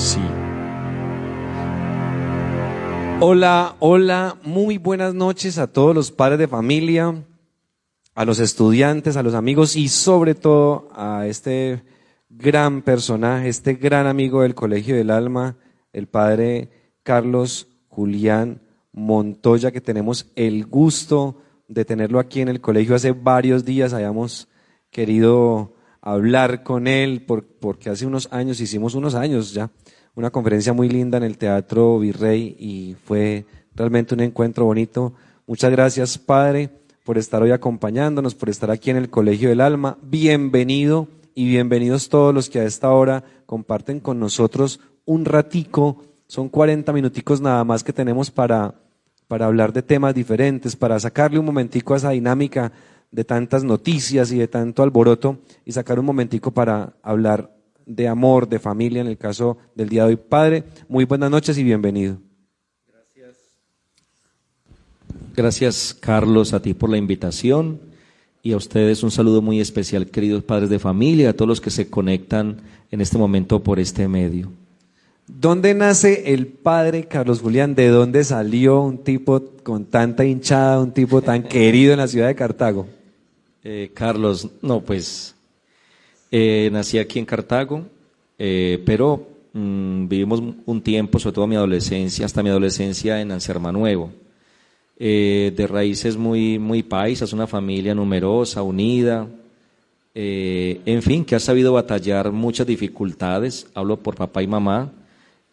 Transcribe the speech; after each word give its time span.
Sí. 0.00 0.18
Hola, 3.20 3.76
hola, 3.80 4.38
muy 4.42 4.78
buenas 4.78 5.12
noches 5.12 5.58
a 5.58 5.66
todos 5.66 5.94
los 5.94 6.10
padres 6.10 6.38
de 6.38 6.48
familia, 6.48 7.22
a 8.14 8.24
los 8.24 8.40
estudiantes, 8.40 9.18
a 9.18 9.22
los 9.22 9.34
amigos 9.34 9.76
y 9.76 9.88
sobre 9.88 10.34
todo 10.34 10.88
a 10.94 11.26
este 11.26 11.82
gran 12.30 12.80
personaje, 12.80 13.50
este 13.50 13.74
gran 13.74 14.06
amigo 14.06 14.40
del 14.40 14.54
Colegio 14.54 14.96
del 14.96 15.10
Alma, 15.10 15.58
el 15.92 16.06
padre 16.06 16.70
Carlos 17.02 17.68
Julián 17.90 18.62
Montoya, 18.92 19.70
que 19.70 19.82
tenemos 19.82 20.30
el 20.34 20.64
gusto 20.64 21.42
de 21.68 21.84
tenerlo 21.84 22.20
aquí 22.20 22.40
en 22.40 22.48
el 22.48 22.62
colegio 22.62 22.94
hace 22.94 23.12
varios 23.12 23.66
días. 23.66 23.92
Habíamos 23.92 24.48
querido 24.90 25.74
hablar 26.00 26.62
con 26.62 26.86
él 26.86 27.26
porque 27.60 27.90
hace 27.90 28.06
unos 28.06 28.28
años, 28.32 28.60
hicimos 28.60 28.94
unos 28.94 29.14
años 29.14 29.52
ya, 29.52 29.70
una 30.20 30.30
conferencia 30.30 30.74
muy 30.74 30.90
linda 30.90 31.16
en 31.16 31.24
el 31.24 31.38
Teatro 31.38 31.98
Virrey 31.98 32.54
y 32.58 32.94
fue 33.06 33.46
realmente 33.74 34.14
un 34.14 34.20
encuentro 34.20 34.66
bonito. 34.66 35.14
Muchas 35.46 35.70
gracias, 35.70 36.18
Padre, 36.18 36.68
por 37.04 37.16
estar 37.16 37.42
hoy 37.42 37.52
acompañándonos, 37.52 38.34
por 38.34 38.50
estar 38.50 38.70
aquí 38.70 38.90
en 38.90 38.98
el 38.98 39.08
Colegio 39.08 39.48
del 39.48 39.62
Alma. 39.62 39.96
Bienvenido 40.02 41.08
y 41.34 41.48
bienvenidos 41.48 42.10
todos 42.10 42.34
los 42.34 42.50
que 42.50 42.60
a 42.60 42.64
esta 42.64 42.90
hora 42.90 43.24
comparten 43.46 43.98
con 43.98 44.20
nosotros 44.20 44.80
un 45.06 45.24
ratico. 45.24 46.04
Son 46.26 46.50
40 46.50 46.92
minuticos 46.92 47.40
nada 47.40 47.64
más 47.64 47.82
que 47.82 47.94
tenemos 47.94 48.30
para, 48.30 48.74
para 49.26 49.46
hablar 49.46 49.72
de 49.72 49.82
temas 49.82 50.14
diferentes, 50.14 50.76
para 50.76 51.00
sacarle 51.00 51.38
un 51.38 51.46
momentico 51.46 51.94
a 51.94 51.96
esa 51.96 52.10
dinámica 52.10 52.72
de 53.10 53.24
tantas 53.24 53.64
noticias 53.64 54.30
y 54.32 54.38
de 54.38 54.48
tanto 54.48 54.82
alboroto 54.82 55.38
y 55.64 55.72
sacar 55.72 55.98
un 55.98 56.04
momentico 56.04 56.50
para 56.50 56.92
hablar 57.02 57.50
de 57.90 58.06
amor, 58.06 58.48
de 58.48 58.60
familia, 58.60 59.00
en 59.00 59.08
el 59.08 59.18
caso 59.18 59.58
del 59.74 59.88
día 59.88 60.04
de 60.04 60.10
hoy. 60.10 60.16
Padre, 60.16 60.62
muy 60.88 61.04
buenas 61.04 61.30
noches 61.30 61.58
y 61.58 61.64
bienvenido. 61.64 62.18
Gracias. 62.86 63.36
Gracias, 65.34 65.96
Carlos, 65.98 66.52
a 66.52 66.62
ti 66.62 66.72
por 66.72 66.88
la 66.88 66.98
invitación 66.98 67.80
y 68.42 68.52
a 68.52 68.56
ustedes 68.56 69.02
un 69.02 69.10
saludo 69.10 69.42
muy 69.42 69.60
especial, 69.60 70.06
queridos 70.06 70.44
padres 70.44 70.70
de 70.70 70.78
familia, 70.78 71.30
a 71.30 71.32
todos 71.32 71.48
los 71.48 71.60
que 71.60 71.70
se 71.70 71.90
conectan 71.90 72.58
en 72.92 73.00
este 73.00 73.18
momento 73.18 73.60
por 73.60 73.80
este 73.80 74.06
medio. 74.06 74.52
¿Dónde 75.26 75.74
nace 75.74 76.32
el 76.32 76.46
padre 76.46 77.04
Carlos 77.04 77.40
Julián? 77.40 77.74
¿De 77.74 77.88
dónde 77.88 78.22
salió 78.22 78.80
un 78.80 78.98
tipo 78.98 79.42
con 79.64 79.84
tanta 79.84 80.24
hinchada, 80.24 80.80
un 80.80 80.92
tipo 80.92 81.22
tan 81.22 81.42
querido 81.42 81.92
en 81.92 81.98
la 81.98 82.08
ciudad 82.08 82.28
de 82.28 82.34
Cartago? 82.36 82.86
Eh, 83.64 83.90
Carlos, 83.94 84.48
no, 84.62 84.80
pues 84.80 85.34
eh, 86.30 86.68
nací 86.72 86.98
aquí 86.98 87.18
en 87.18 87.26
Cartago, 87.26 87.84
eh, 88.38 88.82
pero 88.84 89.28
mm, 89.52 90.08
vivimos 90.08 90.42
un 90.64 90.82
tiempo, 90.82 91.18
sobre 91.18 91.34
todo 91.34 91.46
mi 91.46 91.56
adolescencia, 91.56 92.26
hasta 92.26 92.42
mi 92.42 92.50
adolescencia 92.50 93.20
en 93.20 93.32
Anserma 93.32 93.72
Nuevo. 93.72 94.12
de 94.98 95.66
raíces 95.66 96.16
muy, 96.18 96.58
muy 96.58 96.82
paisas, 96.82 97.32
una 97.32 97.46
familia 97.46 97.94
numerosa, 97.94 98.62
unida, 98.62 99.26
en 100.14 101.02
fin, 101.02 101.24
que 101.24 101.36
ha 101.36 101.40
sabido 101.40 101.72
batallar 101.72 102.32
muchas 102.32 102.66
dificultades, 102.66 103.66
hablo 103.74 103.96
por 103.96 104.14
papá 104.14 104.42
y 104.42 104.46
mamá, 104.46 104.92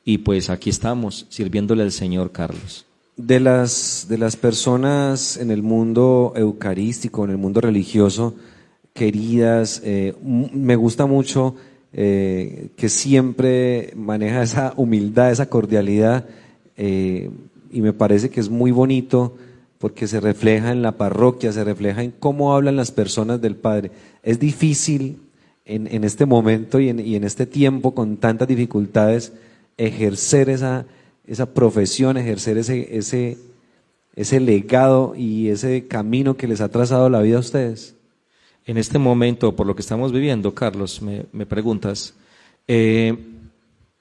y 0.08 0.20
pues 0.20 0.50
aquí 0.50 0.70
estamos, 0.70 1.26
sirviéndole 1.28 1.84
al 1.84 1.92
Señor 1.92 2.32
Carlos. 2.32 2.86
De 3.18 3.42
las, 3.42 4.06
de 4.08 4.18
las 4.18 4.38
personas 4.38 5.36
en 5.36 5.52
el 5.52 5.64
mundo 5.64 6.32
eucarístico, 6.34 7.26
en 7.26 7.32
el 7.32 7.38
mundo 7.38 7.60
religioso, 7.60 8.34
queridas, 8.98 9.82
eh, 9.86 10.14
me 10.22 10.76
gusta 10.76 11.06
mucho 11.06 11.56
eh, 11.94 12.70
que 12.76 12.90
siempre 12.90 13.94
maneja 13.96 14.44
esa 14.44 14.74
humildad, 14.76 15.32
esa 15.32 15.50
cordialidad, 15.50 16.26
eh, 16.76 17.30
y 17.72 17.82
me 17.82 17.94
parece 17.94 18.30
que 18.30 18.40
es 18.40 18.50
muy 18.50 18.72
bonito 18.72 19.38
porque 19.78 20.08
se 20.08 20.20
refleja 20.20 20.72
en 20.72 20.82
la 20.82 20.98
parroquia, 20.98 21.52
se 21.52 21.64
refleja 21.64 22.04
en 22.04 22.12
cómo 22.12 22.54
hablan 22.54 22.76
las 22.76 22.92
personas 22.92 23.40
del 23.40 23.56
Padre. 23.56 23.92
Es 24.24 24.40
difícil 24.40 25.20
en, 25.66 26.04
este 26.04 26.26
momento 26.26 26.80
y 26.80 26.90
en, 26.90 27.00
y 27.00 27.16
en 27.16 27.24
este 27.24 27.46
tiempo 27.46 27.94
con 27.94 28.18
tantas 28.18 28.48
dificultades 28.48 29.34
ejercer 29.78 30.50
esa 30.50 30.86
esa 31.28 31.54
profesión, 31.54 32.18
ejercer 32.18 32.58
ese, 32.58 32.98
ese, 32.98 33.38
ese 34.16 34.40
legado 34.40 35.14
y 35.16 35.50
ese 35.50 35.88
camino 35.88 36.38
que 36.38 36.48
les 36.48 36.62
ha 36.62 36.70
trazado 36.70 37.10
la 37.10 37.22
vida 37.22 37.38
a 37.38 37.42
ustedes? 37.42 37.97
En 38.68 38.76
este 38.76 39.00
momento, 39.00 39.56
por 39.56 39.66
lo 39.66 39.74
que 39.76 39.82
estamos 39.82 40.12
viviendo, 40.12 40.54
Carlos, 40.54 41.02
me, 41.02 41.46
preguntas, 41.46 42.14
eh, 42.68 43.18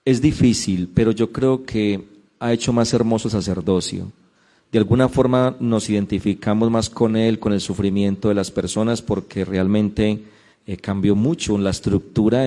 es 0.04 0.20
difícil, 0.20 0.90
pero 0.92 1.12
yo 1.12 1.30
creo 1.30 1.64
que 1.64 2.02
ha 2.40 2.52
hecho 2.52 2.72
más 2.72 2.92
hermoso 2.92 3.30
sacerdocio. 3.30 4.10
De 4.72 4.78
alguna 4.80 5.08
forma 5.08 5.56
nos 5.60 5.88
identificamos 5.88 6.68
más 6.68 6.90
con 6.90 7.14
él, 7.16 7.38
con 7.38 7.52
el 7.52 7.60
sufrimiento 7.60 8.28
de 8.28 8.34
las 8.34 8.50
personas, 8.50 9.02
porque 9.02 9.44
realmente 9.44 10.24
eh, 10.66 10.76
cambió 10.78 11.14
mucho 11.14 11.56
la 11.58 11.70
estructura 11.70 12.46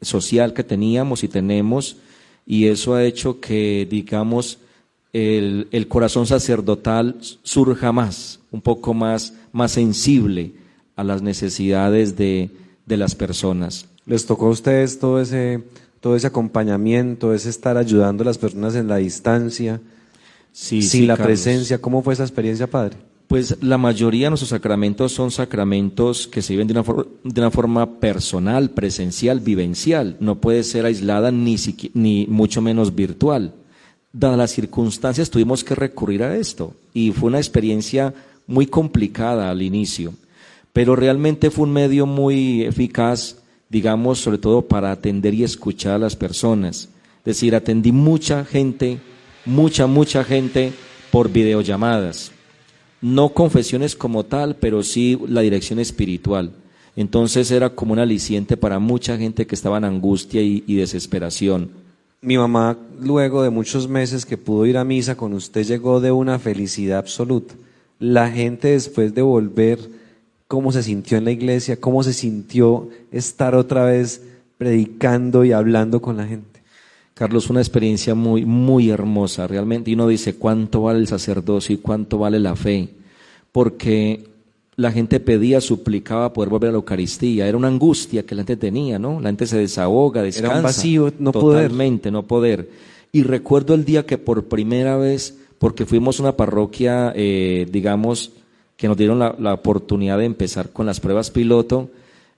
social 0.00 0.52
que 0.52 0.64
teníamos 0.64 1.22
y 1.22 1.28
tenemos 1.28 1.98
y 2.44 2.66
eso 2.66 2.94
ha 2.94 3.04
hecho 3.04 3.38
que, 3.38 3.86
digamos, 3.88 4.58
el, 5.12 5.68
el, 5.70 5.86
corazón 5.86 6.26
sacerdotal 6.26 7.18
surja 7.44 7.92
más, 7.92 8.40
un 8.50 8.60
poco 8.60 8.92
más, 8.92 9.34
más 9.52 9.70
sensible 9.70 10.61
a 11.02 11.04
las 11.04 11.22
necesidades 11.22 12.16
de, 12.16 12.50
de 12.86 12.96
las 12.96 13.14
personas. 13.14 13.86
¿Les 14.06 14.26
tocó 14.26 14.46
a 14.46 14.50
ustedes 14.50 14.98
todo 14.98 15.20
ese, 15.20 15.62
todo 16.00 16.16
ese 16.16 16.26
acompañamiento, 16.26 17.34
ese 17.34 17.50
estar 17.50 17.76
ayudando 17.76 18.22
a 18.22 18.26
las 18.26 18.38
personas 18.38 18.74
en 18.74 18.88
la 18.88 18.96
distancia, 18.96 19.80
sí, 20.52 20.82
sin 20.82 21.06
la 21.06 21.16
presencia? 21.16 21.80
¿Cómo 21.80 22.02
fue 22.02 22.14
esa 22.14 22.24
experiencia, 22.24 22.66
Padre? 22.66 22.96
Pues 23.28 23.62
la 23.62 23.78
mayoría 23.78 24.26
de 24.26 24.30
nuestros 24.30 24.50
sacramentos 24.50 25.12
son 25.12 25.30
sacramentos 25.30 26.26
que 26.26 26.42
se 26.42 26.52
viven 26.52 26.66
de 26.66 26.74
una, 26.74 26.84
de 27.24 27.40
una 27.40 27.50
forma 27.50 27.98
personal, 27.98 28.70
presencial, 28.70 29.40
vivencial. 29.40 30.16
No 30.20 30.40
puede 30.40 30.64
ser 30.64 30.84
aislada 30.84 31.30
ni, 31.30 31.56
ni 31.94 32.26
mucho 32.26 32.60
menos 32.60 32.94
virtual. 32.94 33.54
Dadas 34.12 34.36
las 34.36 34.50
circunstancias 34.50 35.30
tuvimos 35.30 35.64
que 35.64 35.74
recurrir 35.74 36.22
a 36.22 36.36
esto 36.36 36.74
y 36.92 37.12
fue 37.12 37.28
una 37.28 37.38
experiencia 37.38 38.12
muy 38.46 38.66
complicada 38.66 39.50
al 39.50 39.62
inicio, 39.62 40.12
pero 40.72 40.96
realmente 40.96 41.50
fue 41.50 41.64
un 41.64 41.72
medio 41.72 42.06
muy 42.06 42.62
eficaz, 42.62 43.36
digamos, 43.68 44.18
sobre 44.18 44.38
todo 44.38 44.62
para 44.62 44.90
atender 44.90 45.34
y 45.34 45.44
escuchar 45.44 45.94
a 45.94 45.98
las 45.98 46.16
personas. 46.16 46.88
Es 47.18 47.24
decir, 47.24 47.54
atendí 47.54 47.92
mucha 47.92 48.44
gente, 48.44 48.98
mucha, 49.44 49.86
mucha 49.86 50.24
gente 50.24 50.72
por 51.10 51.30
videollamadas 51.30 52.32
no 53.02 53.30
confesiones 53.30 53.96
como 53.96 54.24
tal, 54.24 54.56
pero 54.56 54.82
sí 54.82 55.18
la 55.28 55.42
dirección 55.42 55.78
espiritual. 55.80 56.52
Entonces 56.94 57.50
era 57.50 57.70
como 57.70 57.92
un 57.92 57.98
aliciente 57.98 58.56
para 58.56 58.78
mucha 58.78 59.18
gente 59.18 59.46
que 59.46 59.54
estaba 59.54 59.78
en 59.78 59.84
angustia 59.84 60.40
y, 60.40 60.60
desesperación. 60.74 61.70
Mi 62.20 62.38
mamá, 62.38 62.78
luego 63.00 63.42
de 63.42 63.50
muchos 63.50 63.88
meses 63.88 64.24
que 64.24 64.38
pudo 64.38 64.66
ir 64.66 64.78
a 64.78 64.84
misa 64.84 65.16
con 65.16 65.34
usted, 65.34 65.64
llegó 65.64 66.00
de 66.00 66.12
una 66.12 66.38
felicidad 66.38 66.98
absoluta. 66.98 67.54
La 67.98 68.30
gente 68.30 68.68
después 68.68 69.14
de 69.14 69.22
volver, 69.22 69.80
cómo 70.52 70.70
se 70.70 70.82
sintió 70.82 71.16
en 71.16 71.24
la 71.24 71.30
iglesia, 71.30 71.80
cómo 71.80 72.02
se 72.02 72.12
sintió 72.12 72.90
estar 73.10 73.54
otra 73.54 73.86
vez 73.86 74.22
predicando 74.58 75.46
y 75.46 75.52
hablando 75.52 76.02
con 76.02 76.18
la 76.18 76.26
gente. 76.26 76.60
Carlos, 77.14 77.48
una 77.48 77.62
experiencia 77.62 78.14
muy, 78.14 78.44
muy 78.44 78.90
hermosa, 78.90 79.46
realmente. 79.46 79.90
Y 79.90 79.94
uno 79.94 80.06
dice, 80.08 80.34
¿cuánto 80.34 80.82
vale 80.82 80.98
el 80.98 81.06
sacerdocio 81.06 81.74
y 81.74 81.78
cuánto 81.78 82.18
vale 82.18 82.38
la 82.38 82.54
fe? 82.54 82.90
Porque 83.50 84.28
la 84.76 84.92
gente 84.92 85.20
pedía, 85.20 85.62
suplicaba 85.62 86.34
poder 86.34 86.50
volver 86.50 86.68
a 86.68 86.72
la 86.72 86.76
Eucaristía. 86.76 87.48
Era 87.48 87.56
una 87.56 87.68
angustia 87.68 88.26
que 88.26 88.34
la 88.34 88.42
gente 88.44 88.58
tenía, 88.58 88.98
¿no? 88.98 89.22
La 89.22 89.30
gente 89.30 89.46
se 89.46 89.56
desahoga, 89.56 90.20
descansa. 90.20 90.48
Era 90.48 90.56
un 90.58 90.64
vacío, 90.64 91.14
no 91.18 91.32
Totalmente, 91.32 92.10
no 92.10 92.26
poder. 92.26 92.68
Y 93.10 93.22
recuerdo 93.22 93.72
el 93.72 93.86
día 93.86 94.04
que 94.04 94.18
por 94.18 94.48
primera 94.48 94.98
vez, 94.98 95.34
porque 95.58 95.86
fuimos 95.86 96.20
una 96.20 96.36
parroquia, 96.36 97.10
eh, 97.16 97.66
digamos, 97.72 98.32
que 98.82 98.88
nos 98.88 98.96
dieron 98.96 99.20
la, 99.20 99.36
la, 99.38 99.54
oportunidad 99.54 100.18
de 100.18 100.24
empezar 100.24 100.70
con 100.70 100.86
las 100.86 100.98
pruebas 100.98 101.30
piloto, 101.30 101.88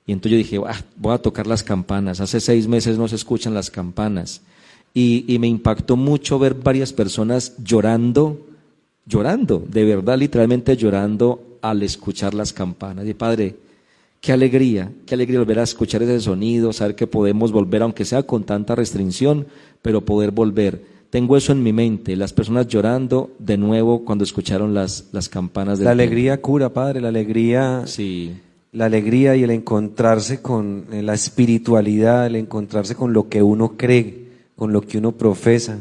y 0.06 0.12
entonces 0.12 0.32
yo 0.32 0.36
dije, 0.36 0.60
ah, 0.68 0.84
voy 0.94 1.14
a 1.14 1.18
tocar 1.18 1.46
las 1.46 1.62
campanas. 1.62 2.20
Hace 2.20 2.38
seis 2.38 2.68
meses 2.68 2.98
no 2.98 3.08
se 3.08 3.16
escuchan 3.16 3.54
las 3.54 3.70
campanas 3.70 4.42
y, 4.92 5.38
me 5.40 5.48
impactó 5.48 5.96
mucho 5.96 6.38
ver 6.38 6.52
varias 6.52 6.92
personas 6.92 7.54
llorando, 7.56 8.46
llorando, 9.06 9.64
de 9.66 9.86
verdad, 9.86 10.18
literalmente 10.18 10.76
llorando 10.76 11.58
al 11.62 11.82
escuchar 11.82 12.34
las 12.34 12.52
campanas. 12.52 13.06
Y 13.06 13.14
Padre, 13.14 13.56
qué 14.20 14.32
alegría, 14.32 14.92
qué 15.06 15.14
alegría 15.14 15.38
volver 15.38 15.60
a 15.60 15.62
escuchar 15.62 16.02
ese 16.02 16.20
sonido, 16.20 16.74
saber 16.74 16.94
que 16.94 17.06
podemos 17.06 17.52
volver, 17.52 17.80
aunque 17.80 18.04
sea 18.04 18.22
con 18.22 18.44
tanta 18.44 18.74
restricción, 18.74 19.46
pero 19.80 20.02
poder 20.02 20.30
volver. 20.30 20.82
Tengo 21.14 21.36
eso 21.36 21.52
en 21.52 21.62
mi 21.62 21.72
mente, 21.72 22.16
las 22.16 22.32
personas 22.32 22.66
llorando 22.66 23.30
de 23.38 23.56
nuevo 23.56 24.04
cuando 24.04 24.24
escucharon 24.24 24.74
las, 24.74 25.10
las 25.12 25.28
campanas 25.28 25.78
de 25.78 25.84
La 25.84 25.92
alegría 25.92 26.40
cura, 26.40 26.70
Padre, 26.70 27.00
la 27.00 27.06
alegría. 27.06 27.84
Sí. 27.86 28.34
La 28.72 28.86
alegría 28.86 29.36
y 29.36 29.44
el 29.44 29.50
encontrarse 29.52 30.42
con 30.42 30.86
la 30.90 31.14
espiritualidad, 31.14 32.26
el 32.26 32.34
encontrarse 32.34 32.96
con 32.96 33.12
lo 33.12 33.28
que 33.28 33.44
uno 33.44 33.76
cree 33.76 34.24
con 34.56 34.72
lo 34.72 34.80
que 34.80 34.98
uno 34.98 35.12
profesa, 35.12 35.78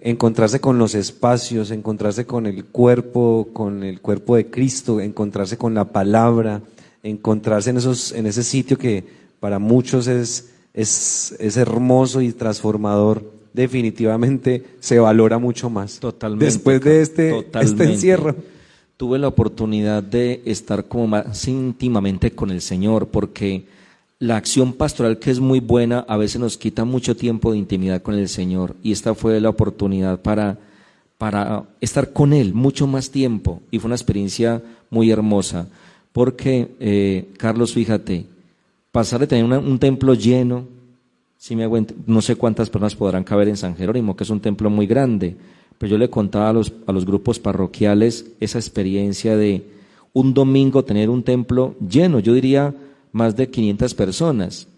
encontrarse 0.00 0.60
con 0.60 0.78
los 0.78 0.96
espacios, 0.96 1.70
encontrarse 1.70 2.26
con 2.26 2.46
el 2.46 2.64
cuerpo, 2.64 3.50
con 3.52 3.84
el 3.84 4.00
cuerpo 4.00 4.34
de 4.34 4.50
Cristo, 4.50 5.00
encontrarse 5.00 5.56
con 5.56 5.74
la 5.74 5.92
palabra, 5.92 6.60
encontrarse 7.04 7.70
en, 7.70 7.76
esos, 7.76 8.10
en 8.10 8.26
ese 8.26 8.42
sitio 8.42 8.78
que 8.78 9.04
para 9.38 9.60
muchos 9.60 10.08
es, 10.08 10.50
es, 10.72 11.36
es 11.38 11.56
hermoso 11.56 12.20
y 12.20 12.32
transformador, 12.32 13.32
definitivamente 13.54 14.62
se 14.80 14.98
valora 14.98 15.38
mucho 15.38 15.70
más. 15.70 15.98
Totalmente. 16.00 16.44
Después 16.44 16.82
de 16.82 17.00
este, 17.00 17.46
este 17.62 17.84
encierro. 17.84 18.36
Tuve 18.96 19.18
la 19.18 19.26
oportunidad 19.26 20.04
de 20.04 20.42
estar 20.44 20.86
como 20.86 21.08
más 21.08 21.48
íntimamente 21.48 22.30
con 22.30 22.50
el 22.50 22.60
Señor, 22.60 23.08
porque 23.08 23.66
la 24.20 24.36
acción 24.36 24.72
pastoral 24.72 25.18
que 25.18 25.32
es 25.32 25.40
muy 25.40 25.58
buena 25.58 26.04
a 26.06 26.16
veces 26.16 26.40
nos 26.40 26.56
quita 26.56 26.84
mucho 26.84 27.16
tiempo 27.16 27.50
de 27.50 27.58
intimidad 27.58 28.02
con 28.02 28.14
el 28.14 28.28
Señor 28.28 28.76
y 28.84 28.92
esta 28.92 29.14
fue 29.14 29.40
la 29.40 29.48
oportunidad 29.48 30.22
para, 30.22 30.58
para 31.18 31.64
estar 31.80 32.12
con 32.12 32.32
Él 32.32 32.54
mucho 32.54 32.86
más 32.86 33.10
tiempo 33.10 33.62
y 33.72 33.80
fue 33.80 33.88
una 33.88 33.96
experiencia 33.96 34.62
muy 34.90 35.10
hermosa 35.10 35.68
porque, 36.12 36.76
eh, 36.78 37.32
Carlos, 37.36 37.74
fíjate, 37.74 38.26
pasar 38.92 39.18
de 39.18 39.26
tener 39.26 39.58
un 39.58 39.78
templo 39.80 40.14
lleno, 40.14 40.68
si 41.44 41.56
me 41.56 41.68
no 42.06 42.22
sé 42.22 42.36
cuántas 42.36 42.70
personas 42.70 42.94
podrán 42.94 43.22
caber 43.22 43.48
en 43.48 43.58
San 43.58 43.76
Jerónimo, 43.76 44.16
que 44.16 44.24
es 44.24 44.30
un 44.30 44.40
templo 44.40 44.70
muy 44.70 44.86
grande, 44.86 45.36
pero 45.76 45.90
yo 45.90 45.98
le 45.98 46.08
contaba 46.08 46.48
a 46.48 46.52
los, 46.54 46.72
a 46.86 46.92
los 46.92 47.04
grupos 47.04 47.38
parroquiales 47.38 48.30
esa 48.40 48.58
experiencia 48.58 49.36
de 49.36 49.62
un 50.14 50.32
domingo 50.32 50.86
tener 50.86 51.10
un 51.10 51.22
templo 51.22 51.74
lleno, 51.86 52.18
yo 52.18 52.32
diría 52.32 52.74
más 53.12 53.36
de 53.36 53.50
500 53.50 53.92
personas, 53.92 54.68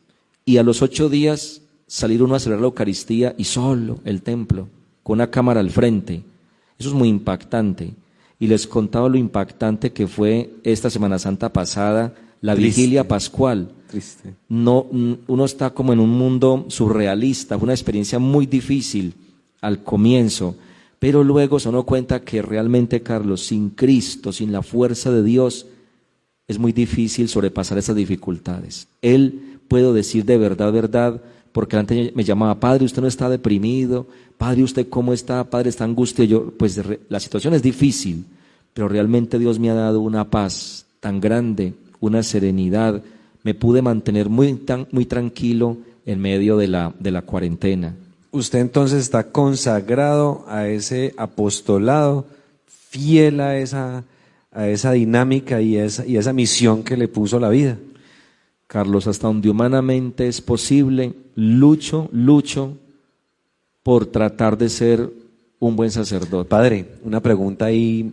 y 0.44 0.56
a 0.56 0.64
los 0.64 0.82
ocho 0.82 1.08
días 1.08 1.62
salir 1.86 2.20
uno 2.20 2.34
a 2.34 2.40
celebrar 2.40 2.62
la 2.62 2.66
Eucaristía 2.66 3.32
y 3.38 3.44
solo 3.44 4.00
el 4.04 4.22
templo, 4.22 4.66
con 5.04 5.18
una 5.18 5.30
cámara 5.30 5.60
al 5.60 5.70
frente. 5.70 6.24
Eso 6.80 6.88
es 6.88 6.94
muy 6.96 7.08
impactante. 7.08 7.94
Y 8.40 8.48
les 8.48 8.66
contaba 8.66 9.08
lo 9.08 9.16
impactante 9.16 9.92
que 9.92 10.08
fue 10.08 10.50
esta 10.64 10.90
Semana 10.90 11.20
Santa 11.20 11.52
pasada, 11.52 12.12
la 12.40 12.56
vigilia 12.56 13.06
pascual. 13.06 13.68
No, 14.48 14.86
uno 14.90 15.44
está 15.44 15.70
como 15.70 15.92
en 15.92 16.00
un 16.00 16.10
mundo 16.10 16.66
surrealista, 16.68 17.56
una 17.56 17.72
experiencia 17.72 18.18
muy 18.18 18.46
difícil 18.46 19.14
al 19.60 19.82
comienzo, 19.82 20.56
pero 20.98 21.24
luego 21.24 21.58
se 21.58 21.68
uno 21.68 21.84
cuenta 21.84 22.22
que 22.22 22.42
realmente, 22.42 23.02
Carlos, 23.02 23.46
sin 23.46 23.70
Cristo, 23.70 24.32
sin 24.32 24.52
la 24.52 24.62
fuerza 24.62 25.10
de 25.10 25.22
Dios, 25.22 25.66
es 26.48 26.58
muy 26.58 26.72
difícil 26.72 27.28
sobrepasar 27.28 27.78
esas 27.78 27.96
dificultades. 27.96 28.88
Él, 29.02 29.58
puedo 29.68 29.92
decir 29.92 30.24
de 30.24 30.38
verdad, 30.38 30.72
verdad, 30.72 31.20
porque 31.52 31.76
antes 31.76 32.14
me 32.14 32.24
llamaba, 32.24 32.60
Padre, 32.60 32.84
usted 32.84 33.02
no 33.02 33.08
está 33.08 33.28
deprimido, 33.28 34.06
Padre, 34.38 34.62
usted 34.62 34.88
cómo 34.88 35.12
está, 35.12 35.42
Padre, 35.44 35.70
está 35.70 35.84
angustia. 35.84 36.24
Yo, 36.24 36.52
pues 36.56 36.80
la 37.08 37.20
situación 37.20 37.54
es 37.54 37.62
difícil, 37.62 38.24
pero 38.74 38.88
realmente 38.88 39.38
Dios 39.38 39.58
me 39.58 39.70
ha 39.70 39.74
dado 39.74 40.00
una 40.00 40.30
paz 40.30 40.86
tan 41.00 41.20
grande, 41.20 41.74
una 42.00 42.22
serenidad. 42.22 43.02
Me 43.46 43.54
pude 43.54 43.80
mantener 43.80 44.28
muy, 44.28 44.52
tan, 44.54 44.88
muy 44.90 45.06
tranquilo 45.06 45.78
en 46.04 46.20
medio 46.20 46.56
de 46.56 46.68
la, 46.68 46.92
de 46.98 47.10
la 47.12 47.22
cuarentena. 47.22 47.94
Usted 48.32 48.58
entonces 48.58 49.00
está 49.00 49.30
consagrado 49.30 50.44
a 50.48 50.66
ese 50.68 51.14
apostolado, 51.16 52.26
fiel 52.66 53.40
a 53.40 53.56
esa 53.56 54.04
a 54.56 54.68
esa 54.68 54.92
dinámica 54.92 55.60
y 55.60 55.76
esa, 55.76 56.06
y 56.06 56.16
esa 56.16 56.32
misión 56.32 56.82
que 56.82 56.96
le 56.96 57.08
puso 57.08 57.38
la 57.38 57.50
vida. 57.50 57.76
Carlos, 58.66 59.06
hasta 59.06 59.26
donde 59.26 59.50
humanamente 59.50 60.26
es 60.26 60.40
posible, 60.40 61.12
lucho, 61.34 62.08
lucho 62.10 62.78
por 63.82 64.06
tratar 64.06 64.56
de 64.56 64.70
ser 64.70 65.10
un 65.58 65.76
buen 65.76 65.90
sacerdote. 65.90 66.48
Padre, 66.48 66.86
una 67.04 67.20
pregunta 67.20 67.66
ahí, 67.66 68.10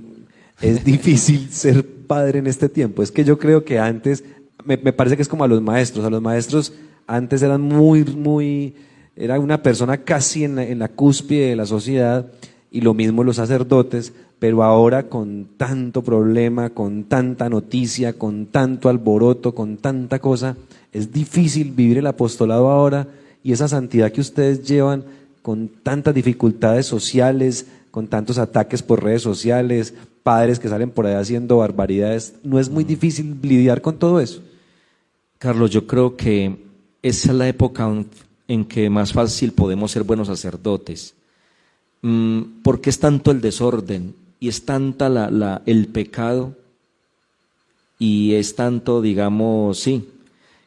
¿es 0.62 0.84
difícil 0.84 1.50
ser 1.50 1.88
padre 2.06 2.40
en 2.40 2.48
este 2.48 2.68
tiempo? 2.68 3.02
Es 3.02 3.12
que 3.12 3.24
yo 3.24 3.40
creo 3.40 3.64
que 3.64 3.80
antes, 3.80 4.26
me, 4.66 4.78
me 4.78 4.94
parece 4.94 5.16
que 5.16 5.22
es 5.22 5.28
como 5.28 5.44
a 5.44 5.48
los 5.48 5.62
maestros, 5.62 6.06
a 6.06 6.10
los 6.10 6.22
maestros 6.22 6.74
antes 7.08 7.42
eran 7.42 7.62
muy, 7.62 8.04
muy, 8.04 8.76
era 9.16 9.40
una 9.40 9.62
persona 9.62 9.98
casi 9.98 10.44
en 10.44 10.56
la, 10.56 10.64
en 10.64 10.80
la 10.80 10.88
cúspide 10.88 11.50
de 11.50 11.56
la 11.56 11.66
sociedad 11.66 12.28
y 12.72 12.82
lo 12.82 12.94
mismo 12.94 13.24
los 13.24 13.36
sacerdotes, 13.36 14.14
pero 14.40 14.64
ahora 14.64 15.10
con 15.10 15.50
tanto 15.58 16.02
problema, 16.02 16.72
con 16.72 17.06
tanta 17.06 17.50
noticia, 17.50 18.14
con 18.14 18.48
tanto 18.48 18.90
alboroto, 18.90 19.54
con 19.54 19.78
tanta 19.78 20.20
cosa, 20.20 20.58
es 20.92 21.12
difícil 21.12 21.72
vivir 21.72 21.98
el 21.98 22.08
apostolado 22.08 22.70
ahora 22.70 23.08
y 23.44 23.52
esa 23.52 23.68
santidad 23.68 24.12
que 24.12 24.22
ustedes 24.22 24.64
llevan 24.64 25.04
con 25.42 25.68
tantas 25.68 26.14
dificultades 26.14 26.86
sociales, 26.86 27.68
con 27.92 28.08
tantos 28.08 28.38
ataques 28.38 28.82
por 28.82 29.04
redes 29.04 29.22
sociales, 29.22 29.94
padres 30.24 30.60
que 30.60 30.70
salen 30.70 30.90
por 30.90 31.06
ahí 31.06 31.16
haciendo 31.16 31.58
barbaridades, 31.58 32.36
¿no 32.44 32.60
es 32.60 32.70
muy 32.70 32.84
difícil 32.84 33.38
lidiar 33.42 33.82
con 33.82 34.00
todo 34.00 34.20
eso? 34.20 34.42
Carlos, 35.38 35.72
yo 35.72 35.86
creo 35.86 36.16
que 36.16 36.58
esa 37.02 37.32
es 37.32 37.38
la 37.38 37.48
época 37.48 37.92
en 38.48 38.66
que 38.66 38.90
más 38.90 39.14
fácil 39.14 39.52
podemos 39.52 39.92
ser 39.92 40.04
buenos 40.04 40.28
sacerdotes 40.28 41.16
Mm, 42.04 42.62
porque 42.64 42.90
es 42.90 43.00
tanto 43.00 43.32
el 43.32 43.40
desorden 43.40 44.14
y 44.42 44.50
es 44.50 44.66
tanta 44.66 45.08
la, 45.08 45.62
el 45.66 45.88
pecado 45.88 46.54
y 47.98 48.34
es 48.34 48.56
tanto, 48.56 49.02
digamos, 49.02 49.80
sí, 49.80 50.10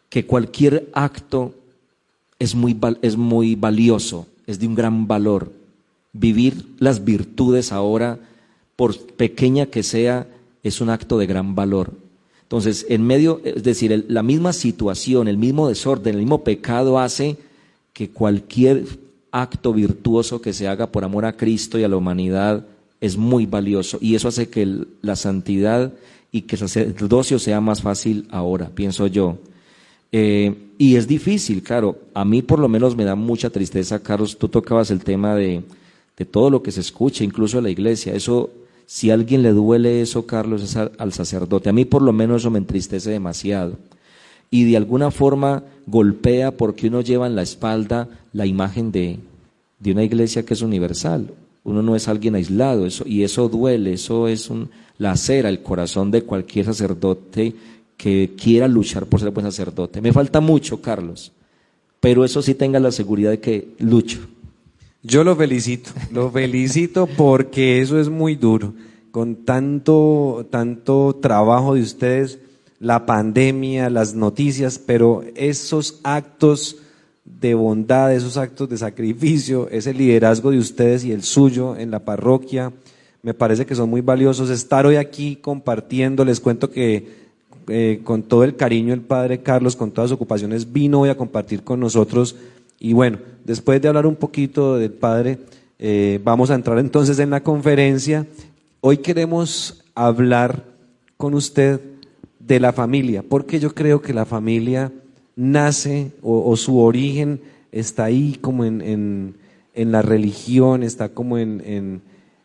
que 0.08 0.24
cualquier 0.24 0.88
acto 0.94 1.54
es 2.38 2.54
muy, 2.54 2.74
es 3.02 3.18
muy 3.18 3.54
valioso, 3.54 4.26
es 4.46 4.58
de 4.58 4.66
un 4.66 4.74
gran 4.74 5.06
valor. 5.06 5.52
Vivir 6.14 6.68
las 6.78 7.04
virtudes 7.04 7.70
ahora, 7.70 8.18
por 8.76 8.98
pequeña 9.14 9.66
que 9.66 9.82
sea, 9.82 10.28
es 10.62 10.80
un 10.80 10.90
acto 10.90 11.18
de 11.18 11.26
gran 11.26 11.54
valor. 11.54 11.92
Entonces, 12.42 12.86
en 12.88 13.02
medio, 13.02 13.40
es 13.44 13.62
decir, 13.62 14.04
la 14.08 14.22
misma 14.22 14.52
situación, 14.52 15.26
el 15.26 15.38
mismo 15.38 15.68
desorden, 15.68 16.14
el 16.14 16.20
mismo 16.20 16.44
pecado 16.44 16.98
hace 16.98 17.36
que 17.92 18.10
cualquier 18.10 18.84
acto 19.32 19.72
virtuoso 19.72 20.40
que 20.40 20.52
se 20.52 20.68
haga 20.68 20.92
por 20.92 21.02
amor 21.02 21.24
a 21.24 21.36
Cristo 21.36 21.78
y 21.78 21.84
a 21.84 21.88
la 21.88 21.96
humanidad 21.96 22.66
es 23.00 23.16
muy 23.16 23.46
valioso 23.46 23.98
y 24.00 24.14
eso 24.14 24.28
hace 24.28 24.48
que 24.48 24.84
la 25.02 25.16
santidad 25.16 25.92
y 26.32 26.42
que 26.42 26.56
el 26.56 26.60
sacerdocio 26.60 27.38
sea 27.38 27.60
más 27.60 27.82
fácil 27.82 28.26
ahora, 28.30 28.70
pienso 28.74 29.06
yo. 29.06 29.38
Eh, 30.12 30.54
y 30.78 30.96
es 30.96 31.08
difícil, 31.08 31.62
claro, 31.62 31.98
a 32.14 32.24
mí 32.24 32.42
por 32.42 32.58
lo 32.58 32.68
menos 32.68 32.96
me 32.96 33.04
da 33.04 33.14
mucha 33.14 33.50
tristeza, 33.50 34.02
Carlos, 34.02 34.38
tú 34.38 34.48
tocabas 34.48 34.90
el 34.90 35.02
tema 35.02 35.34
de, 35.34 35.62
de 36.16 36.24
todo 36.24 36.50
lo 36.50 36.62
que 36.62 36.72
se 36.72 36.80
escucha, 36.80 37.24
incluso 37.24 37.58
en 37.58 37.64
la 37.64 37.70
iglesia, 37.70 38.14
eso, 38.14 38.50
si 38.86 39.10
a 39.10 39.14
alguien 39.14 39.42
le 39.42 39.52
duele 39.52 40.00
eso, 40.00 40.26
Carlos, 40.26 40.62
es 40.62 40.76
al 40.76 41.12
sacerdote, 41.12 41.68
a 41.68 41.72
mí 41.72 41.84
por 41.84 42.02
lo 42.02 42.12
menos 42.12 42.42
eso 42.42 42.50
me 42.50 42.58
entristece 42.58 43.10
demasiado 43.10 43.76
y 44.50 44.64
de 44.64 44.76
alguna 44.76 45.10
forma 45.10 45.64
golpea 45.86 46.56
porque 46.56 46.88
uno 46.88 47.00
lleva 47.00 47.26
en 47.26 47.36
la 47.36 47.42
espalda 47.42 48.08
la 48.32 48.46
imagen 48.46 48.92
de, 48.92 49.18
de 49.78 49.92
una 49.92 50.04
iglesia 50.04 50.44
que 50.44 50.54
es 50.54 50.62
universal. 50.62 51.30
Uno 51.64 51.82
no 51.82 51.96
es 51.96 52.06
alguien 52.06 52.36
aislado 52.36 52.86
eso, 52.86 53.04
y 53.06 53.24
eso 53.24 53.48
duele, 53.48 53.94
eso 53.94 54.28
es 54.28 54.50
un, 54.50 54.70
la 54.98 55.16
cera, 55.16 55.48
el 55.48 55.62
corazón 55.62 56.12
de 56.12 56.22
cualquier 56.22 56.66
sacerdote 56.66 57.54
que 57.96 58.34
quiera 58.40 58.68
luchar 58.68 59.06
por 59.06 59.20
ser 59.20 59.30
buen 59.30 59.46
sacerdote. 59.46 60.00
Me 60.00 60.12
falta 60.12 60.40
mucho, 60.40 60.80
Carlos, 60.80 61.32
pero 61.98 62.24
eso 62.24 62.40
sí 62.40 62.54
tenga 62.54 62.78
la 62.78 62.92
seguridad 62.92 63.30
de 63.30 63.40
que 63.40 63.68
lucho. 63.80 64.20
Yo 65.08 65.22
lo 65.22 65.36
felicito, 65.36 65.90
lo 66.10 66.32
felicito 66.32 67.06
porque 67.06 67.80
eso 67.80 68.00
es 68.00 68.08
muy 68.08 68.34
duro. 68.34 68.74
Con 69.12 69.44
tanto, 69.44 70.48
tanto 70.50 71.16
trabajo 71.22 71.74
de 71.74 71.82
ustedes, 71.82 72.40
la 72.80 73.06
pandemia, 73.06 73.88
las 73.88 74.14
noticias, 74.14 74.80
pero 74.80 75.22
esos 75.36 76.00
actos 76.02 76.78
de 77.24 77.54
bondad, 77.54 78.12
esos 78.12 78.36
actos 78.36 78.68
de 78.68 78.78
sacrificio, 78.78 79.68
ese 79.70 79.94
liderazgo 79.94 80.50
de 80.50 80.58
ustedes 80.58 81.04
y 81.04 81.12
el 81.12 81.22
suyo 81.22 81.76
en 81.76 81.92
la 81.92 82.04
parroquia, 82.04 82.72
me 83.22 83.32
parece 83.32 83.64
que 83.64 83.76
son 83.76 83.88
muy 83.88 84.00
valiosos. 84.00 84.50
Estar 84.50 84.86
hoy 84.86 84.96
aquí 84.96 85.36
compartiendo, 85.36 86.24
les 86.24 86.40
cuento 86.40 86.68
que 86.68 87.26
eh, 87.68 88.00
con 88.02 88.24
todo 88.24 88.42
el 88.42 88.56
cariño 88.56 88.92
el 88.92 89.02
Padre 89.02 89.40
Carlos, 89.40 89.76
con 89.76 89.92
todas 89.92 90.10
sus 90.10 90.16
ocupaciones, 90.16 90.72
vino 90.72 91.00
hoy 91.00 91.10
a 91.10 91.16
compartir 91.16 91.62
con 91.62 91.78
nosotros. 91.78 92.34
Y 92.78 92.92
bueno, 92.92 93.18
después 93.44 93.80
de 93.80 93.88
hablar 93.88 94.06
un 94.06 94.16
poquito 94.16 94.76
del 94.76 94.92
Padre, 94.92 95.38
eh, 95.78 96.20
vamos 96.22 96.50
a 96.50 96.54
entrar 96.54 96.78
entonces 96.78 97.18
en 97.18 97.30
la 97.30 97.42
conferencia. 97.42 98.26
Hoy 98.80 98.98
queremos 98.98 99.84
hablar 99.94 100.64
con 101.16 101.34
usted 101.34 101.80
de 102.38 102.60
la 102.60 102.72
familia, 102.72 103.24
porque 103.28 103.58
yo 103.58 103.74
creo 103.74 104.00
que 104.00 104.14
la 104.14 104.24
familia 104.24 104.92
nace 105.34 106.12
o, 106.22 106.56
su 106.56 106.78
origen 106.78 107.40
está 107.72 108.04
ahí 108.04 108.38
como 108.40 108.64
en, 108.64 109.34
en, 109.74 109.92
la 109.92 110.02
religión, 110.02 110.82
está 110.82 111.10
como 111.10 111.38
en, 111.38 112.00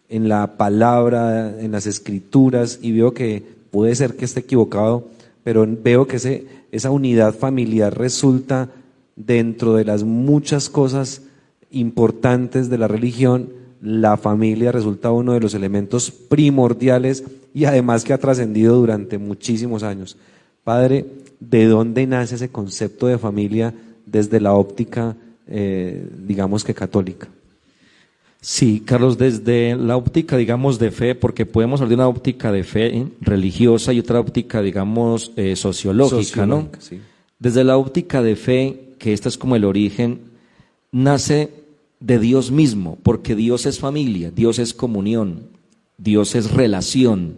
en, 0.09 0.29
la 0.29 0.57
palabra, 0.57 1.61
en 1.61 1.71
las 1.71 1.85
escrituras, 1.85 2.79
y 2.81 2.91
veo 2.91 3.13
que 3.13 3.43
puede 3.69 3.95
ser 3.95 4.15
que 4.15 4.25
esté 4.25 4.41
equivocado, 4.41 5.07
pero 5.43 5.67
veo 5.67 6.07
que 6.07 6.17
ese, 6.17 6.45
esa 6.71 6.91
unidad 6.91 7.33
familiar 7.33 7.97
resulta 7.97 8.69
dentro 9.15 9.75
de 9.75 9.85
las 9.85 10.03
muchas 10.03 10.69
cosas 10.69 11.23
importantes 11.71 12.69
de 12.69 12.77
la 12.77 12.87
religión, 12.87 13.49
la 13.81 14.17
familia 14.17 14.71
resulta 14.71 15.11
uno 15.11 15.33
de 15.33 15.39
los 15.39 15.53
elementos 15.53 16.11
primordiales 16.11 17.23
y 17.53 17.65
además 17.65 18.03
que 18.03 18.13
ha 18.13 18.17
trascendido 18.17 18.75
durante 18.75 19.17
muchísimos 19.17 19.83
años. 19.83 20.17
Padre, 20.63 21.05
¿de 21.39 21.65
dónde 21.65 22.05
nace 22.05 22.35
ese 22.35 22.49
concepto 22.49 23.07
de 23.07 23.17
familia 23.17 23.73
desde 24.05 24.39
la 24.39 24.53
óptica, 24.53 25.15
eh, 25.47 26.07
digamos 26.25 26.63
que 26.63 26.73
católica? 26.73 27.27
Sí, 28.43 28.81
Carlos, 28.83 29.19
desde 29.19 29.75
la 29.75 29.95
óptica, 29.95 30.35
digamos, 30.35 30.79
de 30.79 30.89
fe, 30.89 31.13
porque 31.13 31.45
podemos 31.45 31.79
hablar 31.79 31.89
de 31.89 31.95
una 31.95 32.07
óptica 32.07 32.51
de 32.51 32.63
fe 32.63 33.07
religiosa 33.21 33.93
y 33.93 33.99
otra 33.99 34.19
óptica, 34.19 34.63
digamos, 34.63 35.31
eh, 35.35 35.55
sociológica, 35.55 36.47
¿no? 36.47 36.69
Desde 37.37 37.63
la 37.63 37.77
óptica 37.77 38.23
de 38.23 38.35
fe, 38.35 38.90
que 39.01 39.13
esta 39.13 39.27
es 39.27 39.37
como 39.37 39.55
el 39.55 39.65
origen, 39.65 40.19
nace 40.91 41.49
de 41.99 42.19
Dios 42.19 42.51
mismo, 42.51 42.99
porque 43.01 43.35
Dios 43.35 43.65
es 43.65 43.79
familia, 43.79 44.29
Dios 44.29 44.59
es 44.59 44.75
comunión, 44.75 45.47
Dios 45.97 46.35
es 46.35 46.51
relación. 46.51 47.35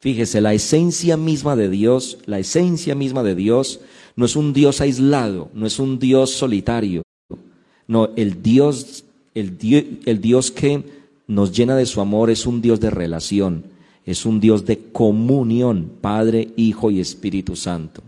Fíjese, 0.00 0.40
la 0.40 0.54
esencia 0.54 1.16
misma 1.16 1.54
de 1.54 1.68
Dios, 1.68 2.18
la 2.26 2.40
esencia 2.40 2.96
misma 2.96 3.22
de 3.22 3.36
Dios 3.36 3.80
no 4.16 4.24
es 4.24 4.34
un 4.34 4.52
Dios 4.52 4.80
aislado, 4.80 5.50
no 5.54 5.66
es 5.66 5.78
un 5.78 6.00
Dios 6.00 6.30
solitario. 6.30 7.02
No, 7.86 8.10
el 8.16 8.42
Dios 8.42 9.04
el 9.34 10.20
Dios, 10.20 10.50
que 10.50 10.82
nos 11.28 11.52
llena 11.52 11.76
de 11.76 11.86
su 11.86 12.00
amor 12.00 12.30
es 12.30 12.44
un 12.46 12.60
Dios 12.60 12.80
de 12.80 12.90
relación, 12.90 13.64
es 14.04 14.26
un 14.26 14.40
Dios 14.40 14.64
de 14.64 14.90
comunión, 14.90 15.92
Padre, 16.00 16.48
Hijo 16.56 16.90
y 16.90 16.98
Espíritu 16.98 17.54
Santo. 17.54 18.02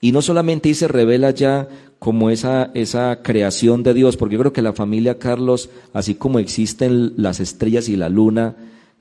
Y 0.00 0.12
no 0.12 0.22
solamente 0.22 0.68
ahí 0.68 0.74
se 0.74 0.88
revela 0.88 1.30
ya 1.30 1.68
como 1.98 2.30
esa, 2.30 2.70
esa 2.74 3.22
creación 3.22 3.82
de 3.82 3.94
Dios, 3.94 4.16
porque 4.16 4.34
yo 4.34 4.40
creo 4.40 4.52
que 4.52 4.62
la 4.62 4.72
familia, 4.72 5.18
Carlos, 5.18 5.70
así 5.92 6.14
como 6.14 6.38
existen 6.38 7.14
las 7.16 7.40
estrellas 7.40 7.88
y 7.88 7.96
la 7.96 8.08
luna, 8.08 8.54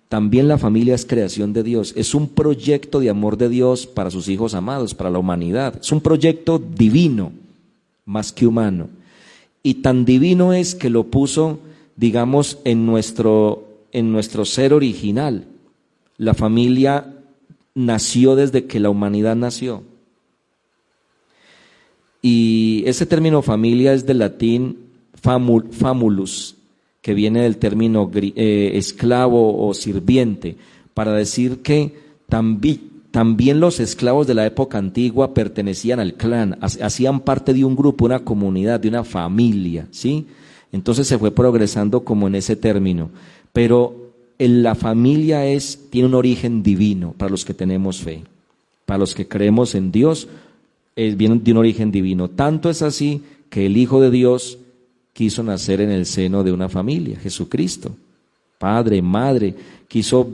también 0.10 0.48
la 0.48 0.58
familia 0.58 0.96
es 0.96 1.06
creación 1.06 1.54
de 1.54 1.64
Dios. 1.64 1.94
Es 1.96 2.16
un 2.16 2.30
proyecto 2.30 3.00
de 3.00 3.10
amor 3.10 3.38
de 3.38 3.50
Dios 3.50 3.86
para 3.86 4.10
sus 4.10 4.30
hijos 4.30 4.54
amados, 4.54 4.96
para 4.96 5.12
la 5.12 5.20
humanidad. 5.20 5.76
Es 5.80 5.92
un 5.92 6.02
proyecto 6.02 6.60
divino, 6.60 7.32
más 8.06 8.32
que 8.32 8.48
humano 8.48 8.90
y 9.68 9.74
tan 9.74 10.06
divino 10.06 10.54
es 10.54 10.76
que 10.76 10.90
lo 10.90 11.08
puso, 11.08 11.60
digamos, 11.98 12.60
en 12.64 12.86
nuestro, 12.86 13.68
en 13.92 14.14
nuestro 14.14 14.46
ser 14.46 14.72
original. 14.72 15.44
La 16.18 16.34
familia 16.34 17.14
nació 17.76 18.38
desde 18.38 18.64
que 18.66 18.80
la 18.80 18.90
humanidad 18.90 19.36
nació. 19.36 19.84
Y 22.22 22.84
ese 22.86 23.06
término 23.06 23.42
familia 23.42 23.94
es 23.94 24.06
del 24.06 24.20
latín 24.20 24.78
famulus, 25.22 26.56
que 27.02 27.14
viene 27.14 27.42
del 27.42 27.58
término 27.58 28.10
eh, 28.14 28.72
esclavo 28.76 29.68
o 29.68 29.74
sirviente, 29.74 30.58
para 30.94 31.14
decir 31.14 31.62
que 31.62 31.96
también 32.28 32.98
también 33.18 33.60
los 33.60 33.80
esclavos 33.80 34.28
de 34.28 34.36
la 34.36 34.46
época 34.46 34.78
antigua 34.78 35.34
pertenecían 35.34 36.00
al 36.00 36.14
clan, 36.14 36.60
hacían 36.62 37.22
parte 37.22 37.52
de 37.52 37.66
un 37.66 37.76
grupo, 37.76 38.06
una 38.06 38.20
comunidad, 38.20 38.80
de 38.80 38.90
una 38.90 39.04
familia, 39.04 39.88
¿sí? 39.90 40.28
Entonces 40.72 41.08
se 41.08 41.18
fue 41.18 41.32
progresando 41.32 42.04
como 42.04 42.28
en 42.28 42.36
ese 42.36 42.56
término. 42.56 43.10
Pero 43.54 44.12
la 44.38 44.76
familia 44.76 45.48
es, 45.48 45.90
tiene 45.90 46.10
un 46.10 46.14
origen 46.14 46.62
divino 46.62 47.16
para 47.18 47.32
los 47.32 47.44
que 47.44 47.56
tenemos 47.56 48.02
fe. 48.02 48.24
Para 48.86 49.00
los 49.00 49.16
que 49.16 49.28
creemos 49.28 49.74
en 49.74 49.92
Dios, 49.92 50.28
es, 50.98 51.16
viene 51.16 51.40
de 51.42 51.52
un 51.52 51.58
origen 51.58 51.92
divino. 51.92 52.30
Tanto 52.30 52.70
es 52.70 52.82
así 52.82 53.22
que 53.50 53.66
el 53.66 53.78
Hijo 53.78 54.02
de 54.02 54.12
Dios 54.12 54.58
quiso 55.14 55.44
nacer 55.44 55.80
en 55.80 55.92
el 55.92 56.06
seno 56.06 56.44
de 56.44 56.52
una 56.52 56.68
familia, 56.68 57.18
Jesucristo. 57.18 57.92
Padre, 58.58 59.02
madre, 59.02 59.56
quiso 59.88 60.30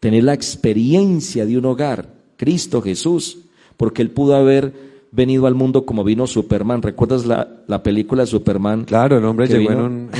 tener 0.00 0.24
la 0.24 0.32
experiencia 0.32 1.44
de 1.44 1.58
un 1.58 1.66
hogar, 1.66 2.08
Cristo 2.36 2.80
Jesús, 2.80 3.38
porque 3.76 4.02
él 4.02 4.10
pudo 4.10 4.36
haber 4.36 4.72
venido 5.10 5.46
al 5.46 5.54
mundo 5.54 5.84
como 5.84 6.04
vino 6.04 6.26
Superman. 6.26 6.82
¿Recuerdas 6.82 7.26
la, 7.26 7.48
la 7.66 7.82
película 7.82 8.22
de 8.22 8.26
Superman? 8.28 8.84
Claro, 8.84 9.18
el 9.18 9.24
hombre 9.24 9.48
llegó 9.48 9.72
en 9.72 9.80
un, 9.80 10.10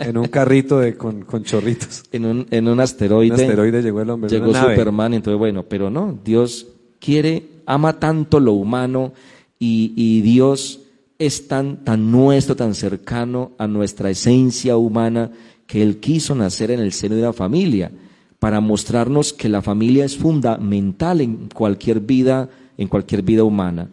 en, 0.00 0.18
un, 0.18 0.26
carrito 0.26 0.80
de, 0.80 0.96
con, 0.96 1.22
con, 1.22 1.44
chorritos. 1.44 2.04
En 2.10 2.24
un, 2.24 2.46
en 2.50 2.66
un 2.66 2.80
asteroide. 2.80 3.34
Un 3.34 3.40
asteroide 3.40 3.82
llegó 3.82 4.00
el 4.00 4.10
hombre. 4.10 4.30
Llegó 4.30 4.52
Superman, 4.52 5.14
entonces 5.14 5.38
bueno, 5.38 5.62
pero 5.62 5.90
no, 5.90 6.18
Dios 6.24 6.66
quiere, 6.98 7.44
ama 7.66 7.98
tanto 7.98 8.40
lo 8.40 8.52
humano 8.52 9.12
y, 9.58 10.20
Dios 10.22 10.80
es 11.18 11.48
tan, 11.48 11.84
tan 11.84 12.10
nuestro, 12.10 12.56
tan 12.56 12.74
cercano 12.74 13.52
a 13.58 13.66
nuestra 13.66 14.10
esencia 14.10 14.76
humana 14.76 15.30
que 15.66 15.82
Él 15.82 15.98
quiso 15.98 16.34
nacer 16.34 16.70
en 16.70 16.80
el 16.80 16.92
seno 16.92 17.16
de 17.16 17.22
la 17.22 17.32
familia 17.32 17.90
para 18.38 18.60
mostrarnos 18.60 19.32
que 19.32 19.48
la 19.48 19.62
familia 19.62 20.04
es 20.04 20.16
fundamental 20.16 21.20
en 21.20 21.48
cualquier 21.48 22.00
vida, 22.00 22.48
en 22.76 22.88
cualquier 22.88 23.22
vida 23.22 23.44
humana. 23.44 23.88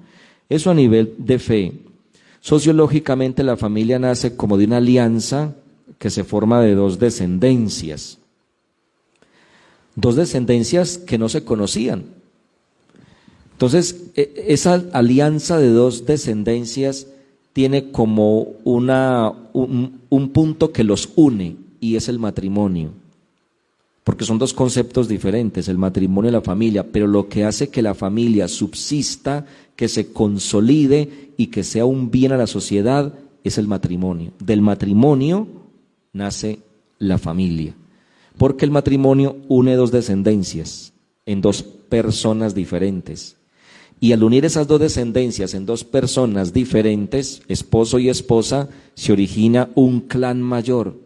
Eso 0.50 0.70
a 0.70 0.74
nivel 0.74 1.16
de 1.18 1.40
fe. 1.40 1.72
Sociológicamente 2.42 3.42
la 3.42 3.56
familia 3.56 4.00
nace 4.00 4.36
como 4.36 4.58
de 4.58 4.66
una 4.66 4.78
alianza 4.78 5.56
que 5.98 6.10
se 6.10 6.26
forma 6.26 6.62
de 6.62 6.76
dos 6.76 7.00
descendencias. 7.00 8.20
Dos 9.96 10.18
descendencias 10.18 10.98
que 10.98 11.18
no 11.18 11.30
se 11.30 11.46
conocían. 11.46 12.04
Entonces, 13.54 14.12
e, 14.16 14.46
esa 14.50 14.84
alianza 14.92 15.58
de 15.58 15.70
dos 15.70 16.06
descendencias 16.06 17.08
tiene 17.54 17.92
como 17.92 18.48
una, 18.64 19.32
un, 19.54 20.02
un 20.10 20.30
punto 20.30 20.72
que 20.72 20.84
los 20.84 21.10
une 21.16 21.56
y 21.80 21.96
es 21.96 22.10
el 22.10 22.20
matrimonio 22.20 22.92
porque 24.04 24.26
son 24.26 24.38
dos 24.38 24.54
conceptos 24.54 25.08
diferentes, 25.08 25.68
el 25.68 25.78
matrimonio 25.78 26.30
y 26.30 26.34
la 26.34 26.42
familia, 26.42 26.86
pero 26.92 27.08
lo 27.08 27.30
que 27.30 27.46
hace 27.46 27.70
que 27.70 27.82
la 27.82 27.94
familia 27.94 28.48
subsista, 28.48 29.46
que 29.76 29.88
se 29.88 30.12
consolide 30.12 31.32
y 31.38 31.48
que 31.48 31.64
sea 31.64 31.86
un 31.86 32.12
bien 32.12 32.34
a 32.34 32.38
la 32.38 32.48
sociedad 32.48 33.14
es 33.44 33.58
el 33.58 33.68
matrimonio. 33.68 34.34
Del 34.40 34.62
matrimonio 34.62 35.48
nace 36.12 36.60
la 37.00 37.18
familia, 37.18 37.74
porque 38.38 38.66
el 38.66 38.72
matrimonio 38.72 39.38
une 39.48 39.76
dos 39.76 39.92
descendencias 39.92 40.92
en 41.26 41.40
dos 41.40 41.64
personas 41.64 42.54
diferentes. 42.54 43.38
Y 44.04 44.12
al 44.12 44.22
unir 44.22 44.44
esas 44.44 44.68
dos 44.68 44.82
descendencias 44.82 45.54
en 45.54 45.66
dos 45.66 45.86
personas 45.86 46.52
diferentes, 46.52 47.42
esposo 47.48 48.00
y 48.00 48.10
esposa, 48.10 48.68
se 48.96 49.14
origina 49.14 49.70
un 49.76 50.02
clan 50.02 50.42
mayor, 50.42 50.98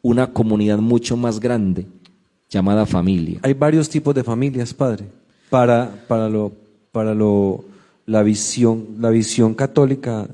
una 0.00 0.32
comunidad 0.32 0.78
mucho 0.78 1.18
más 1.18 1.38
grande 1.38 1.86
llamada 2.48 2.86
familia. 2.86 3.40
Hay 3.42 3.52
varios 3.52 3.90
tipos 3.90 4.14
de 4.14 4.24
familias, 4.24 4.72
padre, 4.72 5.04
para, 5.50 6.06
para, 6.08 6.30
lo, 6.30 6.50
para 6.92 7.14
lo, 7.14 7.66
la, 8.06 8.22
visión, 8.22 8.86
la 9.00 9.10
visión 9.10 9.52
católica. 9.52 10.26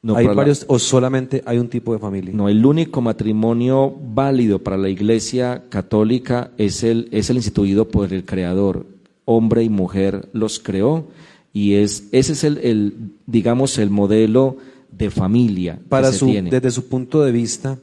No, 0.00 0.16
¿Hay 0.16 0.26
varios 0.26 0.64
o 0.68 0.78
solamente 0.78 1.42
hay 1.44 1.58
un 1.58 1.68
tipo 1.68 1.92
de 1.92 1.98
familia? 1.98 2.32
No, 2.32 2.48
el 2.48 2.64
único 2.64 3.02
matrimonio 3.02 3.94
válido 3.94 4.60
para 4.60 4.78
la 4.78 4.88
Iglesia 4.88 5.64
católica 5.68 6.52
es 6.56 6.82
el, 6.82 7.10
es 7.12 7.28
el 7.28 7.36
instituido 7.36 7.88
por 7.88 8.10
el 8.10 8.24
Creador. 8.24 8.86
Hombre 9.32 9.62
y 9.62 9.68
mujer 9.68 10.28
los 10.32 10.58
creó 10.58 11.06
y 11.52 11.74
es, 11.74 12.08
ese 12.10 12.32
es 12.32 12.42
el, 12.42 13.12
digamos, 13.26 13.78
el 13.78 13.90
modelo 13.90 14.56
de 14.90 15.08
familia 15.08 15.78
para 15.88 16.10
su, 16.10 16.26
Desde 16.26 16.72
su 16.72 16.88
punto 16.88 17.22
de 17.22 17.30
vista, 17.30 17.78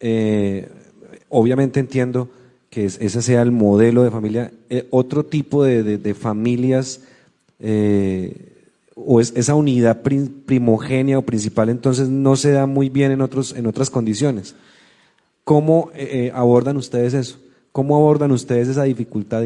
eh, 0.00 0.68
obviamente 1.28 1.78
entiendo 1.78 2.28
que 2.70 2.86
ese 2.86 3.22
sea 3.22 3.42
el 3.42 3.52
modelo 3.52 4.02
de 4.02 4.10
familia. 4.10 4.52
Eh, 4.68 4.88
otro 4.90 5.24
tipo 5.24 5.62
de, 5.62 6.14
familias 6.14 7.02
eh, 7.60 8.50
o 8.96 9.20
es, 9.20 9.32
esa 9.36 9.54
unidad 9.54 10.02
primogénea 10.02 11.18
o 11.18 11.22
principal 11.22 11.68
entonces 11.68 12.08
no 12.08 12.34
se 12.34 12.50
da 12.50 12.66
muy 12.66 12.88
bien 12.88 13.12
en, 13.12 13.20
otros, 13.20 13.54
en 13.54 13.66
otras 13.66 13.90
condiciones. 13.90 14.56
¿Cómo 15.44 15.90
eh, 15.94 16.32
abordan 16.34 16.76
ustedes 16.76 17.14
eso? 17.14 17.38
¿Cómo 17.70 17.96
abordan 17.96 18.32
ustedes 18.32 18.66
esa 18.66 18.82
dificultad 18.84 19.44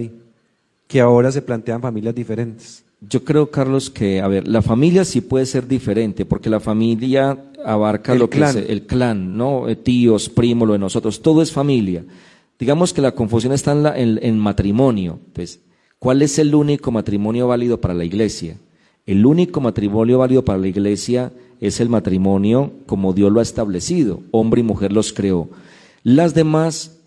que 0.87 1.01
ahora 1.01 1.33
se 1.33 1.43
plantean 1.43 1.81
familias 1.81 2.15
diferentes? 2.15 2.85
Yo 3.01 3.25
creo, 3.25 3.51
Carlos, 3.51 3.91
que, 3.91 4.21
a 4.21 4.29
ver, 4.29 4.49
la 4.49 4.63
familia 4.63 5.05
sí 5.05 5.21
puede 5.21 5.47
ser 5.47 5.69
diferente, 5.69 6.25
porque 6.25 6.49
la 6.49 6.61
familia 6.61 7.39
abarca 7.65 8.15
lo 8.15 8.31
que 8.31 8.41
es 8.41 8.57
el 8.57 8.87
clan, 8.87 9.37
¿no? 9.37 9.67
Tíos, 9.83 10.29
primos, 10.29 10.67
lo 10.67 10.73
de 10.75 10.79
nosotros, 10.79 11.21
todo 11.21 11.43
es 11.43 11.53
familia. 11.53 12.05
Digamos 12.59 12.93
que 12.93 13.03
la 13.03 13.13
confusión 13.13 13.53
está 13.53 13.73
en, 13.97 14.19
en, 14.23 14.39
matrimonio. 14.39 15.19
Pues, 15.33 15.61
¿cuál 15.99 16.23
es 16.23 16.39
el 16.39 16.55
único 16.55 16.91
matrimonio 16.91 17.49
válido 17.49 17.81
para 17.81 17.95
la 17.95 18.05
iglesia? 18.05 18.59
El 19.07 19.27
único 19.27 19.61
matrimonio 19.61 20.19
válido 20.19 20.45
para 20.45 20.59
la 20.59 20.69
iglesia 20.69 21.33
es 21.61 21.81
el 21.81 21.89
matrimonio 21.89 22.73
como 22.87 23.13
Dios 23.13 23.31
lo 23.31 23.41
ha 23.41 23.43
establecido. 23.43 24.23
Hombre 24.31 24.61
y 24.61 24.65
mujer 24.65 24.93
los 24.93 25.13
creó. 25.13 25.51
Las 26.03 26.35
demás, 26.35 27.01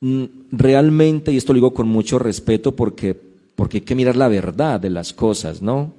realmente, 0.00 1.32
y 1.32 1.36
esto 1.36 1.52
lo 1.52 1.58
digo 1.58 1.74
con 1.74 1.88
mucho 1.88 2.18
respeto 2.18 2.74
porque, 2.74 3.14
porque 3.54 3.78
hay 3.78 3.82
que 3.82 3.94
mirar 3.94 4.16
la 4.16 4.28
verdad 4.28 4.80
de 4.80 4.90
las 4.90 5.12
cosas, 5.12 5.60
¿no? 5.62 5.92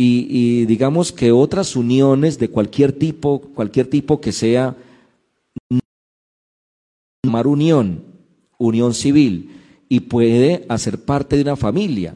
Y, 0.00 0.64
digamos 0.66 1.10
que 1.10 1.32
otras 1.32 1.74
uniones 1.74 2.38
de 2.38 2.50
cualquier 2.50 2.92
tipo, 2.92 3.40
cualquier 3.40 3.88
tipo 3.88 4.20
que 4.20 4.30
sea 4.30 4.76
Tomar 7.20 7.48
unión, 7.48 8.04
unión 8.58 8.94
civil, 8.94 9.50
y 9.88 10.00
puede 10.00 10.64
hacer 10.68 11.04
parte 11.04 11.34
de 11.34 11.42
una 11.42 11.56
familia 11.56 12.14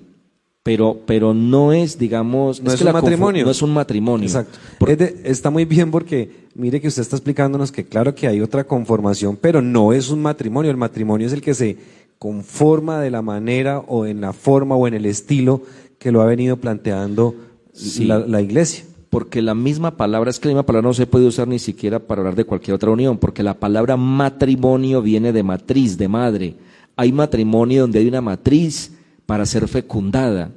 pero, 0.62 1.00
pero 1.06 1.34
no 1.34 1.72
es, 1.72 1.98
digamos, 1.98 2.62
No 2.62 2.72
es 2.72 2.78
que 2.80 2.86
un 2.86 2.92
matrimonio. 2.92 3.44
No 3.44 3.50
es 3.50 3.62
un 3.62 3.72
matrimonio. 3.74 4.26
Exacto. 4.26 4.58
Por- 4.78 4.90
Es 4.90 4.98
de- 4.98 5.20
está 5.24 5.50
muy 5.50 5.64
bien 5.64 5.90
porque 5.90 6.46
mire 6.54 6.80
que 6.80 6.88
usted 6.88 7.02
está 7.02 7.16
explicándonos 7.16 7.72
que 7.72 7.84
claro 7.84 8.14
que 8.14 8.28
hay 8.28 8.40
otra 8.40 8.64
conformación, 8.64 9.36
pero 9.40 9.60
no 9.60 9.92
es 9.92 10.10
un 10.10 10.22
matrimonio. 10.22 10.70
El 10.70 10.76
matrimonio 10.76 11.26
es 11.26 11.32
el 11.32 11.40
que 11.42 11.54
se 11.54 11.76
conforma 12.18 13.00
de 13.00 13.10
la 13.10 13.22
manera 13.22 13.80
o 13.80 14.06
en 14.06 14.20
la 14.20 14.32
forma 14.32 14.76
o 14.76 14.86
en 14.86 14.94
el 14.94 15.06
estilo 15.06 15.62
que 15.98 16.12
lo 16.12 16.22
ha 16.22 16.26
venido 16.26 16.56
planteando 16.58 17.34
Sí. 17.72 18.04
la, 18.04 18.18
la 18.20 18.40
iglesia. 18.40 18.84
Porque 19.10 19.42
la 19.42 19.54
misma 19.54 19.96
palabra, 19.96 20.30
es 20.30 20.38
que 20.38 20.48
la 20.48 20.52
misma 20.54 20.66
palabra 20.66 20.88
no 20.88 20.94
se 20.94 21.06
puede 21.06 21.26
usar 21.26 21.48
ni 21.48 21.58
siquiera 21.58 21.98
para 21.98 22.20
hablar 22.20 22.34
de 22.36 22.44
cualquier 22.44 22.74
otra 22.76 22.90
unión, 22.90 23.18
porque 23.18 23.42
la 23.42 23.54
palabra 23.58 23.96
matrimonio 23.96 25.02
viene 25.02 25.32
de 25.32 25.42
matriz, 25.42 25.98
de 25.98 26.08
madre. 26.08 26.54
Hay 26.96 27.12
matrimonio 27.12 27.82
donde 27.82 27.98
hay 27.98 28.06
una 28.08 28.20
matriz 28.20 28.92
para 29.26 29.46
ser 29.46 29.68
fecundada, 29.68 30.50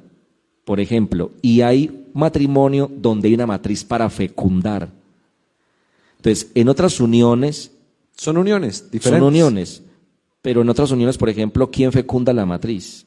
por 0.64 0.80
ejemplo, 0.80 1.30
y 1.42 1.60
hay 1.60 2.06
matrimonio 2.12 2.90
donde 2.94 3.28
hay 3.28 3.34
una 3.34 3.46
matriz 3.46 3.84
para 3.84 4.08
fecundar. 4.10 4.88
Entonces, 6.18 6.50
en 6.54 6.68
otras 6.68 6.98
uniones 7.00 7.70
Son 8.16 8.36
uniones 8.36 8.90
diferentes. 8.90 9.20
son 9.20 9.28
uniones, 9.28 9.82
pero 10.42 10.62
en 10.62 10.68
otras 10.68 10.90
uniones, 10.90 11.18
por 11.18 11.28
ejemplo, 11.28 11.70
¿quién 11.70 11.92
fecunda 11.92 12.32
la 12.32 12.46
matriz? 12.46 13.04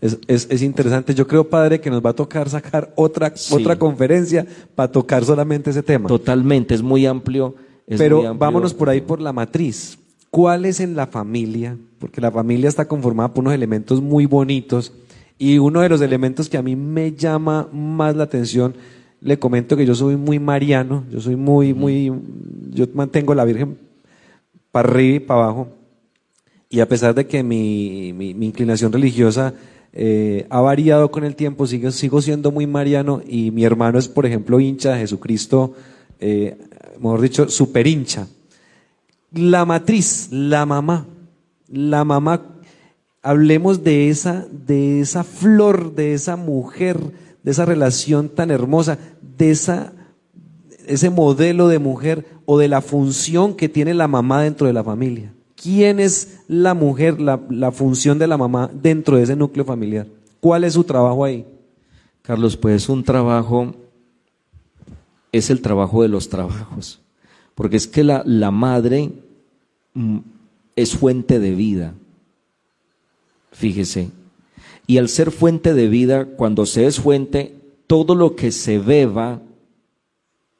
Es, 0.00 0.18
es- 0.26 0.48
es 0.50 0.60
interesante. 0.62 1.14
Yo 1.14 1.26
creo, 1.26 1.48
padre, 1.48 1.80
que 1.80 1.88
nos 1.88 2.04
va 2.04 2.10
a 2.10 2.14
tocar 2.14 2.50
sacar 2.50 2.92
otra, 2.96 3.32
Sí. 3.36 3.54
otra 3.54 3.78
conferencia 3.78 4.44
para 4.74 4.90
tocar 4.90 5.24
solamente 5.24 5.70
ese 5.70 5.82
tema. 5.82 6.08
Totalmente, 6.08 6.74
es 6.74 6.82
muy 6.82 7.06
amplio. 7.06 7.54
es 7.86 7.98
Pero 7.98 8.16
muy 8.18 8.26
amplio. 8.26 8.40
vámonos 8.40 8.72
por 8.74 8.88
ahí 8.88 9.00
por 9.02 9.20
la 9.20 9.32
matriz. 9.32 9.98
¿Cuál 10.34 10.64
es 10.64 10.80
en 10.80 10.96
la 10.96 11.06
familia? 11.06 11.78
Porque 12.00 12.20
la 12.20 12.32
familia 12.32 12.68
está 12.68 12.88
conformada 12.88 13.32
por 13.32 13.42
unos 13.42 13.54
elementos 13.54 14.02
muy 14.02 14.26
bonitos 14.26 14.92
y 15.38 15.58
uno 15.58 15.80
de 15.80 15.88
los 15.88 16.00
elementos 16.00 16.48
que 16.48 16.56
a 16.56 16.62
mí 16.62 16.74
me 16.74 17.12
llama 17.12 17.68
más 17.72 18.16
la 18.16 18.24
atención, 18.24 18.74
le 19.20 19.38
comento 19.38 19.76
que 19.76 19.86
yo 19.86 19.94
soy 19.94 20.16
muy 20.16 20.40
mariano, 20.40 21.04
yo 21.08 21.20
soy 21.20 21.36
muy, 21.36 21.72
muy, 21.72 22.10
yo 22.72 22.84
mantengo 22.94 23.32
la 23.36 23.44
Virgen 23.44 23.78
para 24.72 24.88
arriba 24.88 25.14
y 25.14 25.20
para 25.20 25.44
abajo 25.44 25.68
y 26.68 26.80
a 26.80 26.88
pesar 26.88 27.14
de 27.14 27.28
que 27.28 27.44
mi, 27.44 28.12
mi- 28.12 28.34
mi 28.34 28.46
inclinación 28.46 28.90
religiosa 28.92 29.54
eh, 29.92 30.46
ha 30.50 30.60
variado 30.60 31.12
con 31.12 31.22
el 31.22 31.36
tiempo, 31.36 31.68
sigo, 31.68 31.92
sigo 31.92 32.20
siendo 32.20 32.50
muy 32.50 32.66
mariano 32.66 33.22
y 33.24 33.52
mi 33.52 33.62
hermano 33.62 34.00
es, 34.00 34.08
por 34.08 34.26
ejemplo, 34.26 34.58
hincha 34.58 34.94
de 34.94 34.98
Jesucristo, 34.98 35.74
eh, 36.18 36.56
mejor 36.98 37.20
dicho, 37.20 37.48
super 37.48 37.86
hincha. 37.86 38.26
La 39.34 39.64
matriz, 39.64 40.28
la 40.30 40.64
mamá, 40.64 41.06
la 41.68 42.04
mamá, 42.04 42.42
hablemos 43.22 43.82
de 43.82 44.08
esa, 44.10 44.46
de 44.50 45.00
esa 45.00 45.24
flor, 45.24 45.94
de 45.94 46.14
esa 46.14 46.36
mujer, 46.36 47.00
de 47.42 47.50
esa 47.50 47.64
relación 47.64 48.28
tan 48.28 48.50
hermosa, 48.50 48.98
de 49.36 49.50
esa, 49.50 49.92
ese 50.86 51.10
modelo 51.10 51.68
de 51.68 51.78
mujer 51.78 52.26
o 52.46 52.58
de 52.58 52.68
la 52.68 52.80
función 52.80 53.54
que 53.54 53.68
tiene 53.68 53.94
la 53.94 54.08
mamá 54.08 54.42
dentro 54.42 54.66
de 54.66 54.72
la 54.72 54.84
familia. 54.84 55.32
¿Quién 55.56 55.98
es 55.98 56.40
la 56.46 56.74
mujer, 56.74 57.20
la, 57.20 57.40
la 57.48 57.72
función 57.72 58.18
de 58.18 58.26
la 58.26 58.36
mamá 58.36 58.70
dentro 58.72 59.16
de 59.16 59.22
ese 59.22 59.36
núcleo 59.36 59.64
familiar? 59.64 60.06
¿Cuál 60.40 60.64
es 60.64 60.74
su 60.74 60.84
trabajo 60.84 61.24
ahí? 61.24 61.46
Carlos, 62.22 62.56
pues 62.56 62.88
un 62.88 63.02
trabajo 63.02 63.74
es 65.32 65.50
el 65.50 65.60
trabajo 65.60 66.02
de 66.02 66.08
los 66.08 66.28
trabajos, 66.28 67.00
porque 67.54 67.76
es 67.76 67.86
que 67.86 68.04
la, 68.04 68.22
la 68.26 68.50
madre 68.50 69.12
mm, 69.94 70.18
es 70.76 70.96
fuente 70.96 71.38
de 71.38 71.54
vida, 71.54 71.94
fíjese, 73.52 74.10
y 74.86 74.98
al 74.98 75.08
ser 75.08 75.30
fuente 75.30 75.72
de 75.72 75.88
vida, 75.88 76.26
cuando 76.26 76.66
se 76.66 76.86
es 76.86 77.00
fuente, 77.00 77.54
todo 77.86 78.14
lo 78.14 78.36
que 78.36 78.52
se 78.52 78.78
beba 78.78 79.40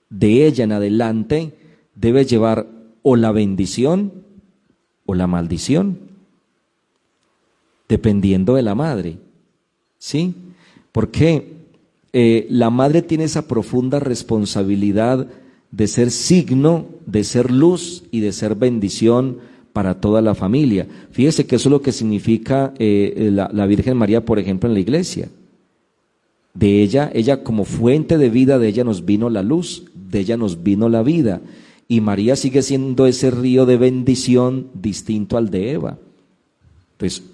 de 0.08 0.46
ella 0.46 0.64
en 0.64 0.72
adelante 0.72 1.52
debe 1.94 2.24
llevar 2.24 2.66
o 3.02 3.16
la 3.16 3.32
bendición 3.32 4.12
o 5.06 5.14
la 5.14 5.26
maldición, 5.26 5.98
dependiendo 7.88 8.54
de 8.54 8.62
la 8.62 8.74
madre. 8.74 9.18
¿Sí? 9.98 10.34
Porque 10.92 11.52
eh, 12.12 12.46
la 12.48 12.70
madre 12.70 13.02
tiene 13.02 13.24
esa 13.24 13.46
profunda 13.46 14.00
responsabilidad 14.00 15.26
de 15.74 15.88
ser 15.88 16.10
signo, 16.10 16.86
de 17.04 17.24
ser 17.24 17.50
luz 17.50 18.04
y 18.12 18.20
de 18.20 18.32
ser 18.32 18.54
bendición 18.54 19.38
para 19.72 20.00
toda 20.00 20.22
la 20.22 20.36
familia. 20.36 20.86
Fíjese 21.10 21.46
que 21.46 21.56
eso 21.56 21.68
es 21.68 21.72
lo 21.72 21.82
que 21.82 21.90
significa 21.90 22.72
eh, 22.78 23.30
la, 23.32 23.50
la 23.52 23.66
Virgen 23.66 23.96
María, 23.96 24.24
por 24.24 24.38
ejemplo, 24.38 24.68
en 24.68 24.74
la 24.74 24.80
iglesia. 24.80 25.28
De 26.54 26.80
ella, 26.82 27.10
ella 27.12 27.42
como 27.42 27.64
fuente 27.64 28.18
de 28.18 28.30
vida, 28.30 28.60
de 28.60 28.68
ella 28.68 28.84
nos 28.84 29.04
vino 29.04 29.28
la 29.30 29.42
luz, 29.42 29.86
de 29.94 30.20
ella 30.20 30.36
nos 30.36 30.62
vino 30.62 30.88
la 30.88 31.02
vida. 31.02 31.40
Y 31.88 32.00
María 32.00 32.36
sigue 32.36 32.62
siendo 32.62 33.06
ese 33.06 33.32
río 33.32 33.66
de 33.66 33.76
bendición 33.76 34.68
distinto 34.74 35.36
al 35.36 35.50
de 35.50 35.72
Eva. 35.72 35.98
Entonces, 36.92 37.24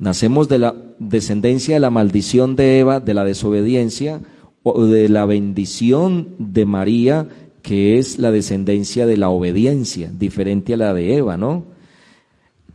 nacemos 0.00 0.48
de 0.48 0.58
la 0.58 0.74
descendencia 0.98 1.76
de 1.76 1.80
la 1.80 1.90
maldición 1.90 2.56
de 2.56 2.80
Eva, 2.80 2.98
de 2.98 3.14
la 3.14 3.24
desobediencia, 3.24 4.20
o 4.64 4.84
de 4.84 5.08
la 5.08 5.24
bendición 5.26 6.30
de 6.38 6.66
María, 6.66 7.28
que 7.66 7.98
es 7.98 8.20
la 8.20 8.30
descendencia 8.30 9.06
de 9.06 9.16
la 9.16 9.28
obediencia, 9.28 10.08
diferente 10.16 10.74
a 10.74 10.76
la 10.76 10.94
de 10.94 11.16
Eva, 11.16 11.36
¿no? 11.36 11.64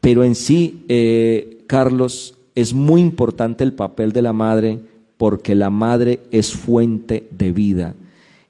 Pero 0.01 0.25
en 0.25 0.35
sí, 0.35 0.83
eh, 0.89 1.63
Carlos, 1.65 2.35
es 2.55 2.73
muy 2.73 2.99
importante 2.99 3.63
el 3.63 3.71
papel 3.71 4.11
de 4.11 4.21
la 4.21 4.33
madre 4.33 4.79
porque 5.15 5.55
la 5.55 5.69
madre 5.69 6.19
es 6.31 6.51
fuente 6.51 7.25
de 7.31 7.53
vida. 7.53 7.95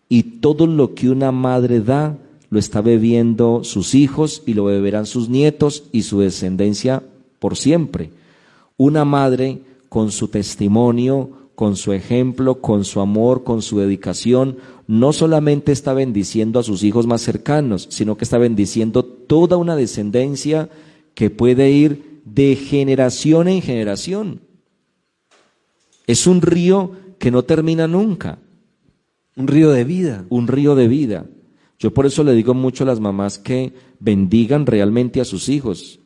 Y 0.10 0.24
todo 0.40 0.66
lo 0.66 0.96
que 0.96 1.12
una 1.12 1.32
madre 1.32 1.80
da, 1.80 2.18
lo 2.50 2.58
está 2.58 2.82
bebiendo 2.82 3.64
sus 3.64 3.94
hijos 3.94 4.42
y 4.48 4.56
lo 4.56 4.64
beberán 4.64 5.06
sus 5.06 5.30
nietos 5.30 5.84
y 5.92 6.02
su 6.02 6.22
descendencia 6.22 7.04
por 7.38 7.56
siempre. 7.56 8.10
Una 8.78 9.06
madre 9.06 9.60
con 9.90 10.10
su 10.12 10.28
testimonio, 10.28 11.30
con 11.62 11.76
su 11.76 11.94
ejemplo, 11.94 12.60
con 12.60 12.84
su 12.84 13.02
amor, 13.02 13.44
con 13.44 13.62
su 13.62 13.78
dedicación, 13.78 14.58
no 14.88 15.14
solamente 15.14 15.72
está 15.72 15.94
bendiciendo 15.94 16.60
a 16.60 16.64
sus 16.64 16.82
hijos 16.82 17.06
más 17.06 17.22
cercanos, 17.22 17.86
sino 17.92 18.18
que 18.18 18.24
está 18.24 18.40
bendiciendo 18.40 19.06
toda 19.06 19.58
una 19.58 19.76
descendencia 19.76 20.70
que 21.14 21.30
puede 21.30 21.70
ir 21.70 22.20
de 22.26 22.56
generación 22.56 23.48
en 23.48 23.62
generación. 23.62 24.42
Es 26.08 26.26
un 26.26 26.42
río 26.42 26.94
que 27.20 27.30
no 27.30 27.44
termina 27.44 27.88
nunca, 27.88 28.40
Un 29.36 29.46
río 29.46 29.70
de 29.70 29.84
vida. 29.84 30.26
un 30.30 30.48
río 30.48 30.74
de 30.74 30.88
vida. 30.88 31.28
Yo 31.78 31.94
por 31.94 32.08
eso 32.08 32.24
le 32.24 32.34
digo 32.34 32.56
mucho 32.56 32.86
a 32.86 32.88
las 32.88 33.00
mamás 33.00 33.38
que 33.38 33.72
bendigan 34.00 34.66
realmente 34.66 35.22
a 35.22 35.26
sus 35.26 35.48
hijos. 35.48 36.00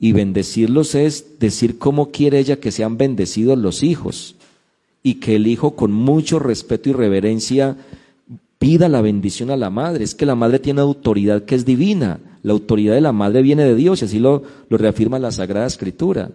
Y 0.00 0.10
bendecirlos 0.10 0.96
es 0.96 1.38
decir 1.38 1.78
cómo 1.78 2.10
quiere 2.10 2.40
ella 2.40 2.58
que 2.58 2.72
sean 2.72 2.98
bendecidos 2.98 3.56
los 3.56 3.84
hijos. 3.84 4.34
Y 5.02 5.14
que 5.14 5.36
el 5.36 5.46
hijo 5.46 5.76
con 5.76 5.92
mucho 5.92 6.38
respeto 6.38 6.90
y 6.90 6.92
reverencia 6.92 7.76
pida 8.58 8.88
la 8.88 9.00
bendición 9.00 9.50
a 9.50 9.56
la 9.56 9.70
madre. 9.70 10.04
Es 10.04 10.14
que 10.14 10.26
la 10.26 10.34
madre 10.34 10.58
tiene 10.58 10.80
autoridad 10.80 11.44
que 11.44 11.54
es 11.54 11.64
divina. 11.64 12.20
La 12.42 12.52
autoridad 12.52 12.94
de 12.94 13.00
la 13.00 13.12
madre 13.12 13.42
viene 13.42 13.64
de 13.64 13.74
Dios 13.74 14.02
y 14.02 14.06
así 14.06 14.18
lo, 14.18 14.42
lo 14.68 14.78
reafirma 14.78 15.18
la 15.18 15.30
Sagrada 15.30 15.66
Escritura. 15.66 16.30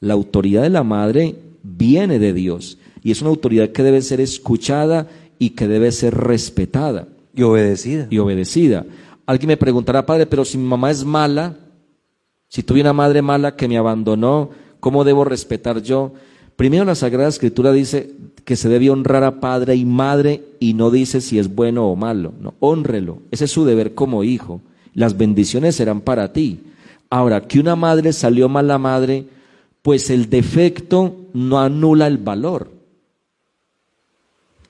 La 0.00 0.14
autoridad 0.14 0.62
de 0.62 0.70
la 0.70 0.82
madre 0.82 1.36
viene 1.62 2.18
de 2.18 2.32
Dios 2.32 2.78
y 3.02 3.10
es 3.10 3.20
una 3.20 3.30
autoridad 3.30 3.70
que 3.70 3.82
debe 3.82 4.02
ser 4.02 4.20
escuchada 4.20 5.08
y 5.38 5.50
que 5.50 5.68
debe 5.68 5.92
ser 5.92 6.14
respetada 6.14 7.06
Y 7.34 7.42
obedecida. 7.42 8.06
y 8.10 8.18
obedecida. 8.18 8.86
Alguien 9.26 9.48
me 9.48 9.56
preguntará, 9.56 10.04
padre, 10.06 10.26
pero 10.26 10.44
si 10.44 10.58
mi 10.58 10.64
mamá 10.64 10.90
es 10.90 11.04
mala, 11.04 11.54
si 12.48 12.62
tuve 12.62 12.80
una 12.80 12.92
madre 12.92 13.20
mala 13.20 13.56
que 13.56 13.68
me 13.68 13.76
abandonó, 13.76 14.50
¿cómo 14.80 15.04
debo 15.04 15.24
respetar 15.24 15.82
yo? 15.82 16.12
Primero 16.56 16.84
la 16.84 16.94
Sagrada 16.94 17.28
Escritura 17.28 17.72
dice 17.72 18.14
que 18.44 18.56
se 18.56 18.68
debe 18.68 18.90
honrar 18.90 19.24
a 19.24 19.40
padre 19.40 19.74
y 19.74 19.84
madre 19.84 20.44
y 20.60 20.74
no 20.74 20.90
dice 20.90 21.20
si 21.20 21.38
es 21.38 21.54
bueno 21.54 21.88
o 21.88 21.96
malo. 21.96 22.32
No, 22.40 22.54
honrelo. 22.60 23.18
Ese 23.30 23.46
es 23.46 23.50
su 23.50 23.64
deber 23.64 23.94
como 23.94 24.22
hijo. 24.24 24.60
Las 24.94 25.16
bendiciones 25.16 25.76
serán 25.76 26.00
para 26.00 26.32
ti. 26.32 26.60
Ahora, 27.10 27.40
que 27.42 27.58
una 27.58 27.76
madre 27.76 28.12
salió 28.12 28.48
mala 28.48 28.78
madre, 28.78 29.26
pues 29.82 30.10
el 30.10 30.30
defecto 30.30 31.16
no 31.32 31.60
anula 31.60 32.06
el 32.06 32.18
valor. 32.18 32.70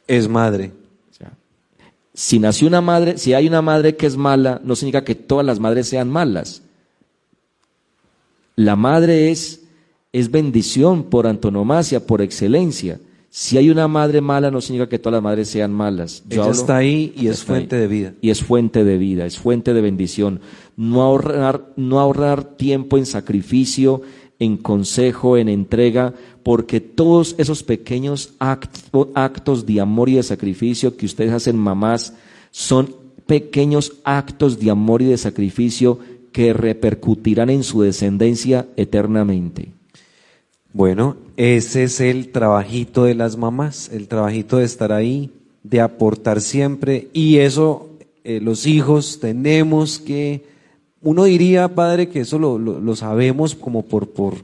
Es 0.06 0.28
madre. 0.28 0.72
Si 2.14 2.38
nació 2.38 2.68
una 2.68 2.80
madre, 2.80 3.18
si 3.18 3.34
hay 3.34 3.48
una 3.48 3.60
madre 3.60 3.96
que 3.96 4.06
es 4.06 4.16
mala, 4.16 4.60
no 4.62 4.76
significa 4.76 5.04
que 5.04 5.16
todas 5.16 5.44
las 5.44 5.58
madres 5.58 5.88
sean 5.88 6.08
malas. 6.08 6.62
La 8.54 8.76
madre 8.76 9.32
es, 9.32 9.63
es 10.14 10.30
bendición 10.30 11.02
por 11.02 11.26
antonomasia, 11.26 12.06
por 12.06 12.22
excelencia. 12.22 13.00
Si 13.30 13.58
hay 13.58 13.68
una 13.68 13.88
madre 13.88 14.20
mala, 14.20 14.48
no 14.48 14.60
significa 14.60 14.88
que 14.88 15.00
todas 15.00 15.14
las 15.14 15.24
madres 15.24 15.48
sean 15.48 15.72
malas. 15.72 16.22
Yo 16.28 16.44
Ella 16.44 16.52
está 16.52 16.76
ahí 16.76 17.12
y 17.16 17.26
es 17.26 17.42
fuente 17.42 17.74
de 17.74 17.88
vida. 17.88 18.14
Y 18.20 18.30
es 18.30 18.40
fuente 18.40 18.84
de 18.84 18.96
vida, 18.96 19.26
es 19.26 19.40
fuente 19.40 19.74
de 19.74 19.80
bendición. 19.80 20.38
No 20.76 21.02
ahorrar, 21.02 21.66
no 21.74 21.98
ahorrar 21.98 22.44
tiempo 22.44 22.96
en 22.96 23.06
sacrificio, 23.06 24.02
en 24.38 24.56
consejo, 24.56 25.36
en 25.36 25.48
entrega, 25.48 26.14
porque 26.44 26.80
todos 26.80 27.34
esos 27.36 27.64
pequeños 27.64 28.34
actos 28.38 29.66
de 29.66 29.80
amor 29.80 30.10
y 30.10 30.14
de 30.14 30.22
sacrificio 30.22 30.96
que 30.96 31.06
ustedes 31.06 31.32
hacen, 31.32 31.56
mamás, 31.56 32.14
son 32.52 32.94
pequeños 33.26 33.94
actos 34.04 34.60
de 34.60 34.70
amor 34.70 35.02
y 35.02 35.06
de 35.06 35.18
sacrificio 35.18 35.98
que 36.30 36.52
repercutirán 36.52 37.50
en 37.50 37.64
su 37.64 37.82
descendencia 37.82 38.68
eternamente. 38.76 39.72
Bueno, 40.74 41.16
ese 41.36 41.84
es 41.84 42.00
el 42.00 42.32
trabajito 42.32 43.04
de 43.04 43.14
las 43.14 43.36
mamás, 43.36 43.88
el 43.92 44.08
trabajito 44.08 44.56
de 44.56 44.64
estar 44.64 44.90
ahí, 44.90 45.30
de 45.62 45.80
aportar 45.80 46.40
siempre, 46.40 47.06
y 47.12 47.38
eso 47.38 47.90
eh, 48.24 48.40
los 48.40 48.66
hijos 48.66 49.20
tenemos 49.20 50.00
que, 50.00 50.44
uno 51.00 51.22
diría, 51.24 51.76
padre, 51.76 52.08
que 52.08 52.22
eso 52.22 52.40
lo, 52.40 52.58
lo, 52.58 52.96
sabemos 52.96 53.54
como 53.54 53.84
por, 53.84 54.08
por, 54.08 54.34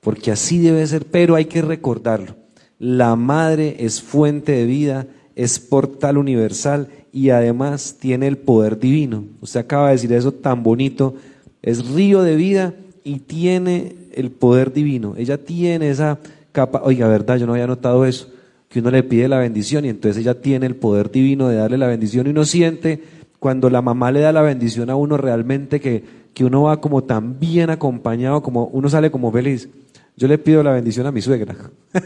porque 0.00 0.32
así 0.32 0.58
debe 0.58 0.84
ser, 0.84 1.06
pero 1.06 1.36
hay 1.36 1.44
que 1.44 1.62
recordarlo. 1.62 2.34
La 2.80 3.14
madre 3.14 3.76
es 3.78 4.02
fuente 4.02 4.50
de 4.50 4.66
vida, 4.66 5.06
es 5.36 5.60
portal 5.60 6.18
universal 6.18 6.88
y 7.12 7.30
además 7.30 7.98
tiene 8.00 8.26
el 8.26 8.36
poder 8.36 8.80
divino. 8.80 9.26
Usted 9.40 9.60
acaba 9.60 9.86
de 9.86 9.92
decir 9.92 10.12
eso 10.12 10.32
tan 10.32 10.64
bonito, 10.64 11.14
es 11.62 11.88
río 11.88 12.22
de 12.22 12.34
vida 12.34 12.74
y 13.04 13.20
tiene 13.20 13.97
el 14.14 14.30
poder 14.30 14.72
divino. 14.72 15.14
Ella 15.16 15.38
tiene 15.38 15.90
esa 15.90 16.18
capa, 16.52 16.82
oiga, 16.84 17.08
verdad, 17.08 17.36
yo 17.36 17.46
no 17.46 17.52
había 17.52 17.66
notado 17.66 18.04
eso, 18.04 18.28
que 18.68 18.80
uno 18.80 18.90
le 18.90 19.02
pide 19.02 19.28
la 19.28 19.38
bendición 19.38 19.84
y 19.84 19.88
entonces 19.88 20.20
ella 20.22 20.40
tiene 20.40 20.66
el 20.66 20.76
poder 20.76 21.10
divino 21.10 21.48
de 21.48 21.56
darle 21.56 21.78
la 21.78 21.86
bendición 21.86 22.26
y 22.26 22.30
uno 22.30 22.44
siente 22.44 23.02
cuando 23.38 23.70
la 23.70 23.82
mamá 23.82 24.10
le 24.10 24.20
da 24.20 24.32
la 24.32 24.42
bendición 24.42 24.90
a 24.90 24.96
uno 24.96 25.16
realmente 25.16 25.80
que, 25.80 26.04
que 26.34 26.44
uno 26.44 26.62
va 26.62 26.80
como 26.80 27.04
tan 27.04 27.38
bien 27.38 27.70
acompañado, 27.70 28.42
como 28.42 28.66
uno 28.66 28.88
sale 28.88 29.10
como 29.10 29.30
feliz. 29.30 29.68
Yo 30.16 30.26
le 30.26 30.38
pido 30.38 30.62
la 30.62 30.72
bendición 30.72 31.06
a 31.06 31.12
mi 31.12 31.22
suegra. 31.22 31.56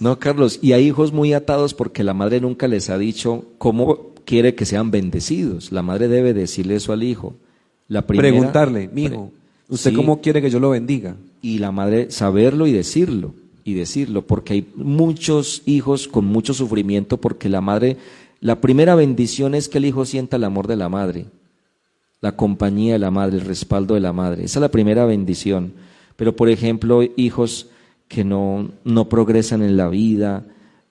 No, 0.00 0.18
Carlos, 0.18 0.58
y 0.62 0.72
hay 0.72 0.86
hijos 0.86 1.12
muy 1.12 1.32
atados 1.34 1.74
porque 1.74 2.04
la 2.04 2.14
madre 2.14 2.40
nunca 2.40 2.68
les 2.68 2.90
ha 2.90 2.98
dicho 2.98 3.44
cómo 3.58 4.14
quiere 4.24 4.54
que 4.54 4.64
sean 4.64 4.90
bendecidos. 4.90 5.72
La 5.72 5.82
madre 5.82 6.08
debe 6.08 6.34
decirle 6.34 6.76
eso 6.76 6.92
al 6.92 7.02
hijo. 7.02 7.34
La 7.88 8.06
Preguntarle, 8.06 8.88
mi 8.88 9.04
hijo, 9.04 9.30
¿Usted 9.68 9.94
cómo 9.94 10.20
quiere 10.20 10.42
que 10.42 10.50
yo 10.50 10.60
lo 10.60 10.70
bendiga? 10.70 11.16
Y 11.40 11.58
la 11.58 11.72
madre 11.72 12.10
saberlo 12.10 12.66
y 12.66 12.72
decirlo, 12.72 13.34
y 13.64 13.74
decirlo, 13.74 14.26
porque 14.26 14.52
hay 14.54 14.68
muchos 14.76 15.62
hijos 15.64 16.06
con 16.06 16.26
mucho 16.26 16.52
sufrimiento 16.52 17.16
porque 17.18 17.48
la 17.48 17.60
madre, 17.60 17.96
la 18.40 18.60
primera 18.60 18.94
bendición 18.94 19.54
es 19.54 19.68
que 19.68 19.78
el 19.78 19.86
hijo 19.86 20.04
sienta 20.04 20.36
el 20.36 20.44
amor 20.44 20.66
de 20.66 20.76
la 20.76 20.88
madre, 20.88 21.26
la 22.20 22.36
compañía 22.36 22.94
de 22.94 22.98
la 22.98 23.10
madre, 23.10 23.36
el 23.36 23.44
respaldo 23.44 23.94
de 23.94 24.00
la 24.00 24.12
madre. 24.12 24.44
Esa 24.44 24.58
es 24.58 24.62
la 24.62 24.70
primera 24.70 25.06
bendición. 25.06 25.72
Pero, 26.16 26.36
por 26.36 26.48
ejemplo, 26.48 27.02
hijos 27.16 27.68
que 28.08 28.24
no, 28.24 28.70
no 28.84 29.08
progresan 29.08 29.62
en 29.62 29.76
la 29.76 29.88
vida, 29.88 30.44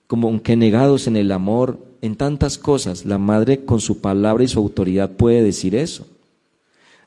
como 0.06 0.42
que 0.42 0.56
negados 0.56 1.06
en 1.06 1.16
el 1.16 1.32
amor, 1.32 1.78
en 2.02 2.16
tantas 2.16 2.58
cosas, 2.58 3.06
la 3.06 3.18
madre 3.18 3.64
con 3.64 3.80
su 3.80 4.00
palabra 4.00 4.44
y 4.44 4.48
su 4.48 4.58
autoridad 4.58 5.12
puede 5.12 5.42
decir 5.42 5.74
eso 5.74 6.06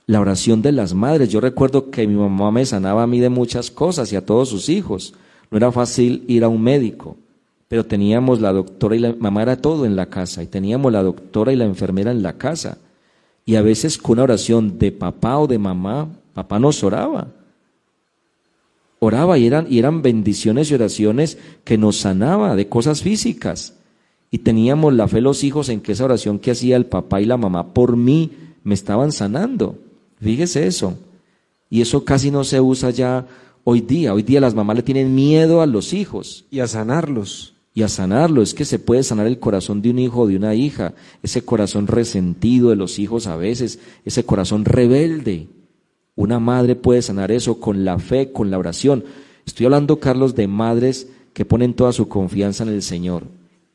la 0.08 0.22
oración 0.22 0.62
de 0.62 0.72
las 0.72 0.94
madres. 0.94 1.30
Yo 1.30 1.42
recuerdo 1.42 1.92
que 1.92 2.08
mi 2.08 2.16
mamá 2.16 2.50
me 2.50 2.66
sanaba 2.66 3.04
a 3.04 3.08
mí 3.08 3.20
de 3.20 3.30
muchas 3.30 3.70
cosas 3.70 4.12
y 4.12 4.16
a 4.16 4.26
todos 4.26 4.50
sus 4.50 4.70
hijos. 4.70 5.14
No 5.52 5.58
era 5.58 5.72
fácil 5.72 6.24
ir 6.28 6.44
a 6.44 6.48
un 6.48 6.62
médico, 6.62 7.18
pero 7.68 7.86
teníamos 7.86 8.42
la 8.42 8.54
doctora 8.54 8.96
y 8.96 9.00
la 9.00 9.14
mamá 9.14 9.44
era 9.44 9.62
todo 9.62 9.86
en 9.86 9.96
la 9.96 10.08
casa 10.08 10.42
y 10.42 10.48
teníamos 10.48 10.92
la 10.92 11.04
doctora 11.04 11.52
y 11.52 11.58
la 11.58 11.66
enfermera 11.66 12.12
en 12.12 12.24
la 12.24 12.38
casa. 12.38 12.78
Y 13.46 13.56
a 13.56 13.62
veces 13.62 13.98
con 13.98 14.14
una 14.14 14.24
oración 14.24 14.80
de 14.80 14.92
papá 14.92 15.38
o 15.38 15.48
de 15.48 15.60
mamá, 15.60 16.10
papá 16.34 16.58
nos 16.58 16.84
oraba. 16.84 17.28
Oraba 19.00 19.38
y 19.38 19.46
eran, 19.46 19.68
y 19.70 19.78
eran 19.78 20.02
bendiciones 20.02 20.72
y 20.72 20.74
oraciones 20.74 21.38
que 21.64 21.78
nos 21.78 21.98
sanaba 21.98 22.56
de 22.56 22.68
cosas 22.68 23.02
físicas. 23.02 23.76
Y 24.32 24.40
teníamos 24.40 24.94
la 24.94 25.08
fe 25.08 25.22
los 25.22 25.44
hijos 25.44 25.70
en 25.70 25.82
que 25.82 25.92
esa 25.94 26.06
oración 26.06 26.40
que 26.40 26.52
hacía 26.52 26.76
el 26.76 26.86
papá 26.86 27.22
y 27.22 27.26
la 27.26 27.38
mamá 27.38 27.74
por 27.74 27.96
mí 27.96 28.32
me 28.64 28.74
estaban 28.74 29.12
sanando. 29.12 29.78
Fíjese 30.22 30.68
eso. 30.68 30.98
Y 31.70 31.82
eso 31.82 32.04
casi 32.04 32.32
no 32.32 32.44
se 32.44 32.62
usa 32.62 32.90
ya 32.92 33.28
hoy 33.64 33.82
día. 33.82 34.14
Hoy 34.14 34.24
día 34.24 34.42
las 34.42 34.56
mamás 34.56 34.78
le 34.78 34.84
tienen 34.84 35.14
miedo 35.14 35.62
a 35.62 35.66
los 35.66 35.94
hijos. 35.94 36.46
Y 36.50 36.60
a 36.60 36.68
sanarlos. 36.68 37.54
Y 37.74 37.84
a 37.84 37.88
sanarlos. 37.88 38.50
Es 38.50 38.54
que 38.54 38.66
se 38.66 38.80
puede 38.80 39.04
sanar 39.04 39.28
el 39.28 39.40
corazón 39.40 39.82
de 39.82 39.90
un 39.90 40.00
hijo 40.00 40.22
o 40.22 40.28
de 40.28 40.38
una 40.38 40.56
hija. 40.56 40.94
Ese 41.22 41.44
corazón 41.44 41.88
resentido 41.88 42.70
de 42.70 42.76
los 42.76 43.00
hijos 43.00 43.28
a 43.28 43.36
veces. 43.36 43.80
Ese 44.06 44.24
corazón 44.24 44.66
rebelde. 44.66 45.48
Una 46.16 46.40
madre 46.40 46.76
puede 46.76 47.02
sanar 47.02 47.32
eso 47.32 47.60
con 47.60 47.86
la 47.86 48.00
fe, 48.00 48.32
con 48.32 48.50
la 48.50 48.58
oración. 48.58 49.04
Estoy 49.46 49.66
hablando, 49.66 50.00
Carlos, 50.00 50.34
de 50.36 50.48
madres 50.48 51.10
que 51.34 51.46
ponen 51.46 51.74
toda 51.74 51.92
su 51.92 52.08
confianza 52.08 52.64
en 52.64 52.70
el 52.70 52.82
Señor. 52.82 53.26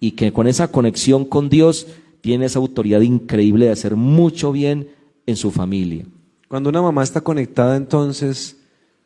Y 0.01 0.13
que 0.13 0.33
con 0.33 0.49
esa 0.49 0.73
conexión 0.73 1.25
con 1.25 1.49
Dios 1.49 1.87
tiene 2.21 2.47
esa 2.47 2.59
autoridad 2.59 3.03
increíble 3.03 3.67
de 3.67 3.73
hacer 3.73 3.95
mucho 3.95 4.51
bien 4.51 4.89
en 5.27 5.37
su 5.37 5.51
familia. 5.51 6.05
Cuando 6.53 6.69
una 6.69 6.83
mamá 6.83 7.03
está 7.03 7.23
conectada 7.23 7.79
entonces, 7.79 8.59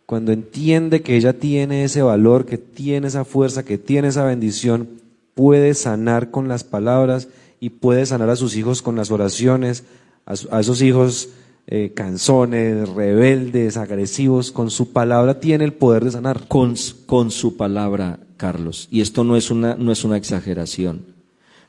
cuando 0.04 0.32
entiende 0.32 1.02
que 1.02 1.16
ella 1.16 1.32
tiene 1.35 1.85
ese 1.85 2.02
valor, 2.02 2.44
que 2.44 2.59
tiene 2.59 3.06
esa 3.06 3.24
fuerza, 3.24 3.64
que 3.64 3.78
tiene 3.78 4.09
esa 4.09 4.24
bendición, 4.24 4.88
puede 5.37 5.74
sanar 5.74 6.32
con 6.32 6.48
las 6.48 6.64
palabras 6.64 7.28
y 7.61 7.70
puede 7.70 8.04
sanar 8.04 8.30
a 8.30 8.35
sus 8.35 8.56
hijos 8.56 8.82
con 8.82 8.96
las 8.96 9.12
oraciones, 9.12 9.85
a, 10.26 10.59
esos 10.59 10.82
hijos 10.82 11.28
eh, 11.68 11.92
canzones, 11.94 12.88
rebeldes, 12.88 13.76
agresivos, 13.76 14.50
con 14.50 14.68
su 14.68 14.90
palabra 14.90 15.38
tiene 15.38 15.66
el 15.66 15.72
poder 15.72 16.04
de 16.04 16.11
sanar. 16.11 16.48
Con, 16.48 16.74
con 17.06 17.30
su 17.30 17.56
palabra, 17.56 18.18
Carlos. 18.37 18.88
Y 18.90 19.02
esto 19.02 19.22
no 19.22 19.37
es 19.37 19.52
una, 19.52 19.76
no 19.76 19.92
es 19.92 20.02
una 20.02 20.16
exageración. 20.16 21.14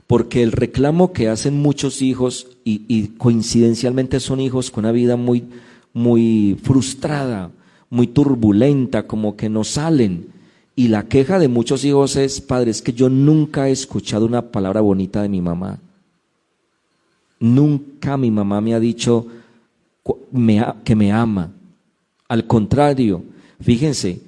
Porque 0.08 0.42
el 0.42 0.54
reclamo 0.54 1.14
que 1.14 1.30
hacen 1.30 1.62
muchos 1.62 2.02
hijos, 2.02 2.48
y, 2.64 2.82
y 2.88 3.10
coincidencialmente 3.10 4.20
son 4.20 4.40
hijos 4.40 4.72
con 4.72 4.86
una 4.86 4.92
vida 4.92 5.18
muy, 5.18 5.44
muy 5.98 6.56
frustrada, 6.62 7.50
muy 7.90 8.06
turbulenta, 8.06 9.08
como 9.08 9.36
que 9.36 9.50
no 9.50 9.64
salen. 9.64 10.28
Y 10.76 10.90
la 10.90 11.08
queja 11.08 11.40
de 11.40 11.48
muchos 11.48 11.84
hijos 11.84 12.16
es, 12.16 12.40
padre, 12.40 12.70
es 12.70 12.84
que 12.84 12.94
yo 12.94 13.10
nunca 13.10 13.68
he 13.68 13.72
escuchado 13.72 14.28
una 14.28 14.52
palabra 14.52 14.80
bonita 14.82 15.24
de 15.24 15.30
mi 15.30 15.42
mamá. 15.42 15.80
Nunca 17.40 18.16
mi 18.16 18.30
mamá 18.30 18.62
me 18.62 18.76
ha 18.76 18.80
dicho 18.80 19.26
que 20.84 20.96
me 20.96 21.12
ama. 21.12 21.52
Al 22.28 22.46
contrario, 22.46 23.24
fíjense, 23.60 24.22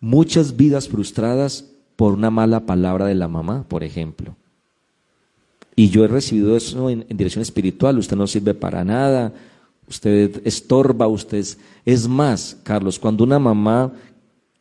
muchas 0.00 0.56
vidas 0.56 0.88
frustradas 0.88 1.64
por 1.96 2.12
una 2.12 2.30
mala 2.30 2.66
palabra 2.66 3.06
de 3.06 3.16
la 3.16 3.26
mamá, 3.26 3.64
por 3.66 3.82
ejemplo. 3.82 4.36
Y 5.74 5.88
yo 5.88 6.04
he 6.04 6.08
recibido 6.08 6.56
eso 6.56 6.88
en, 6.88 7.04
en 7.08 7.16
dirección 7.16 7.42
espiritual, 7.42 7.98
usted 7.98 8.16
no 8.16 8.28
sirve 8.28 8.54
para 8.54 8.84
nada, 8.84 9.32
usted 9.88 10.40
estorba, 10.44 11.06
usted 11.06 11.44
es, 11.84 12.08
más, 12.08 12.56
Carlos, 12.62 12.98
cuando 12.98 13.24
una 13.24 13.38
mamá 13.38 13.92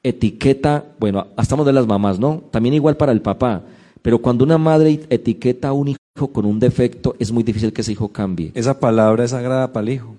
etiqueta, 0.03 0.85
bueno, 0.99 1.27
estamos 1.37 1.65
de 1.65 1.73
las 1.73 1.87
mamás, 1.87 2.19
¿no? 2.19 2.43
También 2.51 2.75
igual 2.75 2.95
para 2.97 3.11
el 3.11 3.21
papá, 3.21 3.63
pero 4.01 4.19
cuando 4.19 4.43
una 4.43 4.57
madre 4.57 5.01
etiqueta 5.09 5.69
a 5.69 5.73
un 5.73 5.89
hijo 5.89 6.27
con 6.31 6.45
un 6.45 6.59
defecto, 6.59 7.15
es 7.19 7.31
muy 7.31 7.43
difícil 7.43 7.73
que 7.73 7.81
ese 7.81 7.93
hijo 7.93 8.09
cambie. 8.09 8.51
Esa 8.53 8.79
palabra 8.79 9.23
es 9.23 9.31
sagrada 9.31 9.73
para 9.73 9.83
el 9.87 9.93
hijo. 9.93 10.15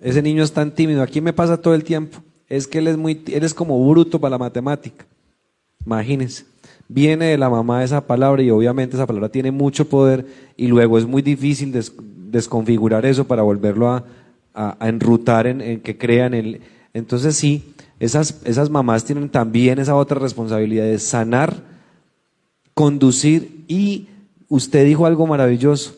Ese 0.00 0.22
niño 0.22 0.42
es 0.42 0.52
tan 0.52 0.74
tímido, 0.74 1.02
aquí 1.02 1.20
me 1.20 1.32
pasa 1.32 1.60
todo 1.60 1.74
el 1.74 1.84
tiempo. 1.84 2.18
Es 2.48 2.66
que 2.66 2.78
él 2.78 2.88
es 2.88 2.96
muy, 2.96 3.22
él 3.28 3.44
es 3.44 3.54
como 3.54 3.82
bruto 3.88 4.20
para 4.20 4.32
la 4.32 4.38
matemática. 4.38 5.06
Imagínense. 5.86 6.44
Viene 6.88 7.26
de 7.26 7.38
la 7.38 7.48
mamá 7.48 7.84
esa 7.84 8.04
palabra 8.04 8.42
y 8.42 8.50
obviamente 8.50 8.96
esa 8.96 9.06
palabra 9.06 9.28
tiene 9.28 9.52
mucho 9.52 9.88
poder 9.88 10.26
y 10.56 10.66
luego 10.66 10.98
es 10.98 11.06
muy 11.06 11.22
difícil 11.22 11.72
desconfigurar 12.30 13.06
eso 13.06 13.26
para 13.28 13.42
volverlo 13.42 13.88
a, 13.88 14.04
a, 14.54 14.76
enrutar 14.88 15.46
en, 15.46 15.80
que 15.80 15.98
crean. 15.98 16.34
En, 16.34 16.60
entonces 16.94 17.36
sí, 17.36 17.74
esas, 17.98 18.40
esas 18.44 18.70
mamás 18.70 19.04
tienen 19.04 19.28
también 19.28 19.78
esa 19.78 19.94
otra 19.94 20.18
responsabilidad 20.18 20.84
de 20.84 20.98
sanar, 20.98 21.62
conducir 22.74 23.64
y 23.68 24.08
usted 24.48 24.84
dijo 24.84 25.06
algo 25.06 25.26
maravilloso. 25.26 25.96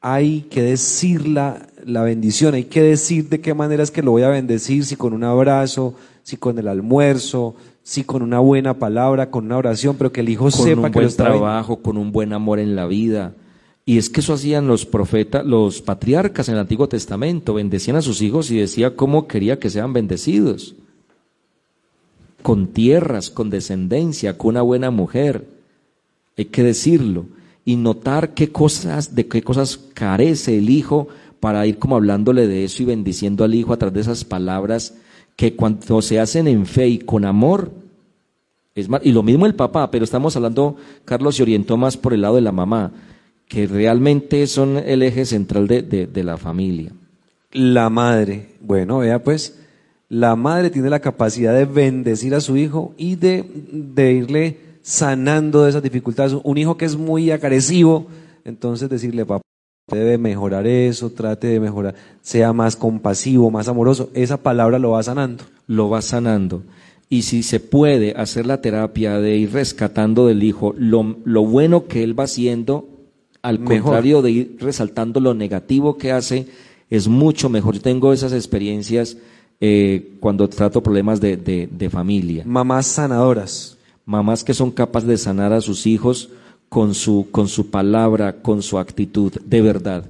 Hay 0.00 0.42
que 0.50 0.62
decir 0.62 1.28
la, 1.28 1.66
la 1.84 2.02
bendición, 2.02 2.54
hay 2.54 2.64
que 2.64 2.82
decir 2.82 3.28
de 3.28 3.40
qué 3.40 3.54
manera 3.54 3.82
es 3.82 3.90
que 3.90 4.02
lo 4.02 4.10
voy 4.10 4.22
a 4.22 4.28
bendecir, 4.28 4.84
si 4.84 4.96
con 4.96 5.12
un 5.12 5.24
abrazo, 5.24 5.94
si 6.22 6.36
con 6.36 6.58
el 6.58 6.68
almuerzo, 6.68 7.54
si 7.82 8.04
con 8.04 8.22
una 8.22 8.38
buena 8.38 8.74
palabra, 8.74 9.30
con 9.30 9.46
una 9.46 9.56
oración, 9.56 9.96
pero 9.96 10.12
que 10.12 10.20
el 10.20 10.28
hijo 10.28 10.50
sepa 10.50 10.90
que 10.90 11.00
lo 11.00 11.06
está 11.06 11.24
trabajo, 11.24 11.82
con 11.82 11.96
un 11.96 12.12
buen 12.12 12.32
amor 12.32 12.58
en 12.58 12.76
la 12.76 12.86
vida. 12.86 13.34
Y 13.84 13.98
es 13.98 14.10
que 14.10 14.20
eso 14.20 14.34
hacían 14.34 14.68
los 14.68 14.86
profetas, 14.86 15.44
los 15.44 15.82
patriarcas 15.82 16.48
en 16.48 16.54
el 16.54 16.60
Antiguo 16.60 16.88
Testamento, 16.88 17.54
bendecían 17.54 17.96
a 17.96 18.02
sus 18.02 18.22
hijos 18.22 18.50
y 18.50 18.58
decía 18.58 18.94
cómo 18.94 19.26
quería 19.26 19.58
que 19.58 19.70
sean 19.70 19.92
bendecidos. 19.92 20.74
con 22.42 22.68
tierras, 22.68 23.30
con 23.30 23.50
descendencia, 23.50 24.36
con 24.36 24.50
una 24.50 24.62
buena 24.62 24.90
mujer. 24.90 25.46
Hay 26.36 26.46
que 26.46 26.64
decirlo. 26.64 27.26
Y 27.64 27.76
notar 27.76 28.34
qué 28.34 28.50
cosas, 28.50 29.14
de 29.14 29.28
qué 29.28 29.42
cosas 29.42 29.78
carece 29.94 30.58
el 30.58 30.68
hijo 30.68 31.06
para 31.38 31.64
ir 31.66 31.78
como 31.78 31.94
hablándole 31.94 32.48
de 32.48 32.64
eso 32.64 32.82
y 32.82 32.86
bendiciendo 32.86 33.44
al 33.44 33.54
hijo 33.54 33.72
a 33.72 33.76
través 33.76 33.94
de 33.94 34.00
esas 34.00 34.24
palabras 34.24 34.94
que 35.36 35.56
cuando 35.56 36.02
se 36.02 36.20
hacen 36.20 36.46
en 36.46 36.66
fe 36.66 36.88
y 36.88 36.98
con 36.98 37.24
amor, 37.24 37.72
es 38.74 38.88
más, 38.88 39.00
y 39.04 39.12
lo 39.12 39.22
mismo 39.22 39.46
el 39.46 39.54
papá, 39.54 39.90
pero 39.90 40.04
estamos 40.04 40.36
hablando, 40.36 40.76
Carlos 41.04 41.36
se 41.36 41.42
orientó 41.42 41.76
más 41.76 41.96
por 41.96 42.14
el 42.14 42.22
lado 42.22 42.36
de 42.36 42.42
la 42.42 42.52
mamá, 42.52 42.92
que 43.52 43.66
realmente 43.66 44.46
son 44.46 44.78
el 44.78 45.02
eje 45.02 45.26
central 45.26 45.68
de, 45.68 45.82
de 45.82 46.24
la 46.24 46.38
familia. 46.38 46.90
La 47.52 47.90
madre, 47.90 48.48
bueno, 48.62 49.00
vea 49.00 49.22
pues, 49.22 49.58
la 50.08 50.36
madre 50.36 50.70
tiene 50.70 50.88
la 50.88 51.00
capacidad 51.00 51.52
de 51.52 51.66
bendecir 51.66 52.34
a 52.34 52.40
su 52.40 52.56
hijo 52.56 52.94
y 52.96 53.16
de, 53.16 53.44
de 53.70 54.12
irle 54.14 54.58
sanando 54.80 55.64
de 55.64 55.68
esas 55.68 55.82
dificultades. 55.82 56.34
Un 56.42 56.56
hijo 56.56 56.78
que 56.78 56.86
es 56.86 56.96
muy 56.96 57.30
agresivo, 57.30 58.06
entonces 58.46 58.88
decirle, 58.88 59.26
papá, 59.26 59.42
debe 59.90 60.16
mejorar 60.16 60.66
eso, 60.66 61.10
trate 61.10 61.48
de 61.48 61.60
mejorar, 61.60 61.94
sea 62.22 62.54
más 62.54 62.74
compasivo, 62.74 63.50
más 63.50 63.68
amoroso. 63.68 64.08
Esa 64.14 64.38
palabra 64.38 64.78
lo 64.78 64.92
va 64.92 65.02
sanando. 65.02 65.44
Lo 65.66 65.90
va 65.90 66.00
sanando. 66.00 66.62
Y 67.10 67.20
si 67.22 67.42
se 67.42 67.60
puede 67.60 68.14
hacer 68.16 68.46
la 68.46 68.62
terapia 68.62 69.18
de 69.20 69.36
ir 69.36 69.52
rescatando 69.52 70.26
del 70.26 70.42
hijo 70.42 70.74
lo, 70.78 71.18
lo 71.26 71.44
bueno 71.44 71.86
que 71.86 72.02
él 72.02 72.18
va 72.18 72.24
haciendo, 72.24 72.88
al 73.42 73.62
contrario 73.62 74.22
de 74.22 74.30
ir 74.30 74.56
resaltando 74.60 75.20
lo 75.20 75.34
negativo 75.34 75.98
que 75.98 76.12
hace, 76.12 76.46
es 76.88 77.08
mucho 77.08 77.48
mejor. 77.48 77.74
Yo 77.74 77.80
tengo 77.80 78.12
esas 78.12 78.32
experiencias 78.32 79.16
eh, 79.60 80.14
cuando 80.20 80.48
trato 80.48 80.82
problemas 80.82 81.20
de, 81.20 81.36
de, 81.36 81.90
familia. 81.90 82.44
Mamás 82.46 82.86
sanadoras. 82.86 83.76
Mamás 84.04 84.44
que 84.44 84.54
son 84.54 84.70
capaces 84.70 85.08
de 85.08 85.18
sanar 85.18 85.52
a 85.52 85.60
sus 85.60 85.86
hijos 85.86 86.30
con 86.68 86.94
su, 86.94 87.28
con 87.30 87.48
su 87.48 87.70
palabra, 87.70 88.42
con 88.42 88.62
su 88.62 88.78
actitud, 88.78 89.32
de 89.44 89.62
verdad. 89.62 90.04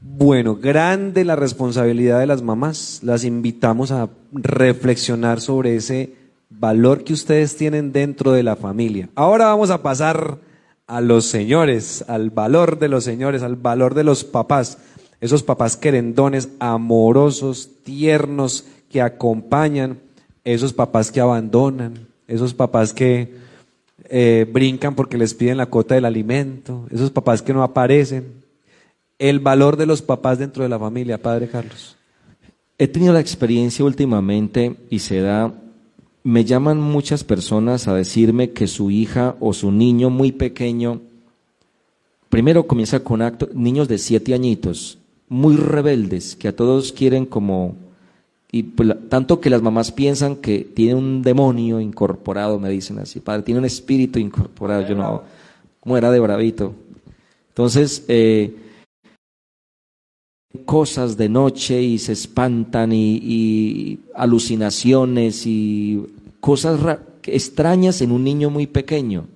Bueno, 0.00 0.56
grande 0.56 1.24
la 1.24 1.36
responsabilidad 1.36 2.20
de 2.20 2.26
las 2.26 2.42
mamás. 2.42 3.00
Las 3.02 3.24
invitamos 3.24 3.90
a 3.90 4.08
reflexionar 4.32 5.40
sobre 5.40 5.76
ese 5.76 6.14
valor 6.50 7.04
que 7.04 7.12
ustedes 7.12 7.56
tienen 7.56 7.92
dentro 7.92 8.32
de 8.32 8.42
la 8.42 8.56
familia. 8.56 9.08
Ahora 9.14 9.46
vamos 9.46 9.70
a 9.70 9.82
pasar 9.82 10.38
a 10.88 11.00
los 11.00 11.26
señores, 11.26 12.04
al 12.08 12.30
valor 12.30 12.80
de 12.80 12.88
los 12.88 13.04
señores, 13.04 13.42
al 13.42 13.54
valor 13.54 13.94
de 13.94 14.02
los 14.02 14.24
papás 14.24 14.78
esos 15.20 15.42
papás 15.42 15.76
querendones, 15.76 16.50
amorosos, 16.60 17.70
tiernos, 17.82 18.66
que 18.88 19.02
acompañan, 19.02 19.98
esos 20.44 20.72
papás 20.72 21.10
que 21.10 21.20
abandonan, 21.20 22.06
esos 22.26 22.54
papás 22.54 22.92
que 22.92 23.34
eh, 24.04 24.48
brincan 24.50 24.94
porque 24.94 25.18
les 25.18 25.34
piden 25.34 25.56
la 25.56 25.66
cuota 25.66 25.94
del 25.94 26.04
alimento, 26.04 26.86
esos 26.90 27.10
papás 27.10 27.42
que 27.42 27.52
no 27.52 27.62
aparecen. 27.62 28.44
El 29.18 29.40
valor 29.40 29.76
de 29.76 29.86
los 29.86 30.00
papás 30.00 30.38
dentro 30.38 30.62
de 30.62 30.68
la 30.68 30.78
familia, 30.78 31.20
Padre 31.20 31.48
Carlos. 31.48 31.96
He 32.78 32.86
tenido 32.86 33.12
la 33.12 33.20
experiencia 33.20 33.84
últimamente 33.84 34.76
y 34.88 35.00
se 35.00 35.20
da, 35.20 35.52
me 36.22 36.44
llaman 36.44 36.80
muchas 36.80 37.24
personas 37.24 37.88
a 37.88 37.94
decirme 37.94 38.50
que 38.50 38.66
su 38.66 38.90
hija 38.90 39.36
o 39.40 39.52
su 39.52 39.70
niño 39.72 40.10
muy 40.10 40.32
pequeño, 40.32 41.00
primero 42.28 42.66
comienza 42.66 43.00
con 43.00 43.22
actos, 43.22 43.54
niños 43.54 43.88
de 43.88 43.98
siete 43.98 44.34
añitos, 44.34 44.98
muy 45.28 45.56
rebeldes, 45.56 46.36
que 46.36 46.48
a 46.48 46.56
todos 46.56 46.92
quieren 46.92 47.26
como... 47.26 47.76
Y 48.50 48.62
pues, 48.62 48.88
tanto 49.10 49.40
que 49.40 49.50
las 49.50 49.60
mamás 49.60 49.92
piensan 49.92 50.36
que 50.36 50.60
tiene 50.60 50.94
un 50.94 51.22
demonio 51.22 51.80
incorporado, 51.80 52.58
me 52.58 52.70
dicen 52.70 52.98
así, 52.98 53.20
padre, 53.20 53.42
tiene 53.42 53.60
un 53.60 53.66
espíritu 53.66 54.18
incorporado, 54.18 54.88
yo 54.88 54.94
no, 54.94 55.22
¿cómo 55.80 55.98
era 55.98 56.10
de 56.10 56.18
bravito? 56.18 56.74
Entonces, 57.50 58.04
eh, 58.08 58.54
cosas 60.64 61.16
de 61.16 61.28
noche 61.28 61.82
y 61.82 61.98
se 61.98 62.12
espantan 62.12 62.92
y, 62.92 63.98
alucinaciones 64.14 65.46
y 65.46 66.02
cosas 66.40 66.98
extrañas 67.24 68.00
en 68.00 68.12
un 68.12 68.24
niño 68.24 68.50
muy 68.50 68.66
pequeño. 68.66 69.26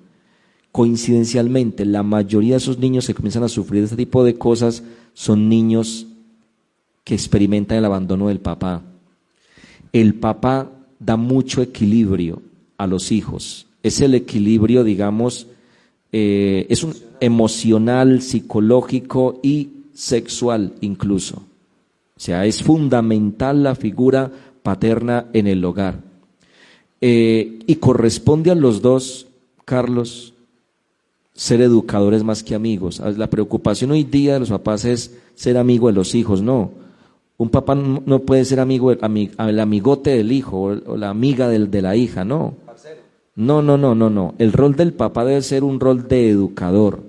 Coincidencialmente, 0.71 1.85
la 1.85 2.03
mayoría 2.03 2.53
de 2.53 2.59
esos 2.59 2.79
niños 2.79 3.07
que 3.07 3.15
comienzan 3.15 3.43
a 3.43 3.49
sufrir 3.49 3.85
este 3.85 3.97
tipo 3.97 4.25
de 4.25 4.35
cosas 4.35 4.83
son 5.13 5.49
niños 5.49 6.07
que 7.05 7.15
experimentan 7.15 7.79
el 7.79 7.85
abandono 7.85 8.29
del 8.29 8.41
papá. 8.41 8.83
El 9.93 10.15
papá 10.15 10.71
da 10.99 11.17
mucho 11.17 11.61
equilibrio 11.61 12.41
a 12.79 12.87
los 12.87 13.13
hijos. 13.13 13.67
Es 13.83 14.01
el 14.01 14.15
equilibrio, 14.15 14.85
digamos, 14.85 15.47
eh, 16.13 16.67
es 16.69 16.85
un 16.85 16.95
emocional, 17.21 18.23
psicológico 18.23 19.41
y 19.43 19.82
sexual 19.95 20.75
incluso. 20.81 21.43
O 22.17 22.21
sea, 22.21 22.47
es 22.47 22.63
fundamental 22.63 23.63
la 23.63 23.75
figura 23.75 24.31
paterna 24.63 25.27
en 25.33 25.47
el 25.47 25.65
hogar. 25.65 26.01
Eh, 27.01 27.59
y 27.67 27.77
corresponde 27.77 28.51
a 28.51 28.55
los 28.55 28.81
dos, 28.81 29.27
Carlos, 29.65 30.35
ser 31.35 31.61
educadores 31.63 32.23
más 32.23 32.43
que 32.43 32.55
amigos. 32.55 33.01
La 33.01 33.29
preocupación 33.29 33.91
hoy 33.91 34.05
día 34.05 34.35
de 34.35 34.41
los 34.41 34.51
papás 34.51 34.85
es 34.85 35.19
ser 35.35 35.57
amigo 35.57 35.89
de 35.89 35.95
los 35.95 36.15
hijos, 36.15 36.43
no. 36.43 36.71
Un 37.39 37.49
papá 37.49 37.75
no 37.75 38.21
puede 38.21 38.45
ser 38.45 38.61
amigo, 38.61 38.93
el 38.93 39.61
amigote 39.61 40.11
del 40.11 40.31
hijo 40.31 40.61
o 40.87 40.97
la 40.97 41.11
amiga 41.11 41.49
del, 41.49 41.71
de 41.71 41.83
la 41.83 41.97
hija, 41.97 42.25
no. 42.25 42.55
No, 43.35 43.63
no, 43.63 43.79
no, 43.79 43.95
no, 43.95 44.11
no. 44.11 44.35
El 44.39 44.53
rol 44.53 44.77
del 44.77 44.93
papá 44.93 45.25
debe 45.25 45.43
ser 45.43 45.65
un 45.65 45.81
rol 45.81 46.07
de 46.07 46.29
educador. 46.29 47.01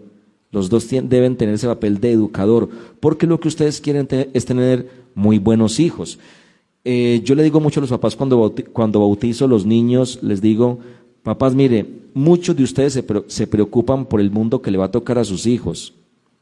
Los 0.53 0.69
dos 0.69 0.87
deben 0.87 1.35
tener 1.35 1.55
ese 1.55 1.65
papel 1.65 1.99
de 1.99 2.11
educador, 2.11 2.69
porque 2.99 3.25
lo 3.25 3.39
que 3.39 3.47
ustedes 3.47 3.81
quieren 3.81 4.07
es 4.33 4.45
tener 4.45 4.87
muy 5.15 5.39
buenos 5.39 5.79
hijos. 5.79 6.19
Eh, 6.85 7.21
yo 7.25 7.33
le 7.33 7.41
digo 7.41 7.59
mucho 7.59 7.79
a 7.79 7.81
los 7.81 7.89
papás 7.89 8.15
cuando, 8.15 8.53
cuando 8.71 8.99
bautizo 8.99 9.47
los 9.47 9.65
niños, 9.65 10.19
les 10.21 10.41
digo, 10.41 10.77
papás, 11.23 11.55
mire, 11.55 11.87
muchos 12.13 12.55
de 12.55 12.63
ustedes 12.63 12.93
se, 13.27 13.47
preocupan 13.47 14.05
por 14.05 14.21
el 14.21 14.29
mundo 14.29 14.61
que 14.61 14.69
le 14.69 14.77
va 14.77 14.85
a 14.85 14.91
tocar 14.91 15.17
a 15.17 15.25
sus 15.25 15.47
hijos. 15.47 15.95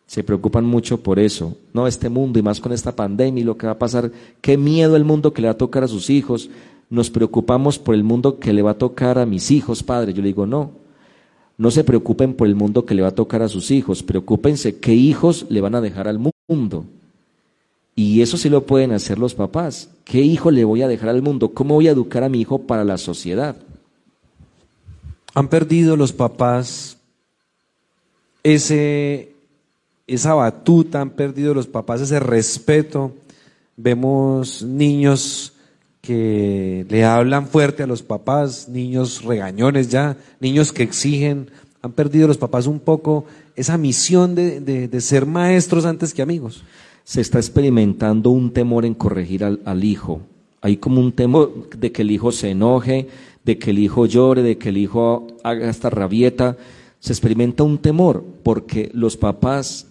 Se 0.08 0.26
preocupan 0.26 0.66
mucho 0.66 1.02
por 1.02 1.18
eso. 1.18 1.56
No, 1.74 1.88
este 1.88 2.10
mundo 2.10 2.38
y 2.38 2.42
más 2.42 2.60
con 2.60 2.74
esta 2.74 2.94
pandemia 2.94 3.42
y 3.42 3.46
lo 3.46 3.56
que 3.56 3.68
va 3.68 3.74
a 3.74 3.80
pasar. 3.80 4.12
Qué 4.42 4.58
miedo 4.58 4.98
el 4.98 5.06
mundo 5.06 5.32
que 5.32 5.42
le 5.42 5.48
va 5.48 5.54
a 5.54 5.58
tocar 5.58 5.86
a 5.86 5.88
sus 5.88 6.10
hijos. 6.10 6.50
Nos 6.90 7.10
preocupamos 7.10 7.80
por 7.80 7.96
el 7.96 8.04
mundo 8.04 8.40
que 8.40 8.52
le 8.52 8.62
va 8.62 8.72
a 8.72 8.78
tocar 8.78 9.18
a 9.20 9.26
mis 9.26 9.52
hijos, 9.52 9.84
padre. 9.84 10.12
Yo 10.12 10.22
le 10.22 10.28
digo, 10.28 10.46
no. 10.46 10.82
No 11.62 11.70
se 11.70 11.84
preocupen 11.84 12.34
por 12.34 12.48
el 12.48 12.56
mundo 12.56 12.88
que 12.88 12.96
le 12.96 13.04
va 13.04 13.10
a 13.10 13.14
tocar 13.14 13.44
a 13.44 13.48
sus 13.48 13.70
hijos. 13.70 14.02
Preocúpense 14.02 14.80
qué 14.80 14.96
hijos 14.96 15.46
le 15.48 15.62
van 15.62 15.76
a 15.76 15.82
dejar 15.82 16.08
al 16.08 16.18
mundo. 16.18 16.86
Y 17.96 18.24
eso 18.24 18.36
sí 18.36 18.50
lo 18.50 18.66
pueden 18.66 18.92
hacer 18.94 19.20
los 19.20 19.36
papás. 19.36 19.88
¿Qué 20.04 20.22
hijo 20.22 20.50
le 20.50 20.66
voy 20.66 20.82
a 20.82 20.88
dejar 20.88 21.10
al 21.10 21.22
mundo? 21.22 21.50
¿Cómo 21.50 21.76
voy 21.76 21.88
a 21.88 21.92
educar 21.92 22.24
a 22.24 22.30
mi 22.30 22.42
hijo 22.42 22.64
para 22.64 22.84
la 22.84 22.98
sociedad? 22.98 23.58
Han 25.36 25.50
perdido 25.50 25.96
los 25.96 26.14
papás 26.14 26.98
ese, 28.42 29.36
esa 30.08 30.34
batuta, 30.34 31.00
han 31.00 31.12
perdido 31.12 31.54
los 31.54 31.68
papás 31.68 32.02
ese 32.02 32.20
respeto. 32.20 33.12
Vemos 33.78 34.64
niños 34.64 35.54
que 36.02 36.86
le 36.90 37.06
hablan 37.06 37.48
fuerte 37.48 37.84
a 37.84 37.88
los 37.88 38.02
papás, 38.02 38.68
niños 38.68 39.24
regañones 39.24 39.90
ya, 39.90 40.18
niños 40.40 40.72
que 40.72 40.84
exigen. 40.84 41.52
Han 41.84 41.92
perdido 41.92 42.28
los 42.28 42.38
papás 42.38 42.68
un 42.68 42.80
poco 42.80 43.26
esa 43.56 43.78
misión 43.78 44.36
de, 44.36 44.60
de, 44.60 45.02
ser 45.02 45.26
maestros 45.26 45.86
antes 45.86 46.14
que 46.14 46.22
amigos. 46.22 46.64
Se 47.04 47.22
está 47.22 47.38
experimentando 47.38 48.32
un 48.32 48.52
temor 48.52 48.86
en 48.86 48.94
corregir 48.94 49.44
al, 49.44 49.62
al 49.66 49.84
hijo. 49.84 50.22
Hay 50.62 50.78
como 50.78 51.02
un 51.02 51.12
temor 51.12 51.70
de 51.76 51.92
que 51.92 52.02
el 52.04 52.12
hijo 52.12 52.32
se 52.32 52.52
enoje, 52.52 53.08
de 53.44 53.58
que 53.58 53.72
el 53.72 53.80
hijo 53.80 54.06
llore, 54.06 54.44
de 54.44 54.58
que 54.58 54.70
el 54.70 54.78
hijo 54.78 55.28
haga 55.44 55.70
esta 55.70 55.90
rabieta, 55.90 56.58
se 57.00 57.14
experimenta 57.14 57.64
un 57.64 57.80
temor 57.80 58.24
porque 58.44 58.92
los 58.94 59.18
papás 59.18 59.88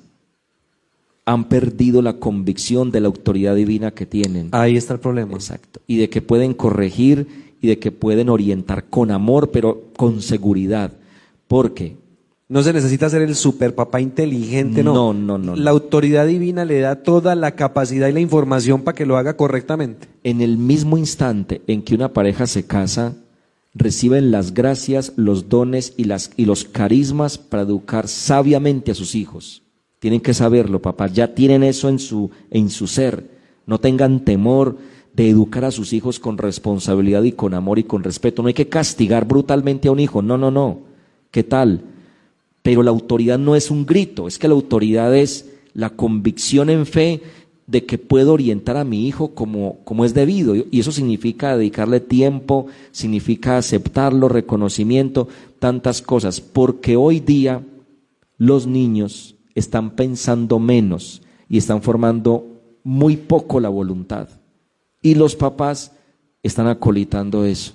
han 1.31 1.45
perdido 1.45 2.03
la 2.03 2.14
convicción 2.14 2.90
de 2.90 3.01
la 3.01 3.07
autoridad 3.07 3.55
divina 3.55 3.93
que 3.93 4.05
tienen. 4.05 4.49
Ahí 4.51 4.77
está 4.77 4.95
el 4.95 5.01
problema. 5.01 5.35
Exacto. 5.35 5.81
Y 5.87 5.99
de 5.99 6.11
que 6.11 6.23
pueden 6.23 6.55
corregir 6.55 7.55
y 7.61 7.69
de 7.69 7.79
que 7.79 7.93
pueden 7.93 8.29
orientar 8.29 8.87
con 8.87 9.12
amor, 9.12 9.51
pero 9.53 9.85
con 9.97 10.23
seguridad. 10.23 10.93
Porque 11.47 11.97
no 12.49 12.64
se 12.64 12.73
necesita 12.73 13.09
ser 13.09 13.23
el 13.23 13.37
super 13.37 13.77
papá 13.77 14.01
inteligente, 14.01 14.83
no. 14.83 14.93
No, 14.93 15.14
no, 15.14 15.38
no. 15.38 15.55
La 15.55 15.71
autoridad 15.71 16.27
divina 16.27 16.64
le 16.64 16.81
da 16.81 16.97
toda 16.97 17.37
la 17.37 17.55
capacidad 17.55 18.09
y 18.09 18.12
la 18.12 18.21
información 18.21 18.83
para 18.83 18.97
que 18.97 19.07
lo 19.07 19.16
haga 19.16 19.37
correctamente. 19.37 20.09
En 20.25 20.40
el 20.40 20.59
mismo 20.59 20.99
instante 20.99 21.62
en 21.69 21.83
que 21.83 21.95
una 21.95 22.12
pareja 22.12 22.49
se 22.49 22.66
casa, 22.66 23.14
reciben 23.73 24.33
las 24.33 24.53
gracias, 24.53 25.12
los 25.14 25.49
dones 25.49 25.95
y, 25.97 26.05
las, 26.05 26.33
y 26.37 26.45
los 26.45 26.64
carismas 26.64 27.38
para 27.38 27.62
educar 27.62 28.09
sabiamente 28.09 28.90
a 28.90 28.97
sus 28.97 29.14
hijos. 29.14 29.62
Tienen 30.01 30.21
que 30.21 30.35
saberlo, 30.35 30.81
papás, 30.81 31.13
ya 31.13 31.35
tienen 31.35 31.63
eso 31.63 31.89
en 31.91 31.99
su, 31.99 32.31
en 32.51 32.71
su 32.71 32.87
ser. 32.87 33.31
No 33.67 33.79
tengan 33.79 34.25
temor 34.25 34.79
de 35.13 35.29
educar 35.29 35.65
a 35.67 35.71
sus 35.71 35.93
hijos 35.93 36.19
con 36.19 36.39
responsabilidad 36.39 37.23
y 37.23 37.33
con 37.33 37.53
amor 37.53 37.79
y 37.79 37.85
con 37.85 38.03
respeto. 38.03 38.43
No 38.43 38.49
hay 38.49 38.55
que 38.55 38.69
castigar 38.69 39.27
brutalmente 39.27 39.89
a 39.89 39.93
un 39.93 40.01
hijo, 40.01 40.23
no, 40.23 40.39
no, 40.39 40.51
no. 40.51 40.81
¿Qué 41.31 41.45
tal? 41.45 41.83
Pero 42.63 42.83
la 42.83 42.91
autoridad 42.91 43.39
no 43.39 43.55
es 43.55 43.71
un 43.71 43.85
grito, 43.85 44.27
es 44.27 44.39
que 44.39 44.49
la 44.49 44.55
autoridad 44.55 45.15
es 45.15 45.51
la 45.75 45.91
convicción 45.91 46.71
en 46.71 46.87
fe 46.87 47.21
de 47.67 47.85
que 47.85 47.99
puedo 47.99 48.33
orientar 48.33 48.79
a 48.79 48.85
mi 48.85 49.07
hijo 49.07 49.35
como, 49.35 49.81
como 49.85 50.07
es 50.07 50.15
debido. 50.15 50.57
Y 50.57 50.81
eso 50.81 50.93
significa 50.93 51.57
dedicarle 51.59 52.01
tiempo, 52.01 52.67
significa 52.91 53.59
aceptarlo, 53.59 54.31
reconocimiento, 54.31 55.29
tantas 55.59 56.01
cosas. 56.01 56.41
Porque 56.41 56.97
hoy 56.97 57.21
día 57.21 57.63
los 58.39 58.67
niños 58.67 59.37
están 59.55 59.91
pensando 59.91 60.59
menos 60.59 61.23
y 61.49 61.59
están 61.59 61.83
formando 61.83 62.47
muy 62.85 63.17
poco 63.17 63.61
la 63.61 63.69
voluntad. 63.69 64.29
Y 65.03 65.15
los 65.15 65.37
papás 65.37 65.93
están 66.43 66.67
acolitando 66.67 67.45
eso. 67.45 67.73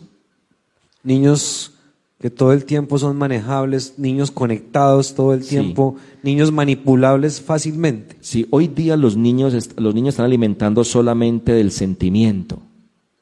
Niños 1.03 1.71
que 2.19 2.29
todo 2.29 2.53
el 2.53 2.65
tiempo 2.65 2.97
son 2.97 3.17
manejables, 3.17 3.99
niños 3.99 4.31
conectados 4.31 5.13
todo 5.13 5.33
el 5.33 5.45
tiempo, 5.45 5.95
niños 6.23 6.51
manipulables 6.51 7.41
fácilmente. 7.41 8.15
Sí, 8.21 8.47
hoy 8.49 8.67
día 8.67 8.95
los 8.95 9.17
niños, 9.17 9.53
los 9.77 9.93
niños 9.93 10.13
están 10.13 10.25
alimentando 10.25 10.83
solamente 10.83 11.51
del 11.51 11.71
sentimiento. 11.71 12.59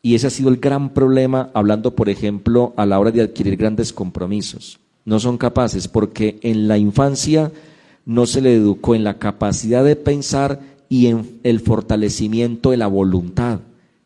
Y 0.02 0.16
ese 0.16 0.28
ha 0.28 0.30
sido 0.30 0.50
el 0.50 0.58
gran 0.58 0.94
problema, 0.94 1.50
hablando, 1.54 1.96
por 1.96 2.10
ejemplo, 2.10 2.74
a 2.78 2.86
la 2.86 3.00
hora 3.00 3.12
de 3.12 3.22
adquirir 3.22 3.58
grandes 3.58 3.94
compromisos. 3.94 4.80
No 5.06 5.20
son 5.20 5.38
capaces 5.38 5.88
porque 5.88 6.40
en 6.42 6.68
la 6.68 6.78
infancia 6.78 7.52
no 8.06 8.26
se 8.26 8.42
le 8.42 8.56
educó 8.56 8.96
en 8.96 9.04
la 9.04 9.18
capacidad 9.18 9.84
de 9.84 9.96
pensar 9.96 10.60
y 10.90 11.08
en 11.08 11.40
el 11.44 11.60
fortalecimiento 11.60 12.72
de 12.72 12.78
la 12.78 12.88
voluntad. 12.88 13.60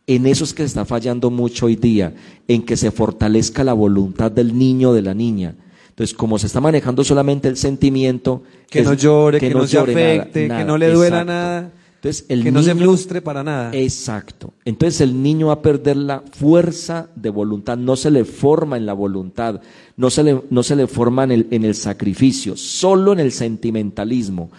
En 0.05 0.25
eso 0.25 0.45
es 0.45 0.53
que 0.53 0.63
se 0.63 0.67
está 0.67 0.85
fallando 0.85 1.29
mucho 1.29 1.65
hoy 1.65 1.75
día, 1.75 2.13
en 2.47 2.63
que 2.63 2.77
se 2.77 2.91
fortalezca 2.91 3.63
la 3.63 3.73
voluntad 3.73 4.31
del 4.31 4.57
niño 4.57 4.91
o 4.91 4.93
de 4.93 5.01
la 5.01 5.13
niña. 5.13 5.55
Entonces, 5.89 6.15
como 6.15 6.37
se 6.37 6.47
está 6.47 6.61
manejando 6.61 7.03
solamente 7.03 7.47
el 7.47 7.57
sentimiento, 7.57 8.43
que 8.69 8.83
no 8.83 8.93
llore, 8.93 9.39
que, 9.39 9.49
no, 9.49 9.65
se 9.67 9.79
afecte, 9.79 10.47
que 10.47 10.63
no 10.63 10.77
le 10.77 10.91
duela 10.91 11.25
nada. 11.25 11.71
Entonces, 12.07 12.25
el 12.29 12.43
que 12.43 12.51
no 12.51 12.63
se 12.63 12.75
frustre 12.75 13.21
para 13.21 13.43
nada. 13.43 13.71
Exacto. 13.73 14.53
Entonces 14.63 15.01
el 15.01 15.21
niño 15.21 15.47
va 15.47 15.53
a 15.53 15.61
perder 15.61 15.97
la 15.97 16.21
fuerza 16.21 17.09
de 17.15 17.29
voluntad, 17.29 17.77
no 17.77 17.95
se 17.95 18.11
le 18.11 18.23
forma 18.23 18.77
en 18.77 18.85
la 18.85 18.93
voluntad, 18.93 19.61
no 19.97 20.09
se 20.09 20.23
le, 20.23 20.41
no 20.49 20.63
se 20.63 20.75
le 20.75 20.87
forma 20.87 21.25
en 21.25 21.31
el, 21.31 21.47
en 21.51 21.65
el 21.65 21.75
sacrificio, 21.75 22.55
solo 22.55 23.13
en 23.13 23.19
el 23.19 23.31
sentimentalismo. 23.31 24.49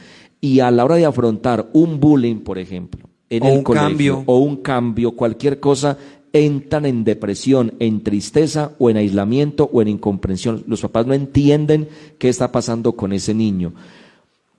Y 0.40 0.60
a 0.60 0.70
la 0.70 0.84
hora 0.84 0.96
de 0.96 1.06
afrontar 1.06 1.68
un 1.72 1.98
bullying, 1.98 2.36
por 2.36 2.58
ejemplo, 2.58 3.08
en 3.30 3.42
o 3.42 3.46
el 3.48 3.58
un 3.58 3.64
cambio. 3.64 4.22
o 4.26 4.38
un 4.38 4.56
cambio, 4.58 5.12
cualquier 5.12 5.58
cosa, 5.58 5.96
entran 6.32 6.84
en 6.84 7.02
depresión, 7.02 7.72
en 7.78 8.02
tristeza 8.02 8.72
o 8.78 8.90
en 8.90 8.98
aislamiento 8.98 9.68
o 9.72 9.80
en 9.80 9.88
incomprensión. 9.88 10.64
Los 10.66 10.82
papás 10.82 11.06
no 11.06 11.14
entienden 11.14 11.88
qué 12.18 12.28
está 12.28 12.52
pasando 12.52 12.92
con 12.92 13.12
ese 13.12 13.32
niño. 13.32 13.72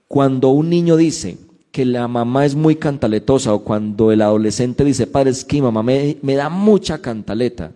Cuando 0.08 0.50
un 0.50 0.70
niño 0.70 0.98
dice 0.98 1.38
que 1.80 1.86
la 1.86 2.10
mamá 2.10 2.46
es 2.46 2.56
muy 2.56 2.76
cantaletosa 2.76 3.54
o 3.54 3.64
cuando 3.64 4.12
el 4.12 4.22
adolescente 4.22 4.84
dice, 4.84 5.08
padre, 5.08 5.30
es 5.30 5.46
que 5.46 5.56
mi 5.56 5.62
mamá 5.62 5.82
me, 5.82 6.18
me 6.22 6.36
da 6.36 6.50
mucha 6.50 6.98
cantaleta, 6.98 7.72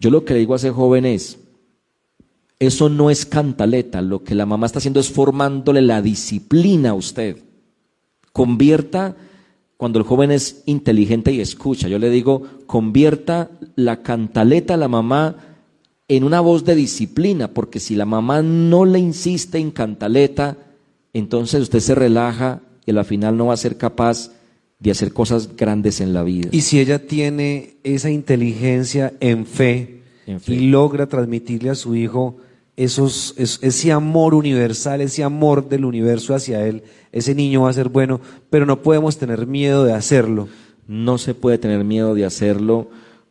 yo 0.00 0.08
lo 0.08 0.24
que 0.24 0.32
le 0.32 0.40
digo 0.40 0.54
a 0.54 0.56
ese 0.56 0.70
joven 0.70 1.04
es, 1.04 1.38
eso 2.58 2.88
no 2.88 3.10
es 3.10 3.26
cantaleta, 3.26 4.00
lo 4.00 4.24
que 4.24 4.34
la 4.34 4.46
mamá 4.46 4.64
está 4.64 4.78
haciendo 4.78 5.00
es 5.00 5.10
formándole 5.10 5.82
la 5.82 6.00
disciplina 6.00 6.90
a 6.90 6.94
usted. 6.94 7.36
Convierta, 8.32 9.16
cuando 9.76 9.98
el 9.98 10.06
joven 10.06 10.30
es 10.30 10.62
inteligente 10.64 11.30
y 11.30 11.42
escucha, 11.42 11.88
yo 11.88 11.98
le 11.98 12.08
digo, 12.08 12.42
convierta 12.66 13.50
la 13.76 14.02
cantaleta 14.02 14.72
a 14.72 14.78
la 14.78 14.88
mamá 14.88 15.36
en 16.08 16.24
una 16.24 16.40
voz 16.40 16.64
de 16.64 16.74
disciplina, 16.74 17.48
porque 17.48 17.80
si 17.80 17.96
la 17.96 18.06
mamá 18.06 18.40
no 18.40 18.86
le 18.86 18.98
insiste 18.98 19.58
en 19.58 19.72
cantaleta, 19.72 20.56
entonces 21.12 21.60
usted 21.60 21.80
se 21.80 21.94
relaja 21.94 22.62
y 22.92 22.96
al 22.96 23.04
final 23.04 23.36
no 23.36 23.46
va 23.46 23.54
a 23.54 23.58
ser 23.58 23.76
capaz 23.76 24.30
de 24.78 24.90
hacer 24.90 25.12
cosas 25.12 25.56
grandes 25.56 26.00
en 26.00 26.14
la 26.14 26.22
vida. 26.22 26.48
Y 26.52 26.60
si 26.62 26.78
ella 26.80 27.06
tiene 27.06 27.76
esa 27.84 28.10
inteligencia 28.10 29.12
en 29.20 29.44
fe, 29.44 30.02
En 30.26 30.40
fe. 30.40 30.54
y 30.54 30.68
logra 30.68 31.06
transmitirle 31.06 31.70
a 31.70 31.74
su 31.74 31.94
hijo 31.96 32.36
esos, 32.76 33.34
es- 33.36 33.58
ese 33.62 33.90
amor 33.92 34.34
universal, 34.34 35.00
ese 35.00 35.24
amor 35.24 35.68
del 35.68 35.84
universo 35.84 36.34
hacia 36.34 36.64
él, 36.66 36.84
ese 37.12 37.34
niño 37.34 37.62
va 37.62 37.70
a 37.70 37.72
ser 37.72 37.88
bueno, 37.88 38.20
pero 38.50 38.66
no 38.66 38.82
podemos 38.82 39.18
tener 39.18 39.46
miedo 39.46 39.84
de 39.84 39.92
hacerlo. 39.92 40.48
No 40.86 41.18
se 41.18 41.34
puede 41.34 41.58
tener 41.58 41.82
miedo 41.84 42.14
de 42.14 42.24
hacerlo 42.24 42.88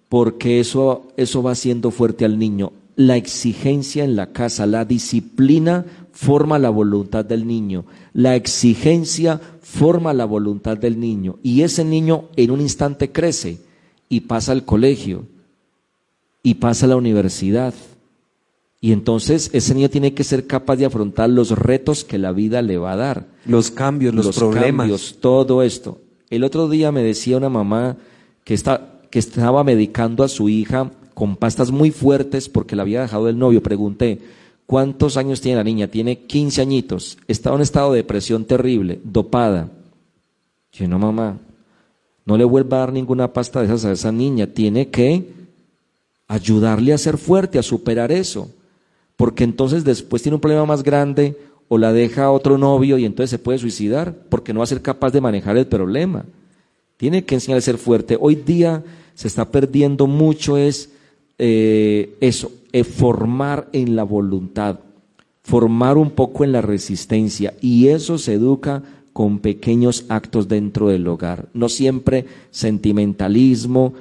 porque 0.10 0.60
eso, 0.60 1.08
eso 1.18 1.42
va 1.42 1.52
haciendo 1.52 1.92
fuerte 1.92 2.26
al 2.26 2.38
niño. 2.38 2.74
La 2.98 3.16
exigencia 3.16 4.04
en 4.04 4.16
la 4.16 4.34
casa, 4.34 4.66
la 4.66 4.84
disciplina 4.86 5.86
forma 6.12 6.58
la 6.60 6.70
voluntad 6.70 7.24
del 7.24 7.46
niño. 7.48 7.86
La 8.18 8.36
exigencia 8.36 9.40
forma 9.62 10.12
la 10.12 10.26
voluntad 10.26 10.76
del 10.76 11.00
niño. 11.00 11.38
Y 11.44 11.62
ese 11.62 11.86
niño 11.86 12.30
en 12.36 12.50
un 12.50 12.62
instante 12.62 13.12
crece 13.12 13.60
y 14.10 14.22
pasa 14.22 14.54
al 14.54 14.66
colegio 14.66 15.28
y 16.42 16.56
pasa 16.56 16.88
a 16.88 16.90
la 16.90 16.96
universidad. 16.96 17.76
Y 18.82 18.92
entonces 18.92 19.52
ese 19.54 19.76
niño 19.76 19.92
tiene 19.92 20.16
que 20.16 20.24
ser 20.24 20.48
capaz 20.48 20.78
de 20.78 20.86
afrontar 20.86 21.30
los 21.30 21.52
retos 21.52 22.04
que 22.04 22.18
la 22.18 22.32
vida 22.32 22.64
le 22.64 22.80
va 22.80 22.94
a 22.94 22.96
dar 22.96 23.28
Los 23.46 23.70
cambios, 23.70 24.16
los, 24.16 24.36
problemas. 24.36 24.86
cambios, 24.86 25.18
todo 25.20 25.62
esto. 25.62 26.02
El 26.32 26.44
otro 26.44 26.70
día 26.70 26.92
me 26.92 27.04
decía 27.04 27.38
una 27.38 27.50
mamá 27.50 27.98
que, 28.44 28.56
está, 28.56 29.00
que 29.12 29.20
estaba 29.20 29.64
medicando 29.64 30.24
a 30.24 30.28
su 30.28 30.50
hija 30.50 30.90
con 31.14 31.36
pastas 31.36 31.70
muy 31.70 31.92
fuertes 31.92 32.50
porque 32.50 32.76
la 32.76 32.82
había 32.82 33.02
dejado 33.02 33.30
el 33.30 33.38
novio. 33.38 33.62
Pregunté, 33.62 34.22
¿cuántos 34.68 35.18
años 35.18 35.42
tiene 35.42 35.58
la 35.58 35.64
niña? 35.64 35.88
Tiene 35.88 36.20
15 36.20 36.62
añitos. 36.62 37.18
Estaba 37.28 37.56
en 37.56 37.64
estado 37.64 37.94
de 37.94 37.98
depresión 37.98 38.46
terrible, 38.46 39.00
dopada. 39.04 39.72
Yo, 40.74 40.88
no, 40.88 41.00
mamá, 41.00 41.40
no 42.26 42.38
le 42.38 42.44
vuelva 42.44 42.78
a 42.78 42.80
dar 42.82 42.94
ninguna 42.94 43.34
pasta 43.34 43.62
de 43.62 43.66
esas 43.66 43.86
a 43.86 43.92
esa 43.94 44.12
niña. 44.12 44.46
Tiene 44.46 44.90
que 44.90 45.32
ayudarle 46.28 46.94
a 46.94 46.98
ser 47.00 47.18
fuerte, 47.18 47.58
a 47.58 47.64
superar 47.64 48.12
eso. 48.12 48.52
Porque 49.16 49.44
entonces 49.44 49.84
después 49.84 50.22
tiene 50.22 50.36
un 50.36 50.42
problema 50.42 50.66
más 50.66 50.84
grande 50.84 51.36
o 51.70 51.78
la 51.78 51.92
deja 51.92 52.26
a 52.26 52.32
otro 52.32 52.58
novio 52.58 52.98
y 52.98 53.06
entonces 53.06 53.32
se 53.32 53.40
puede 53.40 53.58
suicidar 53.58 54.14
porque 54.30 54.54
no 54.54 54.60
va 54.60 54.66
a 54.66 54.68
ser 54.68 54.82
capaz 54.82 55.12
de 55.12 55.22
manejar 55.22 55.58
el 55.58 55.68
problema. 55.68 56.26
Tiene 56.98 57.24
que 57.26 57.36
enseñar 57.36 57.58
a 57.58 57.62
ser 57.62 57.78
fuerte. 57.78 58.18
Hoy 58.20 58.36
día 58.36 58.84
se 59.16 59.28
está 59.28 59.50
perdiendo 59.50 60.06
mucho 60.06 60.58
es 60.58 60.92
eh, 61.38 62.16
eso, 62.22 62.52
eh, 62.72 62.84
formar 62.84 63.70
en 63.74 63.96
la 63.96 64.04
voluntad, 64.04 64.80
formar 65.44 65.98
un 65.98 66.12
poco 66.12 66.44
en 66.44 66.52
la 66.52 66.62
resistencia 66.62 67.54
y 67.62 67.88
eso 67.88 68.18
se 68.18 68.34
educa 68.34 68.84
con 69.14 69.40
pequeños 69.40 70.06
actos 70.10 70.48
dentro 70.48 70.90
del 70.90 71.08
hogar, 71.08 71.48
no 71.54 71.70
siempre 71.70 72.26
sentimentalismo 72.52 73.94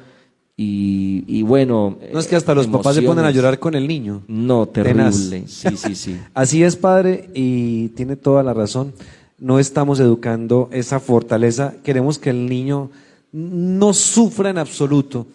y, 0.57 1.25
y 1.27 1.43
bueno. 1.43 1.99
No 2.13 2.19
es 2.19 2.27
que 2.27 2.37
hasta 2.37 2.55
los 2.55 2.67
papás 2.67 2.95
se 2.95 3.03
ponen 3.03 3.25
a 3.25 3.31
llorar 3.31 3.59
con 3.59 3.75
el 3.75 3.87
niño. 3.87 4.23
No, 4.27 4.67
Tenaz. 4.67 5.15
terrible. 5.31 5.45
Sí, 5.49 5.77
sí, 5.77 5.95
sí. 5.95 6.19
Así 6.33 6.63
es, 6.63 6.77
padre, 6.77 7.29
y 7.35 7.89
tiene 7.89 8.17
toda 8.17 8.43
la 8.43 8.55
razón. 8.55 8.95
No 9.39 9.59
estamos 9.59 10.01
educando 10.01 10.71
esa 10.73 10.99
fortaleza. 10.99 11.75
Queremos 11.85 12.19
que 12.19 12.31
el 12.31 12.47
niño 12.47 12.91
no 13.33 13.93
sufra 13.93 14.49
en 14.49 14.57
absoluto. 14.57 15.27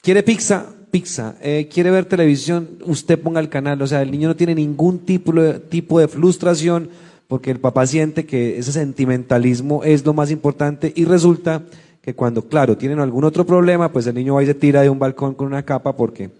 ¿Quiere 0.00 0.22
pizza? 0.22 0.66
Pizza. 0.92 1.34
Eh, 1.42 1.68
¿Quiere 1.72 1.90
ver 1.90 2.04
televisión? 2.04 2.68
Usted 2.86 3.18
ponga 3.18 3.40
el 3.40 3.48
canal. 3.48 3.80
O 3.82 3.86
sea, 3.88 4.02
el 4.02 4.10
niño 4.12 4.28
no 4.28 4.36
tiene 4.36 4.54
ningún 4.54 5.00
tipo 5.00 5.32
de, 5.32 5.54
tipo 5.58 5.98
de 5.98 6.06
frustración 6.06 6.90
porque 7.26 7.50
el 7.50 7.58
papá 7.58 7.86
siente 7.86 8.26
que 8.26 8.58
ese 8.58 8.72
sentimentalismo 8.72 9.82
es 9.84 10.04
lo 10.04 10.12
más 10.12 10.30
importante 10.30 10.92
y 10.94 11.04
resulta 11.06 11.62
que 12.02 12.14
cuando, 12.14 12.46
claro, 12.46 12.76
tienen 12.76 13.00
algún 13.00 13.24
otro 13.24 13.46
problema, 13.46 13.90
pues 13.90 14.06
el 14.06 14.14
niño 14.14 14.34
va 14.34 14.42
y 14.42 14.46
se 14.46 14.54
tira 14.54 14.82
de 14.82 14.90
un 14.90 14.98
balcón 14.98 15.34
con 15.34 15.46
una 15.46 15.62
capa 15.64 15.96
porque 15.96 16.30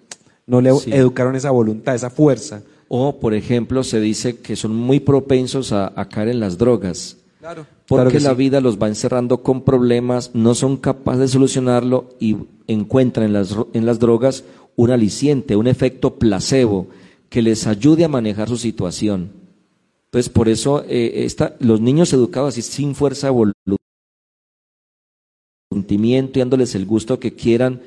no 0.47 0.61
le 0.61 0.71
Sí. 0.75 0.93
educaron 0.93 1.35
esa 1.35 1.51
voluntad, 1.51 1.95
esa 1.95 2.11
fuerza. 2.11 2.63
O, 2.89 3.19
por 3.21 3.33
ejemplo, 3.33 3.83
se 3.85 4.01
dice 4.01 4.37
que 4.37 4.55
son 4.55 4.77
muy 4.77 5.01
propensos 5.01 5.73
a, 5.73 5.93
a 5.97 6.09
caer 6.09 6.29
en 6.29 6.41
las 6.41 6.59
drogas. 6.59 7.17
Claro. 7.41 7.65
Porque 7.97 8.21
la 8.21 8.31
sí. 8.31 8.37
vida 8.37 8.61
los 8.61 8.79
va 8.81 8.89
encerrando 8.89 9.43
con 9.43 9.63
problemas, 9.63 10.31
no 10.35 10.55
son 10.55 10.77
capaces 10.77 11.21
de 11.21 11.29
solucionarlo 11.29 12.09
y 12.21 12.37
encuentran 12.67 13.27
en 13.27 13.33
las, 13.33 13.57
en 13.73 13.87
las 13.87 13.99
drogas 13.99 14.45
un 14.77 14.91
aliciente, 14.91 15.57
un 15.57 15.67
efecto 15.67 16.15
placebo 16.15 16.89
que 17.29 17.43
les 17.43 17.67
ayude 17.67 18.05
a 18.05 18.09
manejar 18.09 18.49
su 18.49 18.57
situación. 18.57 19.31
Entonces, 20.07 20.29
por 20.31 20.49
eso 20.49 20.85
eh, 20.89 21.25
esta- 21.25 21.57
los 21.61 21.81
niños 21.81 22.13
educados 22.13 22.51
así 22.51 22.63
sin 22.63 22.95
fuerza 22.95 23.29
de 23.29 23.33
voluntad, 23.33 23.77
sentimiento 25.73 26.39
y 26.39 26.41
dándoles 26.41 26.75
el 26.75 26.85
gusto 26.85 27.19
que 27.19 27.33
quieran, 27.35 27.81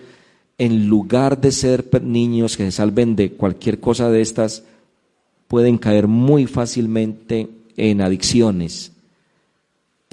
en 0.58 0.88
lugar 0.88 1.40
de 1.40 1.52
ser 1.52 1.86
niños 2.04 2.58
que 2.58 2.64
se 2.66 2.72
salven 2.72 3.16
de 3.16 3.32
cualquier 3.34 3.80
cosa 3.80 4.10
de 4.10 4.22
estas, 4.22 4.64
pueden 5.48 5.78
caer 5.78 6.08
muy 6.08 6.48
fácilmente 6.48 7.50
en 7.78 8.02
adicciones 8.02 8.92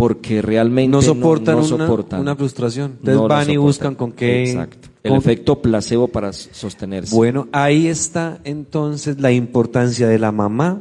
porque 0.02 0.42
realmente 0.42 0.90
no 0.90 1.00
soportan, 1.00 1.54
no 1.54 1.64
una, 1.64 1.86
soportan. 1.86 2.20
una 2.22 2.34
frustración. 2.34 2.90
Entonces 2.98 3.14
No 3.14 3.28
van 3.28 3.48
y 3.48 3.56
buscan 3.56 3.94
con 3.94 4.10
qué. 4.10 4.50
Exacto. 4.50 4.88
El 5.04 5.10
con- 5.10 5.18
efecto 5.18 5.62
placebo 5.62 6.08
para 6.08 6.32
sostenerse. 6.32 7.14
Bueno, 7.14 7.46
ahí 7.52 7.86
está 7.86 8.40
entonces 8.42 9.20
la 9.20 9.30
importancia 9.30 10.08
de 10.08 10.18
la 10.18 10.32
mamá, 10.32 10.80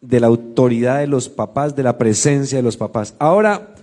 de 0.00 0.18
la 0.18 0.26
autoridad 0.26 0.98
de 0.98 1.06
los 1.06 1.28
papás, 1.28 1.76
de 1.76 1.84
la 1.84 1.96
presencia 1.96 2.58
de 2.58 2.64
los 2.64 2.76
papás. 2.76 3.14
Ahora 3.20 3.76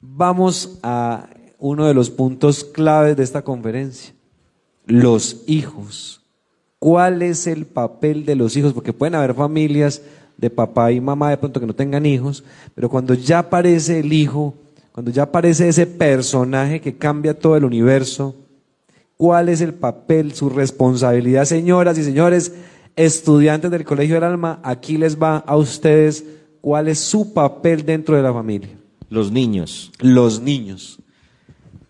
vamos 0.00 0.78
a 0.82 1.28
uno 1.58 1.86
de 1.86 1.92
los 1.92 2.08
puntos 2.08 2.64
claves 2.64 3.18
de 3.18 3.22
esta 3.22 3.42
conferencia. 3.42 4.14
Los 4.86 5.42
hijos. 5.46 6.22
¿Cuál 6.78 7.20
es 7.20 7.46
el 7.46 7.66
papel 7.66 8.24
de 8.24 8.34
los 8.34 8.56
hijos? 8.56 8.72
Porque 8.72 8.94
pueden 8.94 9.14
haber 9.14 9.34
familias 9.34 10.00
de 10.40 10.50
papá 10.50 10.90
y 10.92 11.00
mamá 11.00 11.30
de 11.30 11.36
pronto 11.36 11.60
que 11.60 11.66
no 11.66 11.74
tengan 11.74 12.06
hijos, 12.06 12.42
pero 12.74 12.88
cuando 12.88 13.14
ya 13.14 13.40
aparece 13.40 14.00
el 14.00 14.12
hijo, 14.12 14.54
cuando 14.92 15.10
ya 15.10 15.24
aparece 15.24 15.68
ese 15.68 15.86
personaje 15.86 16.80
que 16.80 16.96
cambia 16.96 17.38
todo 17.38 17.56
el 17.56 17.64
universo, 17.64 18.34
¿Cuál 19.16 19.50
es 19.50 19.60
el 19.60 19.74
papel, 19.74 20.32
su 20.32 20.48
responsabilidad, 20.48 21.44
señoras 21.44 21.98
y 21.98 22.04
señores, 22.04 22.54
estudiantes 22.96 23.70
del 23.70 23.84
Colegio 23.84 24.14
del 24.14 24.24
Alma? 24.24 24.60
Aquí 24.62 24.96
les 24.96 25.20
va 25.20 25.36
a 25.36 25.58
ustedes 25.58 26.24
cuál 26.62 26.88
es 26.88 27.00
su 27.00 27.34
papel 27.34 27.84
dentro 27.84 28.16
de 28.16 28.22
la 28.22 28.32
familia. 28.32 28.70
Los 29.10 29.30
niños. 29.30 29.92
Los 30.00 30.40
niños. 30.40 31.00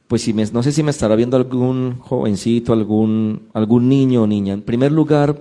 Pues 0.08 0.22
si 0.22 0.32
me- 0.32 0.44
no 0.46 0.64
sé 0.64 0.72
si 0.72 0.82
me 0.82 0.90
estará 0.90 1.14
viendo 1.14 1.36
algún 1.36 1.98
jovencito, 2.00 2.72
algún, 2.72 3.42
algún 3.52 3.88
niño 3.88 4.22
o 4.22 4.26
niña. 4.26 4.52
En 4.54 4.62
primer 4.62 4.90
lugar, 4.90 5.40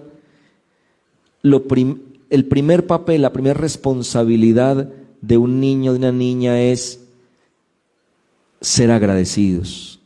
lo 1.41 1.63
prim- 1.67 2.01
el 2.29 2.45
primer 2.45 2.87
papel, 2.87 3.21
la 3.21 3.33
primera 3.33 3.59
responsabilidad 3.59 4.89
de 5.21 5.37
un 5.37 5.59
niño, 5.59 5.93
de 5.93 5.99
una 5.99 6.11
niña 6.11 6.61
es 6.61 7.01
ser 8.61 8.91
agradecidos. 8.91 9.99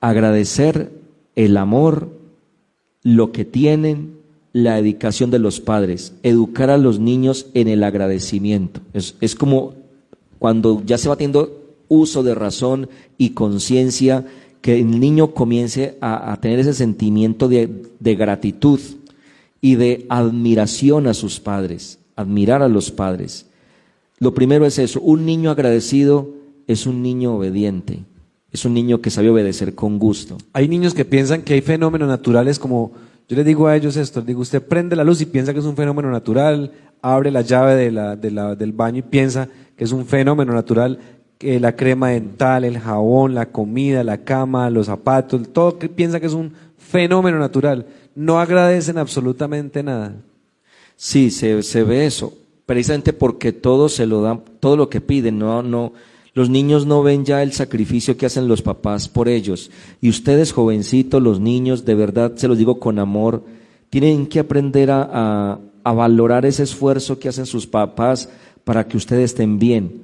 Agradecer 0.00 0.92
el 1.36 1.56
amor, 1.56 2.08
lo 3.02 3.32
que 3.32 3.44
tienen, 3.44 4.18
la 4.52 4.76
dedicación 4.76 5.30
de 5.30 5.38
los 5.38 5.60
padres. 5.60 6.14
Educar 6.22 6.70
a 6.70 6.78
los 6.78 6.98
niños 6.98 7.46
en 7.54 7.68
el 7.68 7.82
agradecimiento. 7.82 8.80
Es, 8.92 9.16
es 9.20 9.34
como 9.34 9.74
cuando 10.38 10.82
ya 10.84 10.98
se 10.98 11.08
va 11.08 11.16
teniendo 11.16 11.58
uso 11.88 12.22
de 12.22 12.34
razón 12.34 12.88
y 13.18 13.30
conciencia, 13.30 14.24
que 14.60 14.78
el 14.78 15.00
niño 15.00 15.32
comience 15.32 15.96
a, 16.00 16.32
a 16.32 16.40
tener 16.40 16.58
ese 16.58 16.74
sentimiento 16.74 17.48
de, 17.48 17.82
de 17.98 18.14
gratitud 18.14 18.78
y 19.60 19.74
de 19.76 20.06
admiración 20.08 21.06
a 21.06 21.14
sus 21.14 21.40
padres, 21.40 21.98
admirar 22.16 22.62
a 22.62 22.68
los 22.68 22.90
padres. 22.90 23.46
Lo 24.18 24.34
primero 24.34 24.66
es 24.66 24.78
eso, 24.78 25.00
un 25.00 25.24
niño 25.26 25.50
agradecido 25.50 26.34
es 26.66 26.86
un 26.86 27.02
niño 27.02 27.34
obediente, 27.34 28.04
es 28.52 28.64
un 28.64 28.74
niño 28.74 29.00
que 29.00 29.10
sabe 29.10 29.30
obedecer 29.30 29.74
con 29.74 29.98
gusto. 29.98 30.38
Hay 30.52 30.68
niños 30.68 30.94
que 30.94 31.04
piensan 31.04 31.42
que 31.42 31.54
hay 31.54 31.60
fenómenos 31.60 32.08
naturales 32.08 32.58
como, 32.58 32.92
yo 33.28 33.36
les 33.36 33.46
digo 33.46 33.66
a 33.66 33.76
ellos 33.76 33.96
esto, 33.96 34.20
les 34.20 34.26
digo, 34.28 34.40
usted 34.40 34.62
prende 34.62 34.96
la 34.96 35.04
luz 35.04 35.20
y 35.20 35.26
piensa 35.26 35.52
que 35.52 35.60
es 35.60 35.64
un 35.64 35.76
fenómeno 35.76 36.10
natural, 36.10 36.72
abre 37.02 37.30
la 37.30 37.40
llave 37.42 37.74
de 37.76 37.90
la- 37.90 38.16
de 38.16 38.30
la- 38.30 38.54
del 38.56 38.72
baño 38.72 38.98
y 38.98 39.02
piensa 39.02 39.48
que 39.76 39.84
es 39.84 39.92
un 39.92 40.04
fenómeno 40.04 40.52
natural, 40.52 40.98
la 41.40 41.74
crema 41.74 42.10
dental, 42.10 42.64
el 42.64 42.78
jabón, 42.78 43.34
la 43.34 43.46
comida, 43.46 44.04
la 44.04 44.18
cama, 44.18 44.68
los 44.68 44.86
zapatos, 44.86 45.48
todo 45.54 45.78
que 45.78 45.88
piensa 45.88 46.20
que 46.20 46.26
es 46.26 46.34
un 46.34 46.52
fenómeno 46.90 47.38
natural. 47.38 47.86
No 48.14 48.40
agradecen 48.40 48.98
absolutamente 48.98 49.82
nada. 49.82 50.16
Sí, 50.96 51.30
se, 51.30 51.62
se 51.62 51.82
ve 51.84 52.04
eso, 52.06 52.34
precisamente 52.66 53.12
porque 53.12 53.52
todo 53.52 53.88
se 53.88 54.06
lo 54.06 54.20
dan, 54.20 54.42
todo 54.60 54.76
lo 54.76 54.90
que 54.90 55.00
piden, 55.00 55.38
no, 55.38 55.62
no, 55.62 55.92
los 56.34 56.50
niños 56.50 56.84
no 56.86 57.02
ven 57.02 57.24
ya 57.24 57.42
el 57.42 57.52
sacrificio 57.52 58.16
que 58.16 58.26
hacen 58.26 58.48
los 58.48 58.60
papás 58.62 59.08
por 59.08 59.28
ellos. 59.28 59.70
Y 60.00 60.10
ustedes, 60.10 60.52
jovencitos, 60.52 61.22
los 61.22 61.40
niños, 61.40 61.84
de 61.84 61.94
verdad, 61.94 62.32
se 62.36 62.48
los 62.48 62.58
digo 62.58 62.78
con 62.78 62.98
amor, 62.98 63.42
tienen 63.88 64.26
que 64.26 64.40
aprender 64.40 64.90
a, 64.90 65.08
a- 65.10 65.58
a 65.82 65.92
valorar 65.94 66.44
ese 66.44 66.62
esfuerzo 66.62 67.18
que 67.18 67.30
hacen 67.30 67.46
sus 67.46 67.66
papás 67.66 68.28
para 68.64 68.86
que 68.86 68.98
ustedes 68.98 69.30
estén 69.30 69.58
bien. 69.58 70.02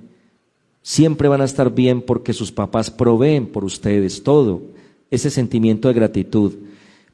Siempre 0.80 1.28
van 1.28 1.42
a 1.42 1.44
estar 1.44 1.74
bien 1.74 2.00
porque 2.00 2.32
sus 2.32 2.50
papás 2.50 2.90
proveen 2.90 3.46
por 3.46 3.62
ustedes 3.64 4.22
todo, 4.22 4.62
ese 5.10 5.28
sentimiento 5.30 5.88
de 5.88 5.94
gratitud. 5.94 6.52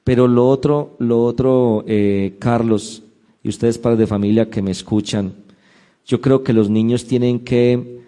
Pero 0.05 0.27
lo 0.29 0.49
otro, 0.49 0.97
lo 0.99 1.25
otro, 1.25 1.85
eh, 1.87 2.37
Carlos, 2.39 3.03
y 3.43 3.49
ustedes 3.49 3.79
padres 3.79 4.01
de 4.01 4.07
familia 4.07 4.51
que 4.51 4.63
me 4.63 4.71
escuchan, 4.71 5.35
yo 6.05 6.21
creo 6.21 6.43
que 6.43 6.53
los 6.53 6.71
niños 6.71 7.07
tienen 7.07 7.41
que 7.41 8.01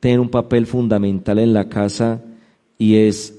tener 0.00 0.20
un 0.20 0.30
papel 0.30 0.66
fundamental 0.66 1.38
en 1.38 1.52
la 1.52 1.68
casa 1.68 2.22
y 2.78 2.96
es 2.96 3.38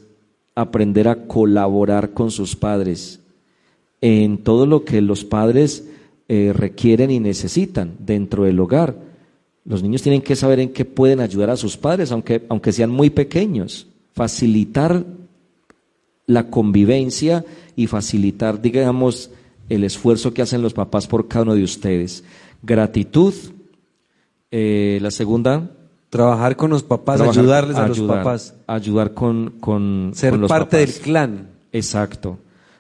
aprender 0.55 1.07
a 1.07 1.27
colaborar 1.27 2.13
con 2.13 2.29
sus 2.31 2.55
padres 2.55 3.19
en 4.01 4.37
todo 4.39 4.65
lo 4.65 4.83
que 4.83 5.01
los 5.01 5.23
padres 5.23 5.87
eh, 6.27 6.51
requieren 6.53 7.09
y 7.09 7.19
necesitan 7.19 7.95
dentro 7.99 8.43
del 8.43 8.59
hogar. 8.59 8.97
Los 9.65 9.81
niños 9.81 10.01
tienen 10.01 10.21
que 10.21 10.35
saber 10.35 10.59
en 10.59 10.73
qué 10.73 10.83
pueden 10.83 11.21
ayudar 11.21 11.49
a 11.49 11.57
sus 11.57 11.77
padres, 11.77 12.11
aunque, 12.11 12.43
aunque 12.49 12.73
sean 12.73 12.91
muy 12.91 13.09
pequeños. 13.09 13.87
Facilitar 14.13 15.05
la 16.25 16.49
convivencia 16.49 17.43
y 17.75 17.87
facilitar, 17.87 18.61
digamos, 18.61 19.29
el 19.69 19.83
esfuerzo 19.83 20.33
que 20.33 20.41
hacen 20.41 20.61
los 20.61 20.73
papás 20.73 21.07
por 21.07 21.27
cada 21.27 21.43
uno 21.43 21.55
de 21.55 21.63
ustedes. 21.63 22.23
Gratitud. 22.61 23.33
Eh, 24.51 24.99
la 25.01 25.11
segunda, 25.11 25.71
Trabajar 26.09 26.55
con 26.55 26.69
los 26.69 26.83
papás, 26.83 27.17
trabajar- 27.17 27.39
ayudarles 27.41 27.75
a 27.77 27.87
los 27.87 27.99
papás, 28.01 28.53
Ayudar 28.67 29.15
con, 29.15 29.55
con, 29.59 30.11
ser 30.13 30.29
con 30.31 30.41
los 30.41 30.47
parte 30.49 30.77
papás. 30.77 30.93
del 30.95 31.03
clan. 31.03 31.47
Exacto. 31.71 32.37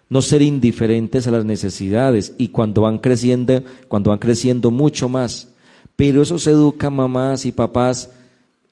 No 0.07 0.21
ser 0.21 0.43
indiferentes 0.43 1.25
a 1.25 1.31
las 1.31 1.43
necesidades 1.43 2.35
y 2.37 2.49
cuando 2.49 2.81
van 2.83 2.99
creciendo, 2.99 3.63
cuando 3.87 4.11
van 4.11 4.19
creciendo 4.19 4.69
mucho 4.69 5.09
más. 5.09 5.49
Pero 5.95 6.21
eso 6.21 6.37
se 6.37 6.51
educa 6.51 6.91
mamás 6.91 7.47
y 7.47 7.51
papás 7.51 8.11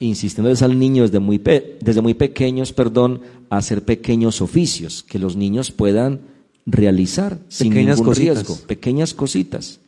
insistiéndoles 0.01 0.61
al 0.61 0.77
niño 0.77 1.03
desde 1.03 1.19
muy, 1.19 1.39
pe- 1.39 1.77
desde 1.81 2.01
muy 2.01 2.13
pequeños, 2.13 2.73
perdón, 2.73 3.21
a 3.49 3.57
hacer 3.57 3.83
pequeños 3.83 4.41
oficios 4.41 5.03
que 5.03 5.19
los 5.19 5.35
niños 5.35 5.71
puedan 5.71 6.19
realizar 6.65 7.37
sin 7.47 7.69
Pequeñas 7.69 7.97
ningún 7.97 8.11
cositas. 8.13 8.35
riesgo, 8.47 8.57
pequeñas 8.67 9.13
cositas. 9.13 9.79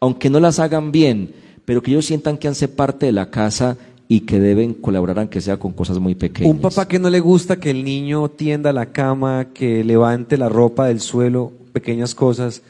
Aunque 0.00 0.30
no 0.30 0.40
las 0.40 0.58
hagan 0.58 0.92
bien, 0.92 1.30
pero 1.64 1.82
que 1.82 1.90
ellos 1.90 2.06
sientan 2.06 2.36
que 2.38 2.48
hacen 2.48 2.70
parte 2.70 3.06
de 3.06 3.12
la 3.12 3.30
casa 3.30 3.76
y 4.08 4.20
que 4.20 4.38
deben 4.38 4.72
colaborar 4.74 5.18
aunque 5.18 5.40
sea 5.40 5.56
con 5.56 5.72
cosas 5.72 5.98
muy 5.98 6.14
pequeñas. 6.14 6.52
Un 6.54 6.60
papá 6.60 6.86
que 6.86 6.98
no 6.98 7.10
le 7.10 7.18
gusta 7.20 7.58
que 7.58 7.70
el 7.70 7.82
niño 7.82 8.28
tienda 8.28 8.72
la 8.72 8.92
cama, 8.92 9.48
que 9.52 9.82
levante 9.82 10.36
la 10.38 10.48
ropa 10.48 10.86
del 10.86 11.00
suelo, 11.00 11.52
pequeñas 11.72 12.14
cosas, 12.14 12.62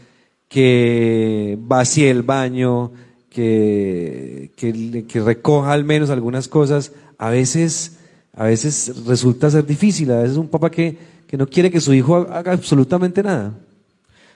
que 0.49 1.59
vacíe 1.61 2.11
el 2.11 2.23
baño, 2.23 2.91
que, 3.37 4.51
que, 4.57 5.21
recoja 5.21 5.73
al 5.73 5.85
menos 5.85 6.09
algunas 6.09 6.49
cosas, 6.49 6.93
a 7.19 7.29
veces, 7.29 7.99
a 8.33 8.45
veces 8.45 9.05
resulta 9.05 9.51
ser 9.51 9.67
difícil. 9.67 10.11
A 10.11 10.23
veces 10.23 10.39
un 10.39 10.49
papá 10.49 10.71
que, 10.71 10.97
que 11.27 11.37
no 11.37 11.47
quiere 11.47 11.71
que 11.71 11.83
su 11.83 11.93
hijo 11.93 12.17
haga 12.17 12.53
absolutamente 12.53 13.23
nada. 13.23 13.53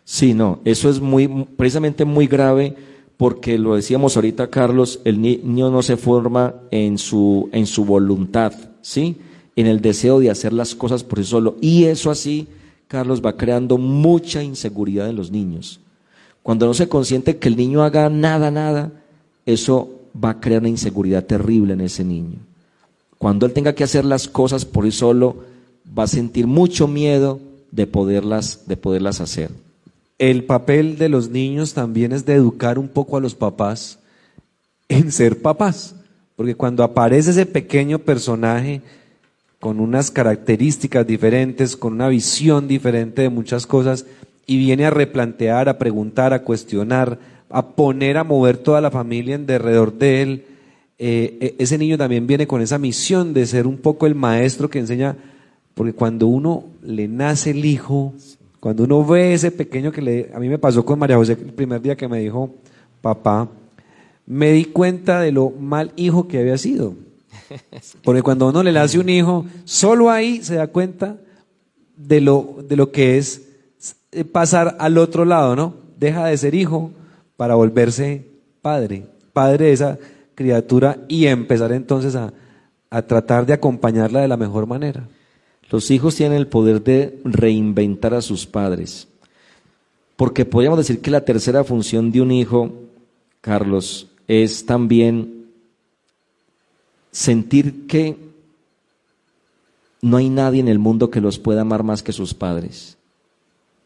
Sí, 0.05 0.35
no, 0.35 0.61
eso 0.67 0.91
es 0.91 1.01
muy, 1.01 1.29
precisamente 1.57 2.05
muy 2.05 2.27
grave 2.27 2.77
porque 3.17 3.57
lo 3.57 3.75
decíamos 3.75 4.17
ahorita, 4.17 4.49
Carlos, 4.51 5.01
el 5.07 5.23
niño 5.23 5.71
no 5.71 5.83
se 5.83 5.97
forma 5.97 6.57
en 6.71 6.99
su, 6.99 7.49
en 7.53 7.65
su 7.67 7.87
voluntad, 7.87 8.53
¿sí? 8.83 9.17
En 9.57 9.67
el 9.67 9.81
deseo 9.81 10.21
de 10.21 10.29
hacer 10.29 10.53
las 10.53 10.75
cosas 10.75 11.05
por 11.05 11.21
sí 11.21 11.25
solo. 11.25 11.57
Y 11.63 11.85
eso 11.85 12.11
así, 12.11 12.49
Carlos, 12.87 13.23
va 13.25 13.39
creando 13.39 13.79
mucha 13.79 14.43
inseguridad 14.43 15.09
en 15.09 15.17
los 15.17 15.31
niños. 15.31 15.81
Cuando 16.43 16.67
no 16.67 16.75
se 16.75 16.89
consiente 16.89 17.39
que 17.39 17.49
el 17.49 17.57
niño 17.57 17.83
haga 17.83 18.09
nada, 18.09 18.51
nada, 18.51 18.93
eso 19.47 19.91
va 20.13 20.31
a 20.31 20.41
crear 20.41 20.61
una 20.61 20.69
inseguridad 20.69 21.25
terrible 21.25 21.75
en 21.75 21.81
ese 21.81 22.05
niño. 22.05 22.39
Cuando 23.19 23.47
él 23.47 23.53
tenga 23.53 23.75
que 23.75 23.85
hacer 23.85 24.05
las 24.05 24.29
cosas 24.29 24.65
por 24.65 24.85
sí 24.85 24.93
solo, 24.93 25.45
va 25.99 26.05
a 26.05 26.09
sentir 26.09 26.47
mucho 26.47 26.89
miedo 26.89 27.41
de 27.71 27.87
poderlas, 27.87 28.67
de 28.67 28.77
poderlas 28.77 29.21
hacer. 29.21 29.51
El 30.19 30.45
papel 30.45 30.99
de 30.99 31.09
los 31.09 31.31
niños 31.31 31.75
también 31.75 32.13
es 32.13 32.27
de 32.27 32.35
educar 32.35 32.79
un 32.79 32.89
poco 32.89 33.17
a 33.17 33.21
los 33.21 33.35
papás 33.35 33.99
en 34.89 35.13
ser 35.13 35.41
papás. 35.41 35.95
Porque 36.37 36.55
cuando 36.55 36.83
aparece 36.85 37.31
ese 37.31 37.47
pequeño 37.47 37.99
personaje 37.99 38.83
con 39.61 39.79
unas 39.79 40.11
características 40.11 41.07
diferentes, 41.07 41.77
con 41.77 41.93
una 41.93 42.09
visión 42.09 42.67
diferente 42.67 43.23
de 43.23 43.29
muchas 43.29 43.67
cosas, 43.67 44.07
y 44.51 44.57
viene 44.57 44.85
a 44.85 44.91
replantear, 44.91 45.69
a 45.69 45.79
preguntar, 45.79 46.33
a 46.33 46.43
cuestionar, 46.43 47.21
a 47.51 47.69
poner 47.69 48.17
a 48.17 48.25
mover 48.25 48.59
toda 48.59 48.81
la 48.81 48.91
familia 48.91 49.37
en 49.37 49.47
derredor 49.47 49.97
de 49.97 50.23
él, 50.23 50.45
eh, 50.99 51.39
e- 51.41 51.55
ese 51.61 51.79
niño 51.79 51.97
también 51.97 52.27
viene 52.27 52.49
con 52.49 52.61
esa 52.61 52.77
misión 52.77 53.33
de 53.33 53.47
ser 53.47 53.69
un 53.69 53.79
poco 53.79 54.09
el 54.09 54.17
maestro 54.17 54.69
que 54.69 54.81
enseña, 54.81 55.17
porque 55.73 55.93
cuando 55.93 56.27
uno 56.27 56.65
le 56.83 57.07
nace 57.07 57.53
el 57.53 57.65
hijo, 57.65 58.13
cuando 58.59 58.83
uno 58.83 59.05
ve 59.07 59.35
ese 59.35 59.53
pequeño 59.53 59.93
que 59.93 60.03
le, 60.03 60.31
a 60.35 60.41
mí 60.41 60.49
me 60.49 60.59
pasó 60.59 60.85
con 60.85 60.99
María 60.99 61.15
José 61.15 61.35
el 61.35 61.53
primer 61.53 61.81
día 61.81 61.97
que 61.97 62.09
me 62.09 62.19
dijo, 62.19 62.53
papá, 63.03 63.49
me 64.27 64.51
di 64.51 64.65
cuenta 64.65 65.21
de 65.21 65.31
lo 65.31 65.51
mal 65.51 65.93
hijo 65.95 66.27
que 66.27 66.41
había 66.41 66.59
sido. 66.59 66.97
Porque 68.03 68.23
cuando 68.23 68.49
uno 68.49 68.65
le 68.65 68.73
nace 68.73 68.99
un 68.99 69.11
hijo, 69.11 69.47
solo 69.63 70.11
ahí 70.11 70.43
se 70.43 70.57
da 70.57 70.67
cuenta 70.67 71.19
de 71.97 72.21
lo, 72.21 72.65
de 72.69 72.75
lo 72.75 72.91
que 72.91 73.17
es 73.17 73.43
eh, 73.43 73.50
pasar 74.33 74.77
al 74.79 74.99
otro 74.99 75.25
lado, 75.25 75.57
¿no? 75.57 75.75
Deja 75.99 76.27
de 76.27 76.37
ser 76.37 76.55
hijo 76.55 76.91
para 77.37 77.55
volverse 77.55 78.27
padre, 78.63 79.07
padre 79.33 79.67
de 79.67 79.73
esa 79.73 79.99
criatura 80.35 80.99
y 81.09 81.27
empezar 81.27 81.73
entonces 81.73 82.15
a, 82.17 82.33
a 82.91 83.03
tratar 83.03 83.47
de 83.47 83.53
acompañarla 83.53 84.21
de 84.21 84.29
la 84.29 84.37
mejor 84.37 84.67
manera. 84.67 85.09
Los 85.71 85.91
hijos 85.91 86.17
tienen 86.17 86.39
el 86.39 86.49
poder 86.49 86.83
de 86.83 87.21
reinventar 87.25 88.15
a 88.15 88.23
sus 88.23 88.47
padres. 88.47 89.07
Porque 90.17 90.45
podríamos 90.45 90.79
decir 90.79 91.01
que 91.01 91.11
la 91.11 91.25
tercera 91.25 91.65
función 91.65 92.11
de 92.11 92.21
un 92.21 92.33
hijo, 92.33 92.73
Carlos, 93.41 94.09
es 94.27 94.67
también 94.67 95.47
sentir 97.13 97.87
que 97.87 98.17
no 100.03 100.17
hay 100.17 100.29
nadie 100.29 100.61
en 100.61 100.69
el 100.69 100.79
mundo 100.79 101.11
que 101.11 101.21
los 101.21 101.39
pueda 101.39 101.63
amar 101.63 101.83
más 101.83 102.03
que 102.03 102.13
sus 102.13 102.35
padres. 102.35 102.97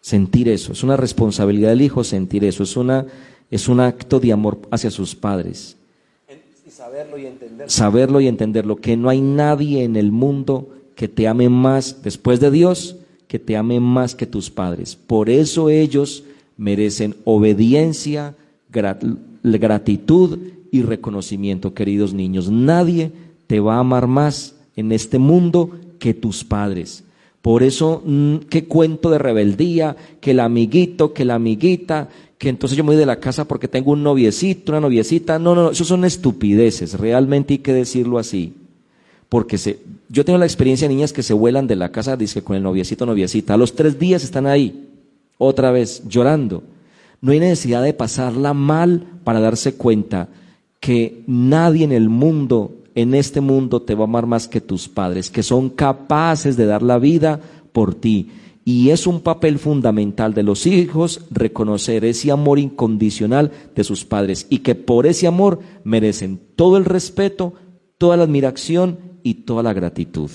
Sentir 0.05 0.51
eso, 0.51 0.73
es 0.73 0.83
una 0.83 0.99
responsabilidad 0.99 1.71
del 1.71 1.81
hijo 1.81 2.05
sentir 2.05 2.45
eso, 2.45 2.63
es, 2.63 2.77
una, 2.77 3.07
es 3.51 3.71
un 3.71 3.81
acto 3.81 4.21
de 4.21 4.33
amor 4.33 4.61
hacia 4.71 4.91
sus 4.91 5.15
padres. 5.15 5.79
Y 6.67 6.71
saberlo 6.71 7.17
y 7.17 7.25
entenderlo. 7.25 7.71
Saberlo 7.71 8.21
y 8.21 8.29
entenderlo, 8.29 8.77
que 8.77 8.99
no 8.99 9.09
hay 9.09 9.23
nadie 9.23 9.83
en 9.83 9.97
el 9.97 10.13
mundo 10.13 10.69
que 10.95 11.09
te 11.09 11.27
ame 11.27 11.49
más 11.49 12.03
después 12.03 12.39
de 12.39 12.51
Dios, 12.51 12.97
que 13.29 13.39
te 13.39 13.57
ame 13.57 13.81
más 13.81 14.15
que 14.15 14.27
tus 14.27 14.51
padres. 14.51 14.95
Por 14.95 15.31
eso 15.31 15.71
ellos 15.71 16.25
merecen 16.59 17.17
obediencia, 17.25 18.37
gratitud 18.69 20.39
y 20.71 20.83
reconocimiento, 20.83 21.73
queridos 21.73 22.13
niños. 22.13 22.51
Nadie 22.51 23.11
te 23.47 23.59
va 23.59 23.77
a 23.77 23.81
amar 23.81 24.07
más 24.07 24.55
en 24.77 24.93
este 24.93 25.19
mundo 25.19 25.71
que 25.99 26.13
tus 26.13 26.45
padres. 26.45 27.05
Por 27.45 27.63
eso, 27.63 28.01
mm, 28.03 28.37
qué 28.49 28.65
cuento 28.65 29.11
de 29.11 29.19
rebeldía, 29.19 29.95
que 30.19 30.31
el 30.31 30.41
amiguito, 30.41 31.13
que 31.13 31.27
la 31.27 31.35
amiguita, 31.35 32.09
que 32.39 32.49
entonces 32.49 32.75
yo 32.75 32.85
me 32.85 32.93
voy 32.93 32.97
de 32.97 33.05
la 33.05 33.21
casa 33.21 33.47
porque 33.47 33.69
tengo 33.69 33.93
un 33.93 34.03
noviecito, 34.03 34.73
una 34.73 34.81
noviecita. 34.81 35.39
No, 35.39 35.55
no, 35.55 35.73
eso 35.73 35.85
son 35.85 36.07
estupideces, 36.07 36.99
realmente 36.99 37.53
hay 37.53 37.59
que 37.59 37.75
decirlo 37.75 38.19
así. 38.19 38.55
Porque 39.29 39.59
se, 39.59 39.79
yo 40.09 40.25
tengo 40.25 40.39
la 40.39 40.47
experiencia 40.47 40.89
de 40.89 40.95
niñas 40.95 41.13
que 41.13 41.23
se 41.23 41.35
vuelan 41.35 41.67
de 41.67 41.77
la 41.77 41.93
casa, 41.93 42.17
dice 42.17 42.41
con 42.41 42.57
el 42.57 42.63
noviecito, 42.63 43.05
noviecita. 43.05 43.53
A 43.53 43.59
los 43.59 43.75
tres 43.75 43.99
días 43.99 44.25
están 44.25 44.47
ahí, 44.47 44.89
otra 45.37 45.71
vez, 45.71 46.03
llorando. 46.09 46.63
No 47.21 47.33
hay 47.33 47.41
necesidad 47.41 47.83
de 47.83 47.93
pasarla 47.93 48.55
mal 48.55 49.07
para 49.23 49.41
darse 49.41 49.75
cuenta 49.75 50.31
que 50.81 51.23
nadie 51.27 51.85
en 51.85 51.93
el 51.93 52.09
mundo 52.09 52.73
en 52.95 53.15
este 53.15 53.41
mundo 53.41 53.83
te 53.83 53.95
va 53.95 54.03
a 54.03 54.05
amar 54.05 54.27
más 54.27 54.49
que 54.49 54.61
tus 54.61 54.89
padres, 54.89 55.31
que 55.31 55.43
son 55.43 55.71
capaces 55.71 56.57
de 56.57 56.67
dar 56.67 56.83
la 56.83 56.99
vida 56.99 57.41
por 57.73 57.95
ti. 57.95 58.31
Y 58.65 58.91
es 58.91 59.07
un 59.07 59.21
papel 59.21 59.59
fundamental 59.59 60.33
de 60.33 60.43
los 60.43 60.67
hijos 60.67 61.27
reconocer 61.31 62.05
ese 62.05 62.31
amor 62.31 62.59
incondicional 62.59 63.53
de 63.75 63.85
sus 63.85 64.05
padres 64.05 64.47
y 64.49 64.61
que 64.61 64.75
por 64.75 65.07
ese 65.07 65.27
amor 65.27 65.61
merecen 65.83 66.41
todo 66.57 66.79
el 66.79 66.87
respeto, 66.87 67.53
toda 67.99 68.17
la 68.17 68.25
admiración 68.25 68.99
y 69.23 69.35
toda 69.35 69.63
la 69.63 69.75
gratitud. 69.75 70.31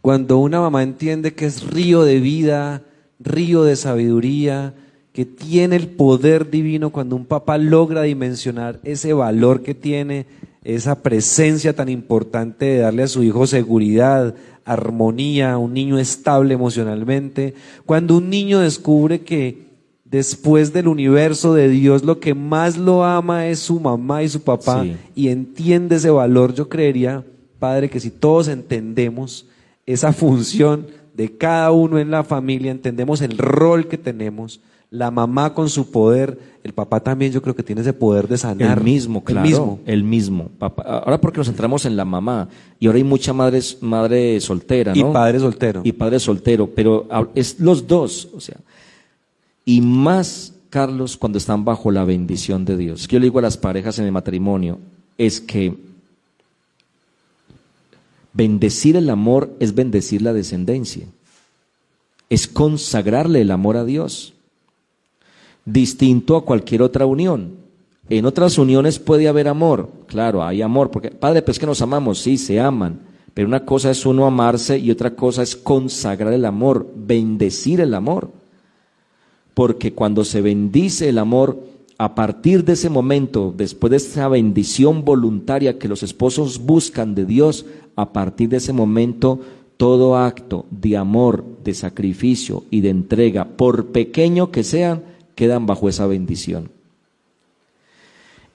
Cuando 0.00 0.38
una 0.38 0.60
mamá 0.60 0.82
entiende 0.82 1.34
que 1.34 1.46
es 1.46 1.70
río 1.70 2.02
de 2.02 2.18
vida, 2.18 2.82
río 3.20 3.62
de 3.62 3.76
sabiduría, 3.76 4.74
que 5.12 5.24
tiene 5.24 5.76
el 5.76 5.88
poder 5.88 6.50
divino, 6.50 6.90
cuando 6.90 7.16
un 7.16 7.26
papá 7.26 7.58
logra 7.58 8.02
dimensionar 8.02 8.80
ese 8.84 9.12
valor 9.12 9.62
que 9.62 9.74
tiene 9.74 10.26
esa 10.74 11.02
presencia 11.02 11.74
tan 11.74 11.88
importante 11.88 12.66
de 12.66 12.78
darle 12.80 13.02
a 13.02 13.08
su 13.08 13.22
hijo 13.22 13.46
seguridad, 13.46 14.34
armonía, 14.66 15.56
un 15.56 15.72
niño 15.72 15.98
estable 15.98 16.52
emocionalmente. 16.52 17.54
Cuando 17.86 18.18
un 18.18 18.28
niño 18.28 18.60
descubre 18.60 19.22
que 19.22 19.66
después 20.04 20.74
del 20.74 20.88
universo 20.88 21.54
de 21.54 21.70
Dios 21.70 22.04
lo 22.04 22.20
que 22.20 22.34
más 22.34 22.76
lo 22.76 23.02
ama 23.02 23.46
es 23.46 23.60
su 23.60 23.80
mamá 23.80 24.22
y 24.22 24.28
su 24.28 24.42
papá 24.42 24.84
y 25.14 25.28
entiende 25.28 25.96
ese 25.96 26.10
valor, 26.10 26.52
yo 26.52 26.68
creería, 26.68 27.24
Padre, 27.58 27.88
que 27.88 27.98
si 27.98 28.10
todos 28.10 28.46
entendemos 28.48 29.46
esa 29.86 30.12
función 30.12 30.86
de 31.14 31.34
cada 31.34 31.72
uno 31.72 31.98
en 31.98 32.10
la 32.10 32.24
familia, 32.24 32.70
entendemos 32.70 33.22
el 33.22 33.38
rol 33.38 33.88
que 33.88 33.96
tenemos, 33.96 34.60
la 34.90 35.10
mamá 35.10 35.52
con 35.52 35.68
su 35.68 35.90
poder, 35.90 36.38
el 36.64 36.72
papá 36.72 37.00
también 37.00 37.30
yo 37.32 37.42
creo 37.42 37.54
que 37.54 37.62
tiene 37.62 37.82
ese 37.82 37.92
poder 37.92 38.26
de 38.26 38.38
sanar. 38.38 38.78
El 38.78 38.84
mismo, 38.84 39.22
claro. 39.22 39.44
El 39.44 39.50
mismo. 39.50 39.80
El 39.86 40.04
mismo. 40.04 40.50
ahora 40.60 41.20
porque 41.20 41.38
nos 41.38 41.46
centramos 41.46 41.84
en 41.84 41.96
la 41.96 42.04
mamá 42.04 42.48
y 42.80 42.86
ahora 42.86 42.96
hay 42.96 43.04
mucha 43.04 43.32
madre, 43.32 43.60
madre 43.80 44.40
soltera, 44.40 44.94
¿no? 44.94 45.10
Y 45.10 45.12
padre 45.12 45.40
soltero. 45.40 45.80
Y 45.84 45.92
padre 45.92 46.18
soltero, 46.18 46.70
pero 46.74 47.06
es 47.34 47.60
los 47.60 47.86
dos, 47.86 48.28
o 48.34 48.40
sea. 48.40 48.56
Y 49.64 49.82
más, 49.82 50.54
Carlos, 50.70 51.18
cuando 51.18 51.36
están 51.36 51.64
bajo 51.64 51.90
la 51.90 52.04
bendición 52.04 52.64
de 52.64 52.76
Dios. 52.78 53.06
Yo 53.08 53.18
le 53.18 53.26
digo 53.26 53.38
a 53.38 53.42
las 53.42 53.58
parejas 53.58 53.98
en 53.98 54.06
el 54.06 54.12
matrimonio, 54.12 54.78
es 55.18 55.42
que 55.42 55.76
bendecir 58.32 58.96
el 58.96 59.10
amor 59.10 59.54
es 59.60 59.74
bendecir 59.74 60.22
la 60.22 60.32
descendencia. 60.32 61.06
Es 62.30 62.46
consagrarle 62.46 63.42
el 63.42 63.50
amor 63.50 63.76
a 63.76 63.84
Dios 63.84 64.34
distinto 65.72 66.36
a 66.36 66.44
cualquier 66.44 66.82
otra 66.82 67.06
unión. 67.06 67.56
En 68.08 68.24
otras 68.24 68.56
uniones 68.56 68.98
puede 68.98 69.28
haber 69.28 69.48
amor, 69.48 69.90
claro, 70.06 70.42
hay 70.42 70.62
amor, 70.62 70.90
porque 70.90 71.10
Padre, 71.10 71.42
pues 71.42 71.58
que 71.58 71.66
nos 71.66 71.82
amamos, 71.82 72.20
sí, 72.20 72.38
se 72.38 72.58
aman, 72.58 73.00
pero 73.34 73.46
una 73.46 73.66
cosa 73.66 73.90
es 73.90 74.06
uno 74.06 74.26
amarse 74.26 74.78
y 74.78 74.90
otra 74.90 75.14
cosa 75.14 75.42
es 75.42 75.54
consagrar 75.54 76.32
el 76.32 76.46
amor, 76.46 76.90
bendecir 76.96 77.80
el 77.80 77.92
amor. 77.94 78.30
Porque 79.52 79.92
cuando 79.92 80.24
se 80.24 80.40
bendice 80.40 81.10
el 81.10 81.18
amor, 81.18 81.58
a 81.98 82.14
partir 82.14 82.64
de 82.64 82.72
ese 82.72 82.88
momento, 82.88 83.52
después 83.54 83.90
de 83.90 83.98
esa 83.98 84.28
bendición 84.28 85.04
voluntaria 85.04 85.78
que 85.78 85.88
los 85.88 86.02
esposos 86.02 86.64
buscan 86.64 87.14
de 87.14 87.26
Dios, 87.26 87.66
a 87.94 88.12
partir 88.12 88.48
de 88.48 88.56
ese 88.56 88.72
momento, 88.72 89.40
todo 89.76 90.16
acto 90.16 90.64
de 90.70 90.96
amor, 90.96 91.44
de 91.62 91.74
sacrificio 91.74 92.64
y 92.70 92.80
de 92.80 92.90
entrega, 92.90 93.44
por 93.44 93.88
pequeño 93.88 94.50
que 94.50 94.64
sean, 94.64 95.02
quedan 95.38 95.66
bajo 95.66 95.88
esa 95.88 96.04
bendición. 96.08 96.68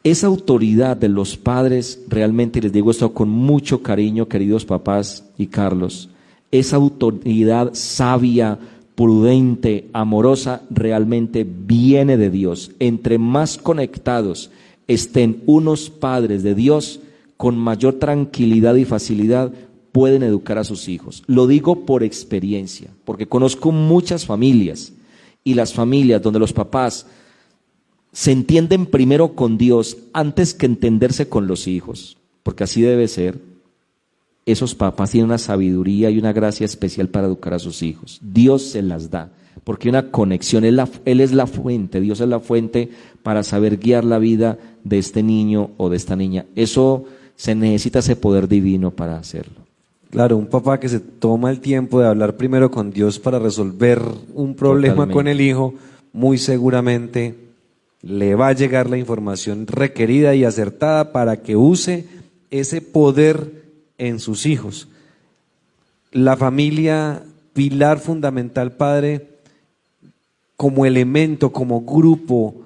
Esa 0.04 0.28
autoridad 0.28 0.98
de 0.98 1.08
los 1.08 1.38
padres, 1.38 2.04
realmente 2.10 2.60
les 2.62 2.74
digo 2.74 2.92
esto 2.92 3.14
con 3.14 3.30
mucho 3.30 3.82
cariño, 3.82 4.28
queridos 4.28 4.66
papás 4.66 5.24
y 5.38 5.48
Carlos, 5.48 6.10
esa 6.52 6.76
autoridad 6.76 7.70
sabia, 7.72 8.60
prudente, 8.96 9.88
amorosa, 9.94 10.64
realmente 10.70 11.48
viene 11.50 12.18
de 12.18 12.30
Dios. 12.30 12.72
Entre 12.80 13.18
más 13.18 13.58
conectados 13.58 14.52
estén 14.90 15.42
unos 15.46 15.90
padres 15.90 16.44
de 16.44 16.54
Dios, 16.54 17.00
con 17.38 17.58
mayor 17.58 17.94
tranquilidad 17.94 18.76
y 18.76 18.84
facilidad 18.84 19.54
pueden 19.94 20.22
educar 20.22 20.58
a 20.58 20.66
sus 20.66 20.90
hijos. 20.90 21.24
Lo 21.28 21.48
digo 21.48 21.86
por 21.86 22.04
experiencia, 22.04 22.90
porque 23.06 23.26
conozco 23.26 23.72
muchas 23.72 24.26
familias 24.26 24.92
y 25.44 25.54
las 25.54 25.74
familias 25.74 26.22
donde 26.22 26.40
los 26.40 26.54
papás 26.54 27.06
se 28.12 28.32
entienden 28.32 28.86
primero 28.86 29.34
con 29.34 29.58
Dios 29.58 29.98
antes 30.14 30.54
que 30.54 30.68
entenderse 30.68 31.28
con 31.28 31.48
los 31.48 31.68
hijos, 31.68 32.18
porque 32.44 32.64
así 32.64 32.82
debe 32.82 33.08
ser, 33.08 33.40
esos 34.46 34.76
papás 34.76 35.12
tienen 35.12 35.30
una 35.30 35.38
sabiduría 35.38 36.10
y 36.10 36.20
una 36.20 36.34
gracia 36.34 36.66
especial 36.66 37.10
para 37.10 37.28
educar 37.28 37.54
a 37.54 37.60
sus 37.60 37.82
hijos. 37.82 38.20
Dios 38.22 38.62
se 38.62 38.82
las 38.82 39.10
da, 39.10 39.32
porque 39.64 39.90
una 39.90 40.12
conexión, 40.12 40.64
él, 40.64 40.82
él 41.06 41.22
es 41.22 41.34
la 41.34 41.48
fuente, 41.48 42.02
Dios 42.02 42.20
es 42.20 42.28
la 42.28 42.40
fuente 42.40 42.90
para 43.24 43.42
saber 43.44 43.78
guiar 43.78 44.04
la 44.04 44.20
vida 44.20 44.60
de 44.84 45.00
este 45.00 45.24
niño 45.24 45.72
o 45.78 45.90
de 45.90 45.98
esta 45.98 46.16
niña. 46.16 46.46
Eso 46.56 47.06
se 47.36 47.56
necesita 47.56 48.00
ese 48.00 48.16
poder 48.16 48.48
divino 48.48 48.92
para 48.92 49.18
hacerlo. 49.18 49.63
Claro, 50.14 50.38
un 50.38 50.46
papá 50.46 50.80
que 50.80 50.90
se 50.90 51.00
toma 51.00 51.50
el 51.50 51.60
tiempo 51.60 52.00
de 52.00 52.06
hablar 52.06 52.38
primero 52.38 52.70
con 52.70 52.92
Dios 52.92 53.18
para 53.18 53.40
resolver 53.40 54.00
un 54.36 54.54
problema 54.54 55.10
con 55.10 55.28
el 55.28 55.42
hijo, 55.42 55.74
muy 56.12 56.38
seguramente 56.38 57.34
le 58.04 58.36
va 58.36 58.50
a 58.50 58.54
llegar 58.54 58.92
la 58.92 59.00
información 59.00 59.66
requerida 59.66 60.36
y 60.36 60.44
acertada 60.44 61.14
para 61.14 61.42
que 61.42 61.56
use 61.56 62.06
ese 62.52 62.80
poder 62.80 63.64
en 63.98 64.20
sus 64.20 64.46
hijos. 64.46 64.88
La 66.12 66.38
familia, 66.38 67.24
pilar 67.54 67.98
fundamental, 67.98 68.74
Padre, 68.74 69.40
como 70.56 70.86
elemento, 70.86 71.52
como 71.52 71.82
grupo, 71.82 72.62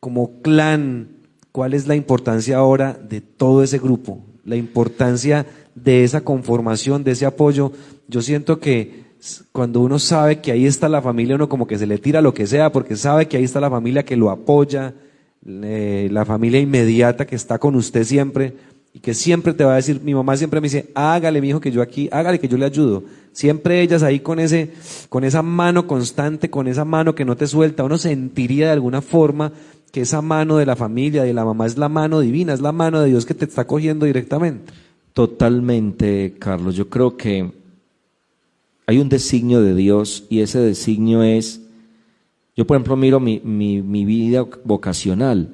como 0.00 0.40
clan, 0.40 1.08
¿cuál 1.52 1.74
es 1.74 1.86
la 1.88 1.94
importancia 1.94 2.56
ahora 2.56 2.94
de 2.94 3.20
todo 3.20 3.62
ese 3.62 3.76
grupo? 3.76 4.24
La 4.46 4.56
importancia 4.56 5.44
de 5.76 6.02
esa 6.02 6.22
conformación, 6.22 7.04
de 7.04 7.12
ese 7.12 7.26
apoyo. 7.26 7.70
Yo 8.08 8.22
siento 8.22 8.58
que 8.58 9.04
cuando 9.52 9.80
uno 9.80 9.98
sabe 9.98 10.40
que 10.40 10.50
ahí 10.50 10.66
está 10.66 10.88
la 10.88 11.02
familia, 11.02 11.36
uno 11.36 11.48
como 11.48 11.66
que 11.66 11.78
se 11.78 11.86
le 11.86 11.98
tira 11.98 12.20
lo 12.20 12.34
que 12.34 12.46
sea, 12.46 12.72
porque 12.72 12.96
sabe 12.96 13.28
que 13.28 13.36
ahí 13.36 13.44
está 13.44 13.60
la 13.60 13.70
familia 13.70 14.04
que 14.04 14.16
lo 14.16 14.30
apoya, 14.30 14.94
la 15.42 16.24
familia 16.24 16.58
inmediata 16.58 17.26
que 17.26 17.36
está 17.36 17.58
con 17.58 17.76
usted 17.76 18.02
siempre, 18.04 18.54
y 18.92 19.00
que 19.00 19.12
siempre 19.12 19.52
te 19.52 19.62
va 19.62 19.74
a 19.74 19.76
decir, 19.76 20.00
mi 20.02 20.14
mamá 20.14 20.38
siempre 20.38 20.58
me 20.58 20.66
dice, 20.66 20.90
hágale, 20.94 21.42
mi 21.42 21.50
hijo, 21.50 21.60
que 21.60 21.70
yo 21.70 21.82
aquí, 21.82 22.08
hágale, 22.10 22.38
que 22.38 22.48
yo 22.48 22.56
le 22.56 22.64
ayudo. 22.64 23.04
Siempre 23.32 23.82
ellas 23.82 24.02
ahí 24.02 24.20
con 24.20 24.40
ese, 24.40 24.70
con 25.10 25.22
esa 25.22 25.42
mano 25.42 25.86
constante, 25.86 26.48
con 26.48 26.66
esa 26.66 26.86
mano 26.86 27.14
que 27.14 27.26
no 27.26 27.36
te 27.36 27.46
suelta, 27.46 27.84
uno 27.84 27.98
sentiría 27.98 28.66
de 28.66 28.72
alguna 28.72 29.02
forma 29.02 29.52
que 29.92 30.00
esa 30.00 30.22
mano 30.22 30.56
de 30.56 30.64
la 30.64 30.76
familia, 30.76 31.24
de 31.24 31.34
la 31.34 31.44
mamá, 31.44 31.66
es 31.66 31.76
la 31.76 31.90
mano 31.90 32.20
divina, 32.20 32.54
es 32.54 32.62
la 32.62 32.72
mano 32.72 33.00
de 33.00 33.10
Dios 33.10 33.26
que 33.26 33.34
te 33.34 33.44
está 33.44 33.66
cogiendo 33.66 34.06
directamente. 34.06 34.72
Totalmente, 35.16 36.34
Carlos. 36.38 36.76
Yo 36.76 36.90
creo 36.90 37.16
que 37.16 37.50
hay 38.86 38.98
un 38.98 39.08
designio 39.08 39.62
de 39.62 39.74
Dios 39.74 40.24
y 40.28 40.40
ese 40.40 40.58
designio 40.58 41.22
es, 41.22 41.62
yo 42.54 42.66
por 42.66 42.76
ejemplo 42.76 42.96
miro 42.96 43.18
mi, 43.18 43.40
mi, 43.42 43.80
mi 43.80 44.04
vida 44.04 44.44
vocacional 44.64 45.48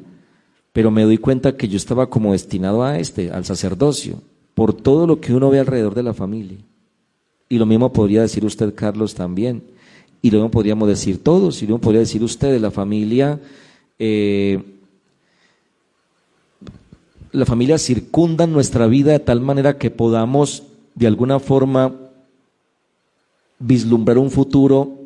pero 0.73 0.91
me 0.91 1.03
doy 1.03 1.19
cuenta 1.19 1.57
que 1.57 1.69
yo 1.69 1.77
estaba 1.77 2.09
como 2.09 2.33
destinado 2.33 2.83
a 2.83 2.99
este, 2.99 3.31
al 3.31 3.45
sacerdocio, 3.45 4.23
por 4.55 4.73
todo 4.73 5.07
lo 5.07 5.21
que 5.21 5.35
uno 5.35 5.51
ve 5.51 5.59
alrededor 5.59 5.95
de 5.95 6.03
la 6.03 6.15
familia. 6.15 6.59
Y 7.49 7.59
lo 7.59 7.67
mismo 7.67 7.93
podría 7.93 8.23
decir 8.23 8.45
usted, 8.45 8.75
Carlos, 8.75 9.15
también. 9.15 9.63
Y 10.23 10.31
lo 10.31 10.39
mismo 10.39 10.51
podríamos 10.51 10.89
decir 10.89 11.23
todos, 11.23 11.63
y 11.63 11.67
lo 11.67 11.75
mismo 11.75 11.83
podría 11.83 12.01
decir 12.01 12.23
usted, 12.25 12.59
la 12.59 12.71
familia, 12.71 13.39
eh, 13.99 14.63
la 17.33 17.47
familia 17.47 17.79
circunda 17.79 18.47
nuestra 18.47 18.87
vida 18.87 19.13
de 19.13 19.19
tal 19.19 19.41
manera 19.41 19.79
que 19.79 19.91
podamos, 19.91 20.65
de 20.95 21.07
alguna 21.07 21.41
forma, 21.41 21.95
vislumbrar 23.59 24.19
un 24.19 24.31
futuro, 24.31 24.99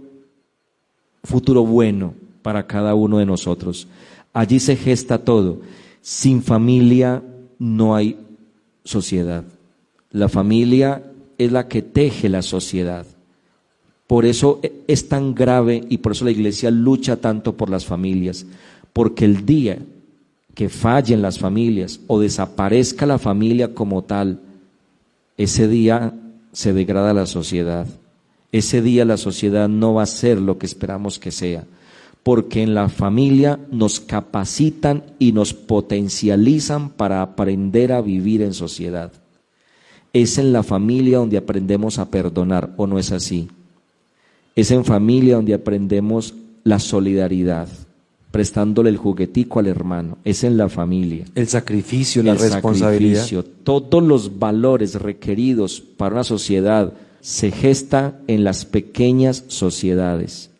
futuro 1.23 1.65
bueno 1.65 2.15
para 2.43 2.67
cada 2.67 2.95
uno 2.95 3.19
de 3.19 3.27
nosotros. 3.27 3.87
Allí 4.33 4.59
se 4.59 4.77
gesta 4.77 5.19
todo. 5.19 5.61
Sin 6.01 6.43
familia 6.43 7.23
no 7.59 7.95
hay 7.95 8.19
sociedad. 8.85 9.45
La 10.11 10.29
familia 10.29 11.03
es 11.39 11.53
la 11.53 11.69
que 11.69 11.83
teje 11.83 12.29
la 12.29 12.43
sociedad. 12.43 13.07
Por 14.07 14.25
eso 14.25 14.61
e, 14.63 14.73
es 14.89 15.09
tan 15.09 15.35
grave 15.35 15.85
y 15.89 15.99
por 15.99 16.13
eso 16.13 16.25
la 16.25 16.31
iglesia 16.31 16.71
lucha 16.71 17.17
tanto 17.17 17.57
por 17.57 17.71
las 17.71 17.85
familias. 17.85 18.47
Porque 18.93 19.25
el 19.25 19.47
día 19.47 19.79
que 20.57 20.69
fallen 20.69 21.23
las 21.23 21.39
familias 21.39 22.01
o 22.09 22.19
desaparezca 22.19 23.07
la 23.07 23.21
familia 23.21 23.75
como 23.75 24.03
tal, 24.03 24.41
ese 25.37 25.69
día 25.69 26.13
se 26.51 26.73
degrada 26.73 27.15
la 27.15 27.27
sociedad. 27.27 27.87
Ese 28.51 28.83
día 28.83 29.05
la 29.05 29.19
sociedad 29.19 29.69
no 29.69 29.95
va 29.95 30.03
a 30.03 30.07
ser 30.07 30.41
lo 30.41 30.59
que 30.59 30.67
esperamos 30.67 31.21
que 31.21 31.31
sea 31.31 31.65
porque 32.27 32.65
en 32.65 32.75
la 32.75 32.89
familia 32.89 33.61
nos 33.71 34.01
capacitan 34.01 35.05
y 35.21 35.31
nos 35.31 35.55
potencializan 35.55 36.91
para 36.91 37.23
aprender 37.23 37.93
a 37.93 38.01
vivir 38.01 38.43
en 38.43 38.53
sociedad. 38.53 39.13
Es 40.13 40.37
en 40.37 40.53
la 40.53 40.65
familia 40.65 41.19
donde 41.19 41.37
aprendemos 41.37 42.01
a 42.01 42.11
perdonar, 42.11 42.75
¿o 42.79 42.89
no 42.89 42.99
es 42.99 43.13
así? 43.13 43.49
Es 44.57 44.73
en 44.73 44.85
familia 44.85 45.37
donde 45.37 45.55
aprendemos 45.55 46.35
la 46.65 46.81
solidaridad, 46.81 47.69
prestándole 48.37 48.91
el 48.91 48.99
juguetico 48.99 49.61
al 49.61 49.67
hermano. 49.67 50.19
Es 50.23 50.45
en 50.45 50.59
la 50.59 50.69
familia. 50.69 51.25
El 51.35 51.49
sacrificio, 51.49 52.23
la 52.23 52.35
responsabilidad. 52.35 53.23
Sacrificio, 53.23 53.43
todos 53.43 54.03
los 54.03 54.39
valores 54.39 54.95
requeridos 54.97 55.81
para 55.81 56.17
una 56.17 56.25
sociedad 56.25 56.93
se 57.23 57.51
gesta 57.51 58.21
en 58.27 58.45
las 58.45 58.67
pequeñas 58.67 59.45
sociedades. 59.49 60.51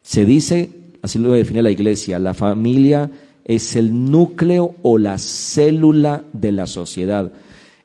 Se 0.00 0.24
dice 0.24 0.70
así 1.02 1.18
lo 1.18 1.32
define 1.32 1.62
la 1.62 1.70
iglesia, 1.70 2.18
la 2.18 2.32
familia 2.32 3.10
es 3.44 3.76
el 3.76 4.10
núcleo 4.10 4.76
o 4.80 4.96
la 4.96 5.18
célula 5.18 6.24
de 6.32 6.52
la 6.52 6.66
sociedad. 6.66 7.30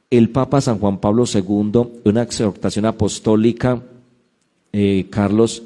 El 0.09 0.29
Papa 0.29 0.61
San 0.61 0.79
Juan 0.79 0.99
Pablo 0.99 1.25
II, 1.25 1.81
una 2.05 2.21
exhortación 2.21 2.85
apostólica, 2.85 3.81
eh, 4.71 5.07
Carlos, 5.09 5.61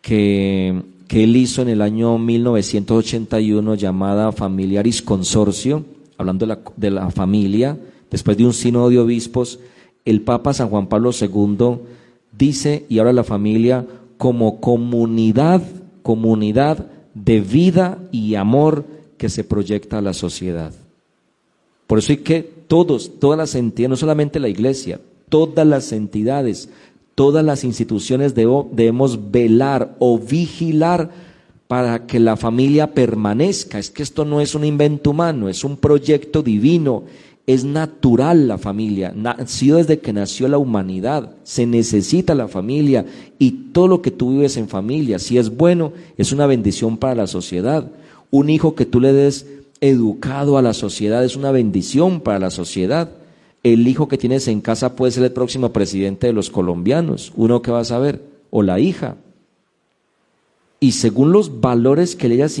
que, 0.00 0.82
que 1.08 1.24
él 1.24 1.36
hizo 1.36 1.62
en 1.62 1.68
el 1.68 1.82
año 1.82 2.18
1981 2.18 3.74
llamada 3.74 4.32
Familiaris 4.32 5.02
Consorcio, 5.02 5.84
hablando 6.18 6.46
de 6.46 6.54
la, 6.54 6.60
de 6.76 6.90
la 6.90 7.10
familia, 7.10 7.78
después 8.10 8.36
de 8.36 8.44
un 8.44 8.52
sínodo 8.52 8.90
de 8.90 8.98
obispos, 8.98 9.58
el 10.04 10.22
Papa 10.22 10.52
San 10.52 10.68
Juan 10.68 10.88
Pablo 10.88 11.10
II 11.12 11.78
dice, 12.36 12.86
y 12.88 12.98
ahora 12.98 13.12
la 13.12 13.24
familia 13.24 13.86
como 14.16 14.60
comunidad 14.60 15.62
comunidad 16.06 16.86
de 17.14 17.40
vida 17.40 17.98
y 18.12 18.36
amor 18.36 18.84
que 19.18 19.28
se 19.28 19.42
proyecta 19.42 19.98
a 19.98 20.02
la 20.02 20.12
sociedad. 20.12 20.72
Por 21.88 21.98
eso 21.98 22.12
hay 22.12 22.18
que 22.18 22.42
todos, 22.42 23.18
todas 23.18 23.36
las 23.36 23.56
entidades, 23.56 23.90
no 23.90 23.96
solamente 23.96 24.38
la 24.38 24.48
iglesia, 24.48 25.00
todas 25.28 25.66
las 25.66 25.90
entidades, 25.90 26.68
todas 27.16 27.44
las 27.44 27.64
instituciones 27.64 28.36
debemos 28.36 29.32
velar 29.32 29.96
o 29.98 30.18
vigilar 30.18 31.10
para 31.66 32.06
que 32.06 32.20
la 32.20 32.36
familia 32.36 32.94
permanezca. 32.94 33.80
Es 33.80 33.90
que 33.90 34.04
esto 34.04 34.24
no 34.24 34.40
es 34.40 34.54
un 34.54 34.64
invento 34.64 35.10
humano, 35.10 35.48
es 35.48 35.64
un 35.64 35.76
proyecto 35.76 36.44
divino 36.44 37.02
es 37.46 37.64
natural 37.64 38.48
la 38.48 38.58
familia, 38.58 39.12
nació 39.14 39.76
desde 39.76 40.00
que 40.00 40.12
nació 40.12 40.48
la 40.48 40.58
humanidad, 40.58 41.36
se 41.44 41.64
necesita 41.64 42.34
la 42.34 42.48
familia 42.48 43.06
y 43.38 43.70
todo 43.72 43.86
lo 43.86 44.02
que 44.02 44.10
tú 44.10 44.32
vives 44.32 44.56
en 44.56 44.68
familia, 44.68 45.20
si 45.20 45.38
es 45.38 45.56
bueno, 45.56 45.92
es 46.16 46.32
una 46.32 46.46
bendición 46.46 46.96
para 46.96 47.14
la 47.14 47.28
sociedad. 47.28 47.88
Un 48.32 48.50
hijo 48.50 48.74
que 48.74 48.84
tú 48.84 49.00
le 49.00 49.12
des 49.12 49.46
educado 49.80 50.58
a 50.58 50.62
la 50.62 50.74
sociedad 50.74 51.24
es 51.24 51.36
una 51.36 51.52
bendición 51.52 52.20
para 52.20 52.40
la 52.40 52.50
sociedad. 52.50 53.10
El 53.66 53.88
hijo 53.88 54.06
que 54.06 54.16
tienes 54.16 54.46
en 54.46 54.60
casa 54.60 54.94
puede 54.94 55.10
ser 55.10 55.24
el 55.24 55.32
próximo 55.32 55.72
presidente 55.72 56.28
de 56.28 56.32
los 56.32 56.50
colombianos, 56.50 57.32
uno 57.34 57.62
que 57.62 57.72
vas 57.72 57.90
a 57.90 57.98
ver, 57.98 58.22
o 58.50 58.62
la 58.62 58.78
hija. 58.78 59.16
Y 60.78 60.92
según 60.92 61.32
los 61.32 61.60
valores 61.60 62.14
que 62.14 62.28
le 62.28 62.36
hayas 62.36 62.60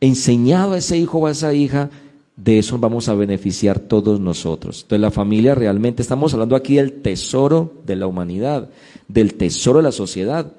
enseñado 0.00 0.74
a 0.74 0.78
ese 0.78 0.96
hijo 0.96 1.18
o 1.18 1.26
a 1.26 1.32
esa 1.32 1.54
hija, 1.54 1.90
de 2.36 2.60
eso 2.60 2.78
vamos 2.78 3.08
a 3.08 3.16
beneficiar 3.16 3.80
todos 3.80 4.20
nosotros. 4.20 4.82
Entonces 4.82 5.00
la 5.00 5.10
familia 5.10 5.56
realmente, 5.56 6.02
estamos 6.02 6.32
hablando 6.34 6.54
aquí 6.54 6.76
del 6.76 7.02
tesoro 7.02 7.72
de 7.84 7.96
la 7.96 8.06
humanidad, 8.06 8.70
del 9.08 9.34
tesoro 9.34 9.80
de 9.80 9.82
la 9.82 9.92
sociedad. 9.92 10.52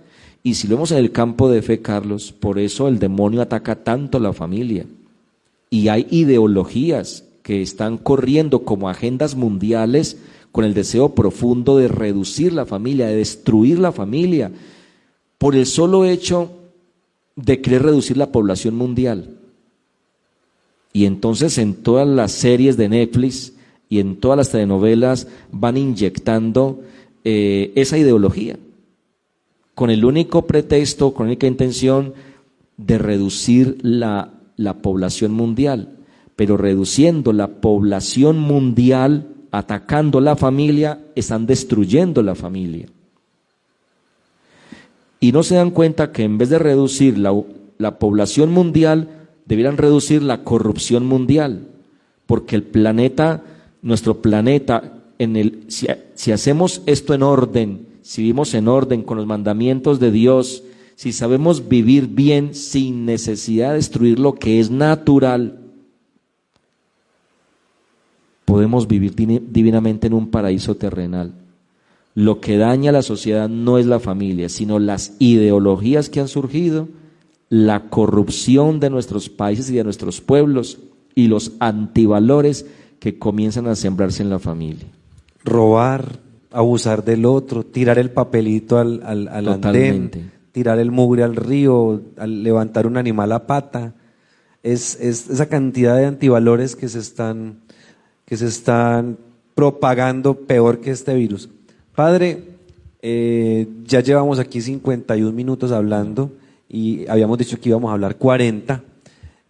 Y 0.43 0.55
si 0.55 0.68
lo 0.68 0.76
vemos 0.76 0.91
en 0.91 0.97
el 0.97 1.13
campo 1.13 1.49
de 1.49 1.61
fe, 1.61 1.82
Carlos, 1.82 2.34
por 2.34 2.59
eso 2.59 2.89
el 2.89 2.99
demonio 2.99 3.41
ataca 3.41 3.82
tanto 3.82 4.18
a 4.18 4.22
la 4.22 4.34
familia. 4.34 4.86
Y 5.70 5.88
hay 5.88 6.05
ideologías 6.11 7.24
que 7.45 7.61
están 7.61 7.99
corriendo 7.99 8.63
como 8.63 8.89
agendas 8.89 9.35
mundiales 9.35 10.17
con 10.51 10.65
el 10.65 10.73
deseo 10.73 11.13
profundo 11.13 11.77
de 11.77 11.87
reducir 11.87 12.51
la 12.53 12.65
familia, 12.65 13.05
de 13.05 13.17
destruir 13.17 13.77
la 13.77 13.91
familia, 13.91 14.51
por 15.37 15.55
el 15.55 15.67
solo 15.67 16.05
hecho 16.05 16.53
de 17.35 17.61
querer 17.61 17.83
reducir 17.83 18.17
la 18.17 18.31
población 18.31 18.75
mundial. 18.75 19.37
Y 20.91 21.05
entonces 21.05 21.59
en 21.59 21.75
todas 21.75 22.07
las 22.07 22.31
series 22.31 22.77
de 22.77 22.89
Netflix 22.89 23.53
y 23.89 23.99
en 23.99 24.15
todas 24.15 24.37
las 24.37 24.49
telenovelas 24.49 25.27
van 25.51 25.77
inyectando 25.77 26.81
eh, 27.23 27.73
esa 27.75 27.99
ideología, 27.99 28.57
con 29.75 29.91
el 29.91 30.03
único 30.03 30.47
pretexto, 30.47 31.13
con 31.13 31.27
la 31.27 31.33
única 31.33 31.45
intención 31.45 32.15
de 32.77 32.97
reducir 32.97 33.77
la, 33.83 34.33
la 34.55 34.81
población 34.81 35.31
mundial. 35.31 35.94
Pero 36.36 36.57
reduciendo 36.57 37.33
la 37.33 37.47
población 37.47 38.39
mundial, 38.39 39.27
atacando 39.51 40.19
la 40.19 40.36
familia, 40.36 40.99
están 41.15 41.45
destruyendo 41.45 42.21
la 42.21 42.36
familia. 42.36 42.88
Y 45.19 45.31
no 45.31 45.43
se 45.43 45.55
dan 45.55 45.71
cuenta 45.71 46.11
que 46.11 46.23
en 46.23 46.38
vez 46.38 46.49
de 46.49 46.59
reducir 46.59 47.17
la, 47.17 47.33
la 47.77 47.97
población 47.99 48.51
mundial, 48.51 49.27
debieran 49.45 49.77
reducir 49.77 50.21
la 50.23 50.43
corrupción 50.43 51.05
mundial, 51.05 51.67
porque 52.25 52.55
el 52.55 52.63
planeta, 52.63 53.43
nuestro 53.81 54.21
planeta, 54.21 55.03
en 55.19 55.36
el, 55.36 55.65
si 55.67 56.31
hacemos 56.31 56.81
esto 56.86 57.13
en 57.13 57.23
orden, 57.23 57.88
si 58.01 58.21
vivimos 58.21 58.53
en 58.53 58.67
orden 58.67 59.01
con 59.01 59.17
los 59.17 59.25
mandamientos 59.25 59.99
de 59.99 60.11
Dios, 60.11 60.63
si 60.95 61.11
sabemos 61.11 61.67
vivir 61.67 62.07
bien 62.07 62.53
sin 62.53 63.05
necesidad 63.05 63.69
de 63.69 63.77
destruir 63.77 64.19
lo 64.19 64.36
que 64.36 64.59
es 64.59 64.69
natural, 64.71 65.59
podemos 68.45 68.87
vivir 68.87 69.13
divinamente 69.15 70.07
en 70.07 70.13
un 70.13 70.29
paraíso 70.29 70.75
terrenal. 70.75 71.33
Lo 72.13 72.39
que 72.39 72.57
daña 72.57 72.91
a 72.91 72.93
la 72.93 73.01
sociedad 73.01 73.49
no 73.49 73.77
es 73.77 73.87
la 73.87 73.99
familia, 73.99 74.47
sino 74.47 74.79
las 74.79 75.15
ideologías 75.19 76.09
que 76.09 76.21
han 76.21 76.29
surgido, 76.29 76.87
la 77.49 77.89
corrupción 77.89 78.79
de 78.79 78.89
nuestros 78.89 79.29
países 79.29 79.69
y 79.69 79.75
de 79.75 79.83
nuestros 79.83 80.21
pueblos 80.21 80.79
y 81.13 81.27
los 81.27 81.53
antivalores 81.59 82.65
que 82.99 83.19
comienzan 83.19 83.67
a 83.67 83.75
sembrarse 83.75 84.23
en 84.23 84.29
la 84.29 84.39
familia. 84.39 84.87
Robar, 85.43 86.19
abusar 86.51 87.03
del 87.03 87.25
otro, 87.25 87.65
tirar 87.65 87.99
el 87.99 88.11
papelito 88.11 88.77
al, 88.77 89.01
al, 89.03 89.47
andén, 89.47 90.31
tirar 90.51 90.79
el 90.79 90.91
mugre 90.91 91.23
al 91.23 91.35
río, 91.35 92.01
al 92.17 92.43
levantar 92.43 92.87
un 92.87 92.97
animal 92.97 93.31
a 93.33 93.45
pata. 93.45 93.93
Es, 94.63 94.99
es 95.01 95.29
esa 95.29 95.47
cantidad 95.47 95.97
de 95.97 96.05
antivalores 96.05 96.75
que 96.75 96.87
se 96.87 96.99
están 96.99 97.64
que 98.26 98.38
se 98.38 98.47
están 98.47 99.17
propagando 99.53 100.34
peor 100.34 100.82
que 100.82 100.91
este 100.91 101.13
virus. 101.13 101.49
Padre, 101.95 102.43
eh, 103.01 103.67
ya 103.86 104.01
llevamos 104.01 104.39
aquí 104.39 104.61
51 104.61 105.32
minutos 105.32 105.71
hablando 105.71 106.32
y 106.67 107.07
habíamos 107.07 107.38
dicho 107.38 107.59
que 107.59 107.69
íbamos 107.69 107.89
a 107.89 107.93
hablar 107.93 108.17
40. 108.17 108.84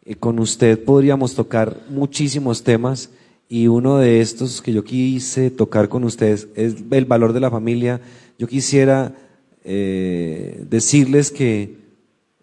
Eh, 0.06 0.16
con 0.16 0.40
usted 0.40 0.84
podríamos 0.84 1.34
tocar 1.34 1.78
muchísimos 1.90 2.64
temas 2.64 3.10
y 3.48 3.68
uno 3.68 3.98
de 3.98 4.22
estos 4.22 4.62
que 4.62 4.74
yo 4.74 4.84
quise 4.84 5.50
tocar 5.52 5.90
con 5.90 6.04
ustedes 6.04 6.48
es 6.56 6.76
el 6.92 7.06
valor 7.06 7.34
de 7.34 7.40
la 7.40 7.50
familia. 7.50 8.02
Yo 8.38 8.48
quisiera 8.48 9.16
eh, 9.64 10.64
decirles 10.70 11.32
que 11.32 11.85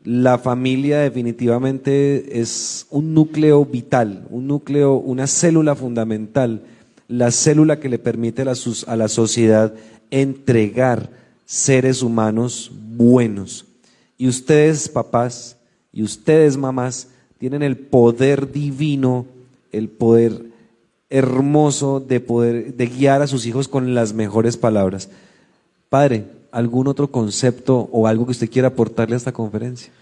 la 0.05 0.39
familia 0.39 0.99
definitivamente 0.99 2.41
es 2.41 2.87
un 2.91 3.15
núcleo 3.15 3.65
vital, 3.65 4.27
un 4.31 4.49
núcleo, 4.49 4.95
una 4.95 5.27
célula 5.27 5.75
fundamental, 5.75 6.63
la 7.09 7.31
célula 7.31 7.79
que 7.79 7.89
le 7.89 7.99
permite 7.99 8.43
a 8.43 8.97
la, 8.97 9.09
sociedad 9.09 9.75
entregar 10.11 11.11
seres 11.45 12.03
humanos 12.03 12.73
buenos. 12.73 13.67
Y 14.19 14.29
ustedes, 14.29 14.89
papás, 14.89 15.57
y 15.93 16.03
ustedes, 16.03 16.57
mamás, 16.57 17.09
tienen 17.39 17.63
el 17.63 17.77
poder 17.77 18.51
divino, 18.51 19.27
el 19.71 19.89
poder 19.89 20.47
hermoso 21.11 22.01
de 22.01 22.21
poder, 22.21 22.75
de 22.75 22.87
guiar 22.87 23.23
a 23.23 23.27
sus 23.27 23.47
hijos 23.47 23.69
con 23.69 23.95
las 23.95 24.15
mejores 24.15 24.57
palabras. 24.57 25.11
Padre, 25.91 26.25
algún 26.53 26.87
otro 26.87 27.11
concepto 27.11 27.89
o 27.91 28.07
algo 28.07 28.27
que 28.27 28.33
usted 28.33 28.51
quiera 28.51 28.69
aportarle 28.69 29.15
a 29.15 29.17
esta 29.17 29.33
conferencia? 29.33 29.93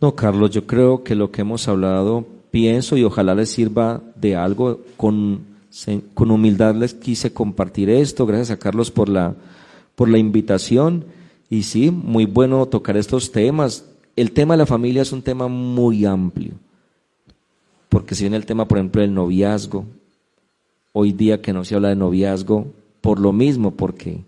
No, 0.00 0.14
Carlos, 0.14 0.50
yo 0.50 0.66
creo 0.66 1.04
que 1.04 1.14
lo 1.14 1.30
que 1.30 1.42
hemos 1.42 1.68
hablado, 1.68 2.26
pienso 2.50 2.96
y 2.96 3.04
ojalá 3.04 3.34
les 3.34 3.50
sirva 3.50 4.00
de 4.16 4.36
algo. 4.36 4.80
Con, 4.96 5.40
con 6.14 6.30
humildad 6.30 6.74
les 6.74 6.94
quise 6.94 7.32
compartir 7.32 7.90
esto. 7.90 8.26
Gracias 8.26 8.50
a 8.50 8.58
Carlos 8.58 8.90
por 8.90 9.08
la, 9.08 9.34
por 9.94 10.08
la 10.08 10.18
invitación. 10.18 11.04
Y 11.50 11.64
sí, 11.64 11.90
muy 11.90 12.26
bueno 12.26 12.66
tocar 12.66 12.96
estos 12.96 13.32
temas. 13.32 13.84
El 14.16 14.32
tema 14.32 14.54
de 14.54 14.58
la 14.58 14.66
familia 14.66 15.02
es 15.02 15.12
un 15.12 15.22
tema 15.22 15.48
muy 15.48 16.04
amplio. 16.04 16.52
Porque 17.88 18.14
si 18.14 18.24
viene 18.24 18.36
el 18.36 18.46
tema, 18.46 18.68
por 18.68 18.78
ejemplo, 18.78 19.02
del 19.02 19.14
noviazgo, 19.14 19.84
hoy 20.92 21.12
día 21.12 21.40
que 21.40 21.52
no 21.52 21.64
se 21.64 21.74
habla 21.74 21.88
de 21.88 21.96
noviazgo, 21.96 22.66
por 23.00 23.18
lo 23.18 23.32
mismo, 23.32 23.72
porque 23.72 24.24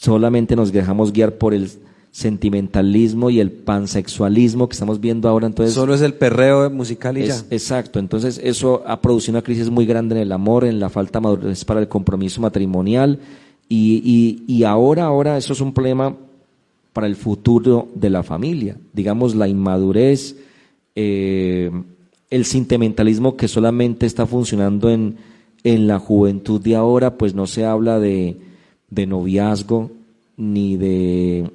solamente 0.00 0.54
nos 0.54 0.72
dejamos 0.72 1.12
guiar 1.12 1.38
por 1.38 1.54
el 1.54 1.70
sentimentalismo 2.10 3.30
y 3.30 3.40
el 3.40 3.50
pansexualismo 3.50 4.68
que 4.68 4.72
estamos 4.72 5.00
viendo 5.00 5.28
ahora. 5.28 5.46
Entonces, 5.46 5.74
Solo 5.74 5.94
es 5.94 6.00
el 6.02 6.14
perreo 6.14 6.70
musical 6.70 7.18
y 7.18 7.26
ya. 7.26 7.36
Exacto, 7.50 7.98
entonces 7.98 8.40
eso 8.42 8.82
ha 8.86 9.00
producido 9.00 9.34
una 9.34 9.42
crisis 9.42 9.70
muy 9.70 9.86
grande 9.86 10.14
en 10.16 10.22
el 10.22 10.32
amor, 10.32 10.64
en 10.64 10.80
la 10.80 10.88
falta 10.88 11.18
de 11.18 11.24
madurez 11.24 11.64
para 11.64 11.80
el 11.80 11.88
compromiso 11.88 12.40
matrimonial 12.40 13.18
y, 13.68 14.42
y, 14.46 14.64
ahora, 14.64 15.04
ahora 15.04 15.36
eso 15.36 15.52
es 15.52 15.60
un 15.60 15.74
problema 15.74 16.16
para 16.94 17.06
el 17.06 17.16
futuro 17.16 17.88
de 17.94 18.08
la 18.08 18.22
familia. 18.22 18.78
Digamos, 18.94 19.34
la 19.34 19.46
inmadurez, 19.46 20.36
eh, 20.94 21.70
el 22.30 22.44
sentimentalismo 22.46 23.36
que 23.36 23.46
solamente 23.46 24.06
está 24.06 24.24
funcionando 24.26 24.88
en, 24.88 25.16
en 25.64 25.86
la 25.86 25.98
juventud 25.98 26.62
de 26.62 26.76
ahora, 26.76 27.18
pues 27.18 27.34
no 27.34 27.46
se 27.46 27.66
habla 27.66 27.98
de 27.98 28.47
de 28.90 29.06
noviazgo, 29.06 29.90
ni 30.36 30.76
de 30.76 31.50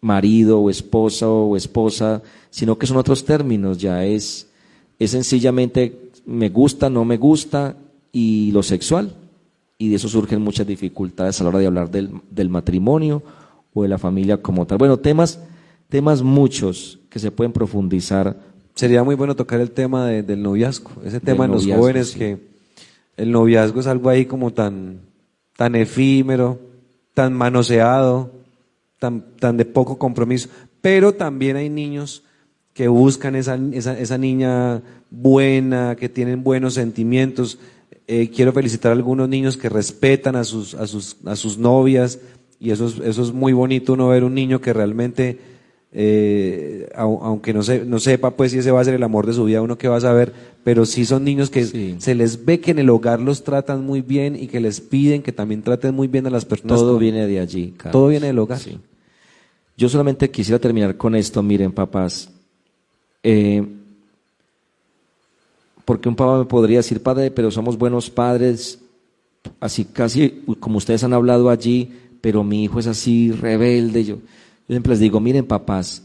marido 0.00 0.60
o 0.60 0.70
esposa 0.70 1.28
o 1.28 1.56
esposa, 1.56 2.22
sino 2.50 2.76
que 2.76 2.86
son 2.86 2.96
otros 2.96 3.24
términos, 3.24 3.78
ya 3.78 4.04
es, 4.04 4.48
es 4.98 5.10
sencillamente 5.12 6.10
me 6.26 6.48
gusta, 6.48 6.90
no 6.90 7.04
me 7.04 7.16
gusta 7.16 7.76
y 8.12 8.50
lo 8.52 8.62
sexual. 8.62 9.14
Y 9.78 9.88
de 9.88 9.96
eso 9.96 10.08
surgen 10.08 10.42
muchas 10.42 10.66
dificultades 10.66 11.40
a 11.40 11.44
la 11.44 11.50
hora 11.50 11.58
de 11.58 11.66
hablar 11.66 11.90
del, 11.90 12.10
del 12.30 12.48
matrimonio 12.48 13.22
o 13.74 13.82
de 13.82 13.88
la 13.88 13.98
familia 13.98 14.36
como 14.40 14.66
tal. 14.66 14.78
Bueno, 14.78 14.98
temas, 14.98 15.40
temas 15.88 16.22
muchos 16.22 17.00
que 17.08 17.18
se 17.18 17.32
pueden 17.32 17.52
profundizar. 17.52 18.36
Sería 18.74 19.02
muy 19.02 19.16
bueno 19.16 19.34
tocar 19.34 19.60
el 19.60 19.72
tema 19.72 20.06
del 20.06 20.42
noviazgo, 20.42 20.90
ese 21.04 21.20
tema 21.20 21.46
en 21.46 21.52
los 21.52 21.66
jóvenes 21.66 22.12
que 22.12 22.38
el 23.16 23.30
noviazgo 23.32 23.80
es 23.80 23.86
algo 23.86 24.08
ahí 24.08 24.24
como 24.24 24.52
tan, 24.52 25.00
tan 25.56 25.74
efímero, 25.74 26.60
tan 27.14 27.32
manoseado, 27.32 28.32
tan, 28.98 29.36
tan 29.36 29.56
de 29.56 29.64
poco 29.64 29.98
compromiso. 29.98 30.48
Pero 30.80 31.14
también 31.14 31.56
hay 31.56 31.68
niños 31.68 32.24
que 32.74 32.88
buscan 32.88 33.36
esa, 33.36 33.58
esa, 33.72 33.98
esa 33.98 34.18
niña 34.18 34.82
buena, 35.10 35.96
que 35.96 36.08
tienen 36.08 36.42
buenos 36.42 36.74
sentimientos. 36.74 37.58
Eh, 38.06 38.30
quiero 38.34 38.52
felicitar 38.52 38.90
a 38.90 38.94
algunos 38.94 39.28
niños 39.28 39.56
que 39.56 39.68
respetan 39.68 40.36
a 40.36 40.44
sus, 40.44 40.74
a 40.74 40.86
sus, 40.86 41.16
a 41.24 41.36
sus 41.36 41.58
novias 41.58 42.18
y 42.58 42.70
eso 42.70 42.86
es, 42.86 42.98
eso 43.00 43.22
es 43.22 43.32
muy 43.32 43.52
bonito 43.52 43.94
uno 43.94 44.08
ver 44.08 44.22
un 44.22 44.34
niño 44.34 44.60
que 44.60 44.72
realmente 44.72 45.38
eh, 45.94 46.88
aunque 46.94 47.52
no, 47.52 47.62
se, 47.62 47.84
no 47.84 47.98
sepa 47.98 48.30
pues 48.30 48.52
si 48.52 48.58
ese 48.58 48.70
va 48.70 48.80
a 48.80 48.84
ser 48.84 48.94
el 48.94 49.02
amor 49.02 49.26
de 49.26 49.34
su 49.34 49.44
vida, 49.44 49.60
uno 49.60 49.76
que 49.76 49.88
va 49.88 49.98
a 49.98 50.00
saber, 50.00 50.32
pero 50.64 50.86
sí 50.86 51.04
son 51.04 51.24
niños 51.24 51.50
que 51.50 51.96
se 51.98 52.14
les 52.14 52.44
ve 52.44 52.60
que 52.60 52.70
en 52.70 52.78
el 52.78 52.88
hogar 52.88 53.20
los 53.20 53.44
tratan 53.44 53.84
muy 53.84 54.00
bien 54.00 54.34
y 54.34 54.46
que 54.46 54.60
les 54.60 54.80
piden 54.80 55.22
que 55.22 55.32
también 55.32 55.62
traten 55.62 55.94
muy 55.94 56.08
bien 56.08 56.26
a 56.26 56.30
las 56.30 56.46
personas. 56.46 56.78
Todo 56.78 56.98
viene 56.98 57.26
de 57.26 57.40
allí. 57.40 57.74
Todo 57.90 58.08
viene 58.08 58.28
del 58.28 58.38
hogar. 58.38 58.60
Yo 59.76 59.88
solamente 59.88 60.30
quisiera 60.30 60.58
terminar 60.58 60.96
con 60.96 61.14
esto, 61.14 61.42
miren 61.42 61.72
papás, 61.72 62.30
eh, 63.22 63.66
porque 65.84 66.08
un 66.08 66.16
papá 66.16 66.38
me 66.38 66.44
podría 66.44 66.78
decir, 66.78 67.02
padre, 67.02 67.30
pero 67.30 67.50
somos 67.50 67.76
buenos 67.76 68.08
padres, 68.08 68.80
así 69.60 69.84
casi 69.84 70.42
como 70.60 70.78
ustedes 70.78 71.04
han 71.04 71.12
hablado 71.12 71.50
allí, 71.50 71.90
pero 72.20 72.44
mi 72.44 72.64
hijo 72.64 72.78
es 72.78 72.86
así 72.86 73.32
rebelde, 73.32 74.04
yo 74.04 74.18
yo 74.72 74.76
siempre 74.76 74.92
les 74.92 75.00
digo, 75.00 75.20
miren 75.20 75.44
papás, 75.44 76.02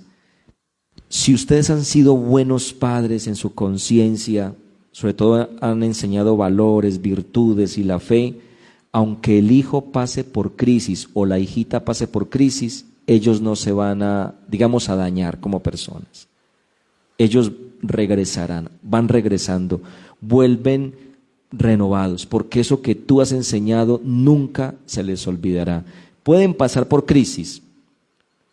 si 1.08 1.34
ustedes 1.34 1.70
han 1.70 1.86
sido 1.86 2.18
buenos 2.18 2.74
padres 2.74 3.28
en 3.28 3.38
su 3.38 3.54
conciencia, 3.56 4.56
sobre 4.92 5.14
todo 5.14 5.50
han 5.62 5.84
enseñado 5.84 6.36
valores, 6.36 7.02
virtudes 7.02 7.78
y 7.78 7.86
la 7.86 8.02
fe, 8.02 8.42
aunque 8.92 9.40
el 9.40 9.52
hijo 9.52 9.94
pase 9.94 10.26
por 10.26 10.58
crisis 10.58 11.08
o 11.14 11.26
la 11.26 11.40
hijita 11.40 11.86
pase 11.86 12.10
por 12.10 12.28
crisis, 12.28 12.88
ellos 13.06 13.40
no 13.40 13.56
se 13.56 13.72
van 13.72 14.04
a, 14.04 14.36
digamos, 14.50 14.90
a 14.90 14.98
dañar 14.98 15.40
como 15.40 15.64
personas. 15.64 16.28
Ellos 17.18 17.54
regresarán, 17.82 18.70
van 18.84 19.08
regresando, 19.08 19.82
vuelven 20.20 20.94
renovados, 21.54 22.26
porque 22.26 22.60
eso 22.60 22.82
que 22.82 22.96
tú 22.96 23.22
has 23.22 23.32
enseñado 23.32 24.02
nunca 24.04 24.76
se 24.86 25.04
les 25.04 25.26
olvidará. 25.26 25.86
Pueden 26.24 26.54
pasar 26.54 26.90
por 26.90 27.06
crisis, 27.06 27.62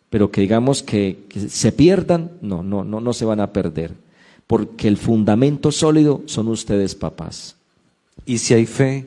pero 0.09 0.31
que 0.31 0.41
digamos 0.41 0.83
que, 0.83 1.25
se 1.47 1.71
pierdan, 1.71 2.31
no, 2.41 2.63
no, 2.63 2.83
no, 2.83 2.99
no 3.01 3.13
se 3.13 3.25
van 3.25 3.39
a 3.39 3.51
perder, 3.51 3.93
porque 4.47 4.87
el 4.87 4.97
fundamento 4.97 5.71
sólido 5.71 6.21
son 6.25 6.47
ustedes 6.47 6.95
papás. 6.95 7.55
Y 8.25 8.37
si 8.37 8.53
hay 8.53 8.65
fe, 8.65 9.05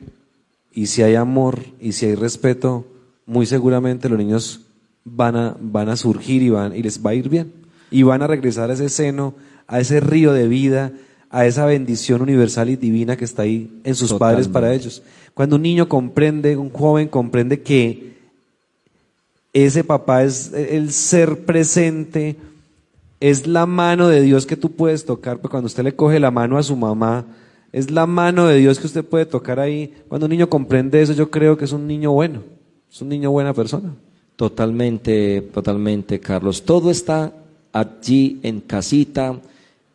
y 0.73 0.87
si 0.87 1.01
hay 1.01 1.15
amor, 1.15 1.59
y 1.79 1.93
si 1.93 2.05
hay 2.05 2.15
respeto, 2.15 2.85
muy 3.25 3.45
seguramente 3.45 4.09
los 4.09 4.17
niños 4.17 4.61
van 5.03 5.35
a, 5.35 5.57
van 5.59 5.89
a 5.89 5.95
surgir 5.95 6.41
y, 6.41 6.49
van, 6.49 6.75
y 6.75 6.83
les 6.83 7.03
va 7.03 7.11
a 7.11 7.15
ir 7.15 7.29
bien. 7.29 7.53
Y 7.91 8.03
van 8.03 8.21
a 8.21 8.27
regresar 8.27 8.69
a 8.69 8.73
ese 8.73 8.89
seno, 8.89 9.33
a 9.67 9.79
ese 9.79 9.99
río 9.99 10.33
de 10.33 10.47
vida, 10.47 10.93
a 11.29 11.45
esa 11.45 11.65
bendición 11.65 12.21
universal 12.21 12.69
y 12.69 12.75
divina 12.75 13.17
que 13.17 13.25
está 13.25 13.43
ahí 13.43 13.79
en 13.83 13.95
sus 13.95 14.13
padres 14.13 14.47
para 14.47 14.73
ellos. 14.73 15.03
Cuando 15.33 15.55
un 15.55 15.61
niño 15.61 15.87
comprende, 15.87 16.57
un 16.57 16.71
joven 16.71 17.07
comprende 17.07 17.61
que 17.61 18.08
ese 19.53 19.83
papá 19.83 20.23
es 20.23 20.53
el 20.53 20.91
ser 20.91 21.45
presente, 21.45 22.35
es 23.19 23.47
la 23.47 23.65
mano 23.65 24.07
de 24.07 24.21
Dios 24.21 24.45
que 24.45 24.55
tú 24.55 24.71
puedes 24.71 25.05
tocar, 25.05 25.37
porque 25.37 25.51
cuando 25.51 25.67
usted 25.67 25.83
le 25.83 25.95
coge 25.95 26.19
la 26.19 26.31
mano 26.31 26.57
a 26.57 26.63
su 26.63 26.75
mamá, 26.75 27.25
es 27.71 27.91
la 27.91 28.05
mano 28.05 28.47
de 28.47 28.57
Dios 28.57 28.79
que 28.79 28.87
usted 28.87 29.05
puede 29.05 29.25
tocar 29.25 29.59
ahí. 29.59 29.93
Cuando 30.07 30.25
un 30.25 30.31
niño 30.31 30.49
comprende 30.49 31.01
eso, 31.01 31.13
yo 31.13 31.29
creo 31.29 31.57
que 31.57 31.65
es 31.65 31.71
un 31.71 31.87
niño 31.87 32.11
bueno, 32.11 32.41
es 32.91 33.01
un 33.01 33.09
niño 33.09 33.31
buena 33.31 33.53
persona. 33.53 33.93
Totalmente, 34.35 35.41
totalmente, 35.53 36.19
Carlos. 36.19 36.63
Todo 36.63 36.89
está 36.89 37.33
allí 37.73 38.39
en 38.41 38.61
casita, 38.61 39.39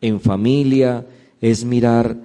en 0.01 0.21
familia, 0.21 1.05
es 1.41 1.65
mirar 1.65 2.15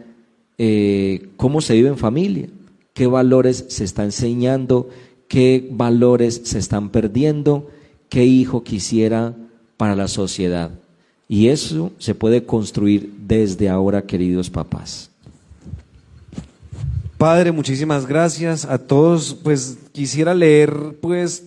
eh, 0.58 1.28
cómo 1.36 1.60
se 1.60 1.74
vive 1.74 1.88
en 1.88 1.96
familia, 1.96 2.48
qué 2.92 3.06
valores 3.06 3.64
se 3.68 3.84
está 3.84 4.04
enseñando, 4.04 4.90
qué 5.30 5.68
valores 5.70 6.40
se 6.42 6.58
están 6.58 6.90
perdiendo, 6.90 7.70
qué 8.08 8.24
hijo 8.24 8.64
quisiera 8.64 9.32
para 9.76 9.94
la 9.94 10.08
sociedad. 10.08 10.72
Y 11.28 11.46
eso 11.48 11.92
se 11.98 12.16
puede 12.16 12.42
construir 12.42 13.14
desde 13.28 13.68
ahora, 13.68 14.02
queridos 14.02 14.50
papás. 14.50 15.08
Padre, 17.16 17.52
muchísimas 17.52 18.06
gracias 18.06 18.64
a 18.64 18.78
todos. 18.78 19.34
Pues 19.34 19.78
quisiera 19.92 20.34
leer, 20.34 20.98
pues, 21.00 21.46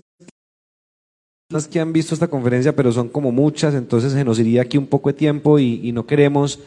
las 1.50 1.68
que 1.68 1.82
han 1.82 1.92
visto 1.92 2.14
esta 2.14 2.30
conferencia, 2.30 2.74
pero 2.74 2.94
son 2.94 3.10
como 3.10 3.34
muchas, 3.34 3.76
entonces 3.76 4.14
se 4.14 4.24
nos 4.24 4.40
iría 4.40 4.62
aquí 4.62 4.78
un 4.78 4.88
poco 4.88 5.10
de 5.10 5.16
tiempo 5.16 5.60
y, 5.60 5.92
no 5.92 6.06
queremos 6.06 6.60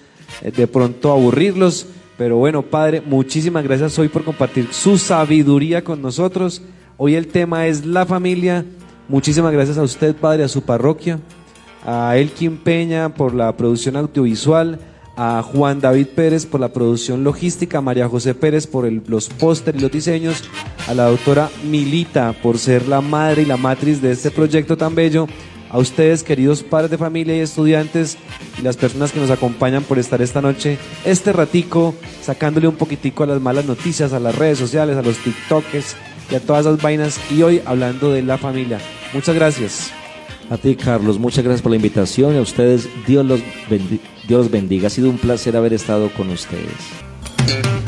eh, 0.42 0.50
de 0.50 0.66
pronto 0.66 1.10
aburrirlos. 1.12 1.86
Pero 2.18 2.36
bueno, 2.36 2.60
Padre, 2.60 3.00
muchísimas 3.00 3.64
gracias 3.64 3.98
hoy 3.98 4.08
por 4.08 4.22
compartir 4.22 4.68
su 4.70 4.98
sabiduría 4.98 5.82
con 5.82 6.02
nosotros. 6.02 6.60
Hoy 6.98 7.14
el 7.14 7.26
tema 7.26 7.66
es 7.66 7.84
la 7.84 8.06
familia. 8.06 8.64
Muchísimas 9.08 9.52
gracias 9.52 9.76
a 9.76 9.82
usted, 9.82 10.16
Padre, 10.16 10.44
a 10.44 10.48
su 10.48 10.62
parroquia, 10.62 11.20
a 11.84 12.16
Elkin 12.16 12.56
Peña 12.56 13.10
por 13.10 13.34
la 13.34 13.54
producción 13.54 13.96
audiovisual, 13.96 14.78
a 15.14 15.42
Juan 15.42 15.80
David 15.82 16.06
Pérez 16.16 16.46
por 16.46 16.58
la 16.58 16.72
producción 16.72 17.22
logística, 17.22 17.78
a 17.78 17.82
María 17.82 18.08
José 18.08 18.34
Pérez 18.34 18.66
por 18.66 18.90
los 18.90 19.28
pósteres 19.28 19.78
y 19.78 19.82
los 19.82 19.92
diseños, 19.92 20.44
a 20.88 20.94
la 20.94 21.04
doctora 21.04 21.50
Milita 21.70 22.34
por 22.42 22.58
ser 22.58 22.88
la 22.88 23.02
madre 23.02 23.42
y 23.42 23.46
la 23.46 23.58
matriz 23.58 24.00
de 24.00 24.12
este 24.12 24.30
proyecto 24.30 24.78
tan 24.78 24.94
bello, 24.94 25.26
a 25.68 25.78
ustedes, 25.78 26.22
queridos 26.22 26.62
padres 26.62 26.90
de 26.90 26.96
familia 26.96 27.36
y 27.36 27.40
estudiantes, 27.40 28.16
y 28.58 28.62
las 28.62 28.78
personas 28.78 29.12
que 29.12 29.20
nos 29.20 29.30
acompañan 29.30 29.82
por 29.82 29.98
estar 29.98 30.22
esta 30.22 30.40
noche, 30.40 30.78
este 31.04 31.34
ratico, 31.34 31.94
sacándole 32.22 32.68
un 32.68 32.76
poquitico 32.76 33.24
a 33.24 33.26
las 33.26 33.42
malas 33.42 33.66
noticias, 33.66 34.14
a 34.14 34.20
las 34.20 34.34
redes 34.34 34.58
sociales, 34.58 34.96
a 34.96 35.02
los 35.02 35.18
TikToks 35.18 35.96
y 36.30 36.34
a 36.34 36.40
todas 36.40 36.66
esas 36.66 36.80
vainas, 36.80 37.20
y 37.30 37.42
hoy 37.42 37.62
hablando 37.64 38.10
de 38.12 38.22
la 38.22 38.38
familia. 38.38 38.78
Muchas 39.12 39.34
gracias. 39.34 39.92
A 40.50 40.56
ti, 40.56 40.76
Carlos, 40.76 41.18
muchas 41.18 41.42
gracias 41.42 41.62
por 41.62 41.70
la 41.70 41.76
invitación 41.76 42.34
y 42.34 42.38
a 42.38 42.40
ustedes, 42.40 42.88
Dios 43.06 43.26
los, 43.26 43.40
Dios 43.68 43.98
los 44.28 44.50
bendiga. 44.50 44.86
Ha 44.86 44.90
sido 44.90 45.10
un 45.10 45.18
placer 45.18 45.56
haber 45.56 45.72
estado 45.72 46.10
con 46.10 46.30
ustedes. 46.30 47.85